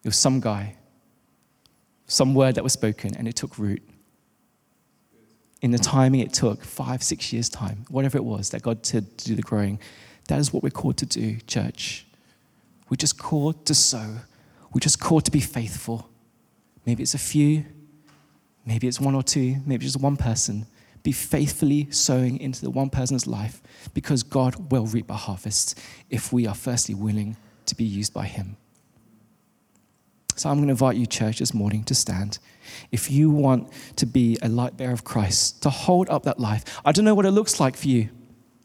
It 0.04 0.10
was 0.10 0.18
some 0.18 0.42
guy, 0.42 0.76
some 2.08 2.36
word 2.36 2.56
that 2.56 2.64
was 2.64 2.74
spoken, 2.74 3.16
and 3.16 3.28
it 3.28 3.36
took 3.36 3.58
root. 3.58 3.82
In 5.62 5.72
the 5.72 5.78
timing 5.78 6.20
it 6.20 6.34
took, 6.34 6.64
five, 6.64 7.02
six 7.02 7.32
years' 7.32 7.50
time, 7.50 7.86
whatever 7.90 8.18
it 8.18 8.24
was 8.24 8.50
that 8.50 8.62
God 8.62 8.86
said 8.86 9.18
to 9.20 9.26
do 9.26 9.36
the 9.36 9.42
growing, 9.42 9.80
that 10.28 10.40
is 10.40 10.54
what 10.54 10.62
we're 10.62 10.70
called 10.70 10.98
to 10.98 11.06
do, 11.06 11.38
church. 11.48 12.06
We're 12.90 12.98
just 12.98 13.18
called 13.18 13.66
to 13.66 13.74
sow. 13.74 14.18
We're 14.74 14.80
just 14.80 15.00
called 15.00 15.26
to 15.26 15.32
be 15.32 15.42
faithful. 15.42 16.10
Maybe 16.86 17.04
it's 17.04 17.14
a 17.14 17.20
few, 17.20 17.66
maybe 18.66 18.88
it's 18.88 19.00
one 19.00 19.16
or 19.16 19.24
two, 19.24 19.58
maybe 19.66 19.86
just 19.86 20.00
one 20.00 20.18
person. 20.18 20.66
Be 21.04 21.12
faithfully 21.12 21.88
sowing 21.92 22.40
into 22.40 22.62
the 22.62 22.70
one 22.70 22.90
person's 22.90 23.26
life 23.26 23.62
because 23.94 24.24
God 24.24 24.72
will 24.72 24.86
reap 24.86 25.10
a 25.10 25.16
harvest 25.16 25.80
if 26.10 26.34
we 26.34 26.46
are 26.46 26.56
firstly 26.56 26.96
willing 26.96 27.38
to 27.66 27.76
be 27.76 27.86
used 27.86 28.14
by 28.14 28.26
Him. 28.26 28.58
So 30.36 30.50
I'm 30.50 30.58
going 30.58 30.68
to 30.68 30.72
invite 30.72 30.96
you, 30.96 31.06
church, 31.06 31.40
this 31.40 31.54
morning 31.54 31.84
to 31.84 31.96
stand. 31.96 32.40
If 32.92 33.12
you 33.12 33.30
want 33.30 33.70
to 33.98 34.06
be 34.06 34.38
a 34.42 34.48
light 34.48 34.78
bearer 34.78 34.94
of 34.94 35.04
Christ, 35.04 35.62
to 35.64 35.70
hold 35.70 36.10
up 36.10 36.24
that 36.24 36.40
life. 36.40 36.64
I 36.86 36.94
don't 36.94 37.04
know 37.04 37.14
what 37.14 37.26
it 37.26 37.32
looks 37.32 37.60
like 37.60 37.76
for 37.76 37.88
you. 37.88 38.10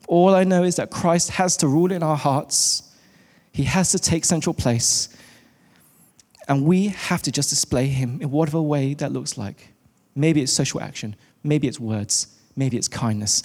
All 0.07 0.35
I 0.35 0.45
know 0.45 0.63
is 0.63 0.77
that 0.77 0.91
Christ 0.91 1.31
has 1.31 1.57
to 1.59 1.69
rule 1.69 1.91
in 1.91 2.03
our 2.03 2.17
hearts. 2.17 2.95
He 3.51 3.65
has 3.65 3.91
to 3.93 3.99
take 3.99 4.25
central 4.25 4.55
place. 4.55 5.09
And 6.47 6.65
we 6.65 6.89
have 6.89 7.23
to 7.23 7.33
just 7.33 7.51
display 7.51 7.87
him 7.87 8.21
in 8.21 8.31
whatever 8.31 8.61
way 8.61 8.95
that 8.95 9.13
looks 9.13 9.37
like. 9.39 9.73
Maybe 10.15 10.43
it's 10.43 10.53
social 10.53 10.81
action, 10.81 11.17
maybe 11.45 11.69
it's 11.69 11.79
words, 11.79 12.27
maybe 12.57 12.77
it's 12.77 12.89
kindness, 12.89 13.43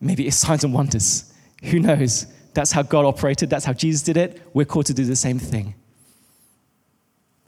maybe 0.00 0.26
it's 0.26 0.36
signs 0.46 0.62
and 0.62 0.72
wonders. 0.72 1.32
Who 1.64 1.80
knows? 1.80 2.26
That's 2.54 2.72
how 2.72 2.82
God 2.82 3.04
operated, 3.04 3.50
that's 3.50 3.64
how 3.64 3.72
Jesus 3.72 4.02
did 4.02 4.16
it. 4.16 4.42
We're 4.54 4.66
called 4.66 4.86
to 4.86 4.94
do 4.94 5.04
the 5.04 5.16
same 5.16 5.38
thing. 5.38 5.74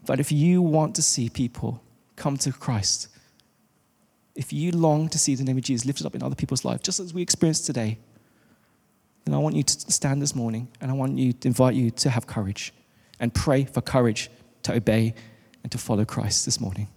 But 0.07 0.19
if 0.19 0.33
you 0.33 0.63
want 0.63 0.97
to 0.97 1.03
see 1.03 1.29
people 1.29 1.81
come 2.17 2.37
to 2.39 2.53
Christ, 2.53 3.09
if 4.35 4.53
you 4.53 4.73
long 4.73 5.09
to 5.11 5.19
see 5.19 5.35
the 5.35 5.45
name 5.45 5.59
of 5.59 5.65
Jesus 5.65 5.87
lifted 5.87 6.07
up 6.07 6.15
in 6.15 6.23
other 6.23 6.35
people's 6.35 6.65
lives, 6.65 6.83
just 6.83 6.99
as 6.99 7.15
we 7.15 7.23
experienced 7.23 7.67
today, 7.67 7.99
then 9.25 9.35
I 9.35 9.39
want 9.39 9.55
you 9.55 9.63
to 9.63 9.93
stand 9.93 10.21
this 10.21 10.35
morning 10.35 10.69
and 10.81 10.91
I 10.91 10.95
want 10.95 11.19
you 11.19 11.33
to 11.33 11.49
invite 11.49 11.75
you 11.75 11.91
to 11.91 12.11
have 12.11 12.27
courage 12.27 12.73
and 13.21 13.33
pray 13.33 13.65
for 13.65 13.81
courage 13.81 14.31
to 14.65 14.75
obey 14.75 15.15
and 15.63 15.71
to 15.71 15.79
follow 15.79 16.05
Christ 16.05 16.45
this 16.45 16.61
morning. 16.61 16.89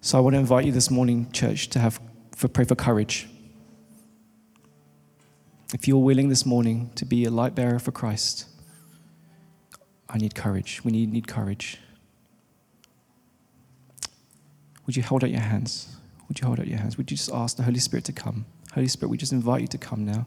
So 0.00 0.16
I 0.16 0.20
want 0.20 0.34
to 0.34 0.40
invite 0.40 0.64
you 0.64 0.72
this 0.72 0.90
morning, 0.90 1.30
church, 1.32 1.68
to 1.70 1.80
have 1.80 2.00
for 2.34 2.46
pray 2.46 2.64
for 2.64 2.76
courage. 2.76 3.28
If 5.74 5.88
you're 5.88 5.98
willing 5.98 6.28
this 6.28 6.46
morning 6.46 6.90
to 6.94 7.04
be 7.04 7.24
a 7.24 7.30
light 7.30 7.54
bearer 7.54 7.78
for 7.78 7.90
Christ, 7.90 8.46
I 10.08 10.18
need 10.18 10.34
courage. 10.34 10.82
We 10.84 10.92
need, 10.92 11.12
need 11.12 11.26
courage. 11.26 11.78
Would 14.86 14.96
you 14.96 15.02
hold 15.02 15.24
out 15.24 15.30
your 15.30 15.40
hands? 15.40 15.96
Would 16.28 16.40
you 16.40 16.46
hold 16.46 16.60
out 16.60 16.68
your 16.68 16.78
hands? 16.78 16.96
Would 16.96 17.10
you 17.10 17.16
just 17.16 17.32
ask 17.32 17.56
the 17.56 17.64
Holy 17.64 17.80
Spirit 17.80 18.04
to 18.04 18.12
come? 18.12 18.46
Holy 18.74 18.88
Spirit, 18.88 19.10
we 19.10 19.18
just 19.18 19.32
invite 19.32 19.62
you 19.62 19.68
to 19.68 19.78
come 19.78 20.06
now. 20.06 20.26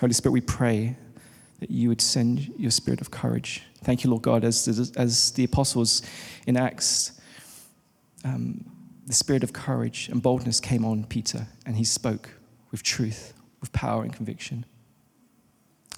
Holy 0.00 0.12
Spirit, 0.12 0.32
we 0.32 0.40
pray 0.40 0.96
that 1.58 1.70
you 1.70 1.88
would 1.88 2.00
send 2.00 2.52
your 2.56 2.70
spirit 2.70 3.00
of 3.00 3.10
courage. 3.10 3.62
Thank 3.82 4.04
you, 4.04 4.10
Lord 4.10 4.22
God, 4.22 4.44
as, 4.44 4.92
as 4.96 5.32
the 5.32 5.42
apostles 5.42 6.02
in 6.46 6.56
Acts, 6.56 7.20
um, 8.24 8.64
the 9.06 9.12
spirit 9.12 9.42
of 9.42 9.52
courage 9.52 10.08
and 10.08 10.22
boldness 10.22 10.60
came 10.60 10.84
on 10.84 11.04
Peter, 11.04 11.48
and 11.66 11.76
he 11.76 11.84
spoke 11.84 12.30
with 12.70 12.82
truth, 12.82 13.32
with 13.60 13.72
power 13.72 14.04
and 14.04 14.12
conviction. 14.12 14.64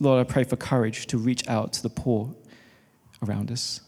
Lord, 0.01 0.27
I 0.27 0.31
pray 0.31 0.45
for 0.45 0.57
courage 0.57 1.07
to 1.09 1.19
reach 1.19 1.47
out 1.47 1.75
to 1.75 1.83
the 1.83 1.91
poor 1.91 2.35
around 3.23 3.51
us. 3.51 3.83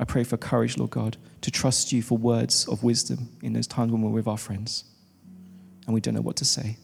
I 0.00 0.04
pray 0.04 0.24
for 0.24 0.36
courage, 0.36 0.76
Lord 0.76 0.90
God, 0.90 1.18
to 1.42 1.52
trust 1.52 1.92
you 1.92 2.02
for 2.02 2.18
words 2.18 2.66
of 2.66 2.82
wisdom 2.82 3.28
in 3.42 3.52
those 3.52 3.68
times 3.68 3.92
when 3.92 4.02
we're 4.02 4.10
with 4.10 4.26
our 4.26 4.38
friends 4.38 4.84
and 5.86 5.94
we 5.94 6.00
don't 6.00 6.14
know 6.14 6.20
what 6.20 6.36
to 6.36 6.44
say. 6.44 6.78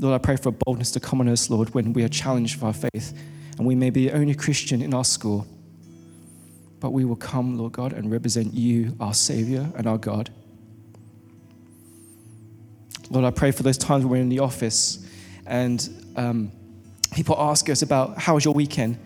Lord, 0.00 0.14
I 0.14 0.18
pray 0.18 0.36
for 0.36 0.52
boldness 0.52 0.92
to 0.92 1.00
come 1.00 1.20
on 1.20 1.28
us, 1.28 1.50
Lord, 1.50 1.74
when 1.74 1.92
we 1.92 2.04
are 2.04 2.08
challenged 2.08 2.60
for 2.60 2.66
our 2.66 2.72
faith 2.72 3.18
and 3.58 3.66
we 3.66 3.74
may 3.74 3.90
be 3.90 4.08
the 4.08 4.16
only 4.16 4.34
Christian 4.34 4.80
in 4.80 4.94
our 4.94 5.04
school. 5.04 5.46
But 6.78 6.90
we 6.90 7.04
will 7.04 7.16
come, 7.16 7.58
Lord 7.58 7.72
God, 7.72 7.92
and 7.92 8.10
represent 8.10 8.54
you, 8.54 8.94
our 9.00 9.14
Savior 9.14 9.68
and 9.76 9.88
our 9.88 9.98
God. 9.98 10.30
Lord, 13.10 13.24
I 13.24 13.30
pray 13.30 13.50
for 13.50 13.64
those 13.64 13.78
times 13.78 14.04
when 14.04 14.12
we're 14.12 14.20
in 14.20 14.28
the 14.28 14.38
office 14.38 15.04
and 15.46 15.88
um, 16.14 16.52
people 17.12 17.34
ask 17.36 17.68
us 17.68 17.82
about 17.82 18.18
how 18.18 18.34
was 18.34 18.44
your 18.44 18.54
weekend. 18.54 18.98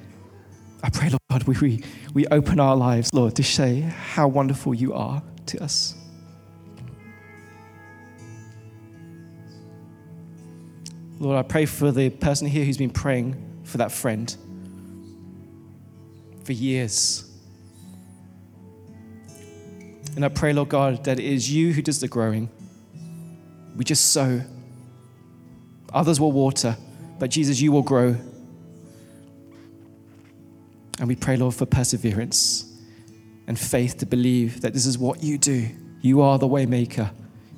I 0.82 0.90
pray, 0.90 1.08
Lord 1.08 1.22
God, 1.30 1.44
we, 1.44 1.56
we, 1.58 1.84
we 2.12 2.26
open 2.26 2.60
our 2.60 2.76
lives, 2.76 3.14
Lord, 3.14 3.36
to 3.36 3.42
say 3.42 3.80
how 3.80 4.28
wonderful 4.28 4.74
you 4.74 4.92
are 4.92 5.22
to 5.46 5.62
us. 5.62 5.94
Lord, 11.22 11.38
I 11.38 11.42
pray 11.42 11.66
for 11.66 11.92
the 11.92 12.10
person 12.10 12.48
here 12.48 12.64
who's 12.64 12.78
been 12.78 12.90
praying 12.90 13.36
for 13.62 13.78
that 13.78 13.92
friend 13.92 14.36
for 16.42 16.52
years. 16.52 17.30
And 20.16 20.24
I 20.24 20.28
pray, 20.28 20.52
Lord 20.52 20.70
God, 20.70 21.04
that 21.04 21.20
it 21.20 21.24
is 21.24 21.48
you 21.48 21.72
who 21.72 21.80
does 21.80 22.00
the 22.00 22.08
growing. 22.08 22.50
We 23.76 23.84
just 23.84 24.10
sow. 24.10 24.42
Others 25.94 26.18
will 26.18 26.32
water, 26.32 26.76
but 27.20 27.30
Jesus, 27.30 27.60
you 27.60 27.70
will 27.70 27.82
grow. 27.82 28.16
And 30.98 31.06
we 31.06 31.14
pray, 31.14 31.36
Lord, 31.36 31.54
for 31.54 31.66
perseverance 31.66 32.68
and 33.46 33.56
faith 33.56 33.98
to 33.98 34.06
believe 34.06 34.62
that 34.62 34.72
this 34.72 34.86
is 34.86 34.98
what 34.98 35.22
you 35.22 35.38
do. 35.38 35.68
You 36.00 36.20
are 36.20 36.36
the 36.40 36.48
waymaker, 36.48 37.12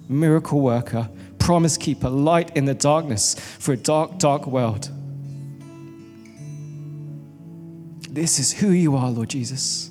miracle 0.06 0.60
worker, 0.60 1.08
promise 1.44 1.76
keeper, 1.76 2.08
light 2.08 2.56
in 2.56 2.64
the 2.64 2.72
darkness 2.72 3.34
for 3.58 3.72
a 3.72 3.76
dark, 3.76 4.18
dark 4.18 4.46
world. 4.46 4.88
This 8.08 8.38
is 8.38 8.50
who 8.50 8.70
you 8.70 8.96
are, 8.96 9.10
Lord 9.10 9.28
Jesus. 9.28 9.90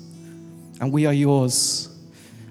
And 0.80 0.90
we 0.90 1.06
are 1.06 1.12
yours. 1.12 1.96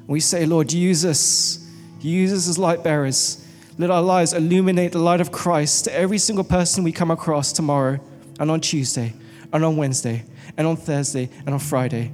We 0.08 0.22
say, 0.22 0.46
Lord, 0.46 0.72
use 0.72 1.04
us. 1.04 1.70
Use 2.00 2.32
us 2.32 2.48
as 2.48 2.58
light 2.58 2.82
bearers. 2.82 3.46
Let 3.78 3.92
our 3.92 4.02
lives 4.02 4.32
illuminate 4.32 4.94
the 4.94 5.00
light 5.00 5.20
of 5.20 5.34
Christ 5.34 5.84
to 5.86 5.94
every 5.94 6.18
single 6.18 6.46
person 6.46 6.86
we 6.86 6.94
come 6.94 7.12
across 7.12 7.52
tomorrow 7.52 8.00
and 8.40 8.50
on 8.50 8.62
Tuesday 8.62 9.14
and 9.52 9.66
on 9.66 9.76
Wednesday 9.76 10.24
and 10.56 10.66
on 10.66 10.78
Thursday 10.78 11.30
and 11.46 11.50
on 11.50 11.60
Friday. 11.60 12.14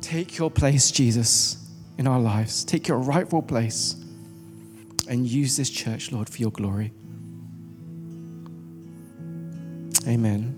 Take 0.00 0.36
your 0.36 0.50
place, 0.50 0.90
Jesus 0.90 1.67
in 1.98 2.06
our 2.06 2.20
lives. 2.20 2.64
Take 2.64 2.88
your 2.88 2.98
rightful 2.98 3.42
place 3.42 3.96
and 5.08 5.26
use 5.26 5.56
this 5.56 5.68
church, 5.68 6.12
Lord, 6.12 6.28
for 6.30 6.38
your 6.38 6.52
glory. 6.52 6.92
Amen. 10.06 10.57